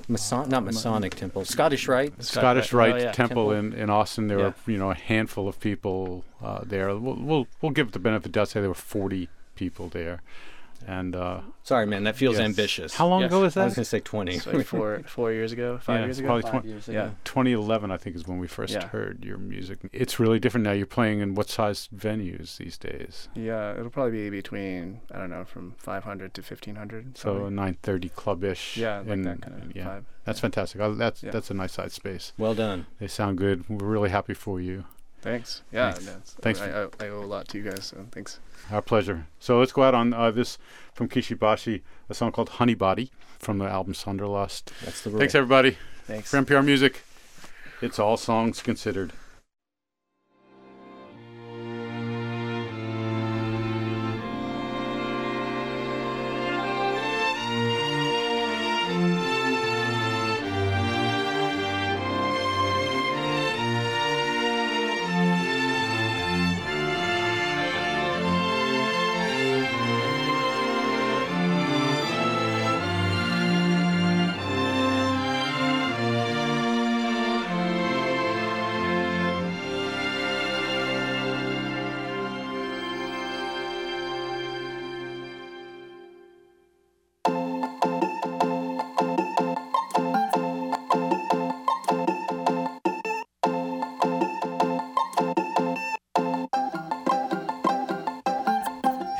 Mason- 0.08 0.50
not 0.50 0.64
Masonic 0.64 1.16
temple, 1.16 1.46
Scottish 1.46 1.88
Rite. 1.88 2.14
a 2.20 2.24
Scottish 2.24 2.74
Rite 2.74 2.94
Oh, 2.94 2.98
yeah. 2.98 3.12
temple, 3.12 3.50
Temple. 3.50 3.52
in, 3.52 3.74
in 3.74 3.90
Austin. 3.90 4.28
There 4.28 4.40
Yeah. 4.40 4.54
were 4.66 4.72
you 4.72 4.78
know 4.78 4.92
a 4.92 4.96
handful 4.96 5.48
of 5.48 5.60
people 5.60 6.24
uh, 6.44 6.62
there. 6.64 6.88
We'll, 6.98 7.16
we'll 7.16 7.48
we'll 7.62 7.72
give 7.72 7.88
it 7.88 7.94
the 7.94 8.00
benefit 8.00 8.18
of 8.28 8.32
the 8.34 8.40
doubt. 8.40 8.50
Say 8.50 8.60
there 8.60 8.70
were 8.70 8.76
forty 8.76 9.30
people 9.56 9.88
there, 9.88 10.22
and 10.88 11.16
uh, 11.16 11.42
Sorry, 11.64 11.86
man, 11.88 12.04
that 12.04 12.16
feels 12.16 12.38
Yes. 12.38 12.46
ambitious. 12.46 12.94
how 12.94 13.08
long 13.08 13.22
Yes. 13.22 13.30
ago 13.32 13.42
was 13.42 13.54
that? 13.56 13.62
I 13.62 13.66
was 13.66 13.74
going 13.76 13.84
to 13.84 13.90
say 13.90 14.00
20. 14.00 14.40
So 14.40 14.52
like 14.52 14.66
four 14.68 15.02
four 15.08 15.32
years 15.32 15.52
ago, 15.52 15.80
five 15.80 16.00
Yeah, 16.02 16.06
years 16.06 16.20
ago. 16.20 16.28
probably 16.28 16.42
Five 16.44 16.52
twen- 16.52 16.68
years 16.68 16.88
yeah. 16.88 17.10
2011, 17.24 17.90
I 17.92 17.98
think, 17.98 18.16
is 18.16 18.28
when 18.28 18.38
we 18.38 18.48
first 18.48 18.74
Yeah. 18.74 18.88
heard 18.88 19.26
your 19.26 19.38
music. 19.40 19.80
It's 19.92 20.20
really 20.20 20.40
different 20.40 20.64
now. 20.64 20.74
You're 20.74 20.86
playing 20.86 21.22
in 21.22 21.34
what 21.36 21.50
size 21.50 21.90
venues 21.96 22.58
these 22.58 22.78
days? 22.78 23.30
Yeah, 23.36 23.72
it'll 23.78 23.90
probably 23.90 24.12
be 24.12 24.30
between 24.30 25.02
I 25.12 25.18
don't 25.18 25.30
know 25.32 25.44
from 25.46 25.74
500 25.80 26.34
to 26.36 26.42
1500. 26.42 27.18
So 27.18 27.34
probably. 27.36 27.50
930 27.56 28.10
clubish. 28.10 28.78
yeah, 28.78 29.00
like 29.00 29.08
and- 29.10 29.26
that 29.26 29.42
kind 29.42 29.64
of 29.64 29.76
yeah, 29.76 29.86
vibe. 29.88 30.04
that's 30.24 30.40
fantastic. 30.40 30.82
I, 30.82 30.90
that's 30.90 31.24
Yeah. 31.24 31.32
that's 31.32 31.50
a 31.50 31.54
nice 31.56 31.74
size 31.74 31.94
space. 31.94 32.34
Well 32.38 32.54
done. 32.54 32.86
They 33.00 33.08
sound 33.08 33.38
good. 33.40 33.68
We're 33.68 33.88
really 33.88 34.10
happy 34.10 34.34
for 34.36 34.60
you. 34.62 34.86
Thanks. 35.26 35.64
Yeah, 35.72 35.92
Thanks. 35.92 36.06
that's, 36.06 36.34
Thanks 36.36 36.62
I, 36.62 36.84
I, 36.84 37.08
I 37.08 37.10
owe 37.10 37.24
a 37.24 37.26
lot 37.26 37.48
to 37.50 37.58
you 37.58 37.64
guys. 37.64 37.86
So 37.86 38.06
thanks. 38.12 38.40
Our 38.72 38.82
pleasure. 38.82 39.26
So 39.40 39.58
let's 39.60 39.72
go 39.72 39.82
out 39.82 39.96
on 39.96 40.14
uh, 40.14 40.30
this 40.30 40.60
from 40.94 41.10
Kishi 41.10 41.38
Bashi, 41.38 41.82
a 42.10 42.14
song 42.14 42.32
called 42.32 42.50
Honey 42.50 42.76
Body 42.76 43.12
from 43.40 43.58
the 43.58 43.66
album 43.66 43.94
Sonderlust. 43.94 44.66
That's 44.84 45.02
the 45.02 45.10
rule. 45.10 45.20
Thanks, 45.20 45.34
everybody. 45.34 45.78
Thanks. 46.06 46.30
For 46.30 46.38
NPR 46.38 46.64
Music, 46.64 47.02
it's 47.82 47.98
all 47.98 48.18
songs 48.18 48.62
considered. 48.62 49.14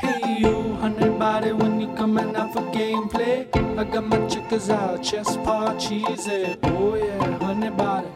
Hey 0.00 0.38
you, 0.38 0.74
honey 0.74 1.10
body, 1.18 1.52
when 1.52 1.80
you 1.80 1.88
coming 1.94 2.36
out 2.36 2.52
for 2.52 2.62
gameplay, 2.72 3.48
I 3.78 3.84
got 3.84 4.06
my 4.06 4.26
chickens 4.28 4.70
out, 4.70 5.02
chest 5.02 5.42
paw 5.42 5.76
cheesy. 5.76 6.56
Oh 6.64 6.94
yeah, 6.94 7.38
honey 7.38 7.70
body, 7.70 8.08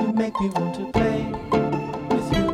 you 0.00 0.12
make 0.12 0.40
me 0.40 0.48
want 0.48 0.74
to 0.76 0.90
play 0.92 1.24
with 2.10 2.32
you. 2.34 2.46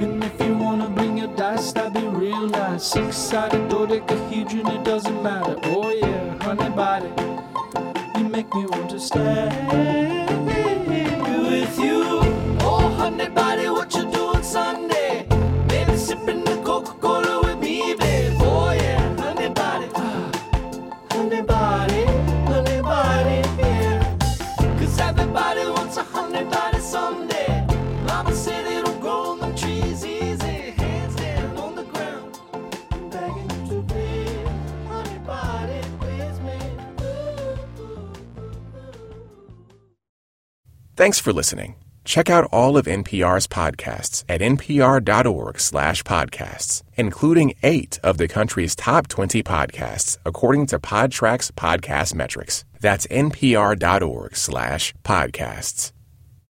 And 0.00 0.24
if 0.24 0.40
you 0.40 0.56
wanna 0.56 0.88
bring 0.90 1.18
your 1.18 1.28
dice, 1.36 1.72
that'd 1.72 1.94
be 1.94 2.06
real 2.08 2.48
nice. 2.48 2.84
Six-sided 2.84 3.68
dodecahedron, 3.68 4.66
it 4.66 4.84
doesn't 4.84 5.22
matter. 5.22 5.56
Oh 5.64 5.90
yeah, 5.90 6.36
honey 6.42 6.70
body, 6.70 7.10
you 8.18 8.28
make 8.28 8.52
me 8.54 8.66
want 8.66 8.90
to 8.90 8.98
stay 8.98 9.95
Thanks 41.06 41.20
for 41.20 41.32
listening. 41.32 41.76
Check 42.04 42.28
out 42.28 42.48
all 42.50 42.76
of 42.76 42.86
NPR's 42.86 43.46
podcasts 43.46 44.24
at 44.28 44.40
npr.org 44.40 45.60
slash 45.60 46.02
podcasts, 46.02 46.82
including 46.96 47.54
eight 47.62 48.00
of 48.02 48.18
the 48.18 48.26
country's 48.26 48.74
top 48.74 49.06
20 49.06 49.40
podcasts, 49.44 50.18
according 50.26 50.66
to 50.66 50.80
Podtrac's 50.80 51.52
podcast 51.52 52.12
metrics. 52.16 52.64
That's 52.80 53.06
npr.org 53.06 54.34
slash 54.34 54.94
podcasts. 55.04 55.92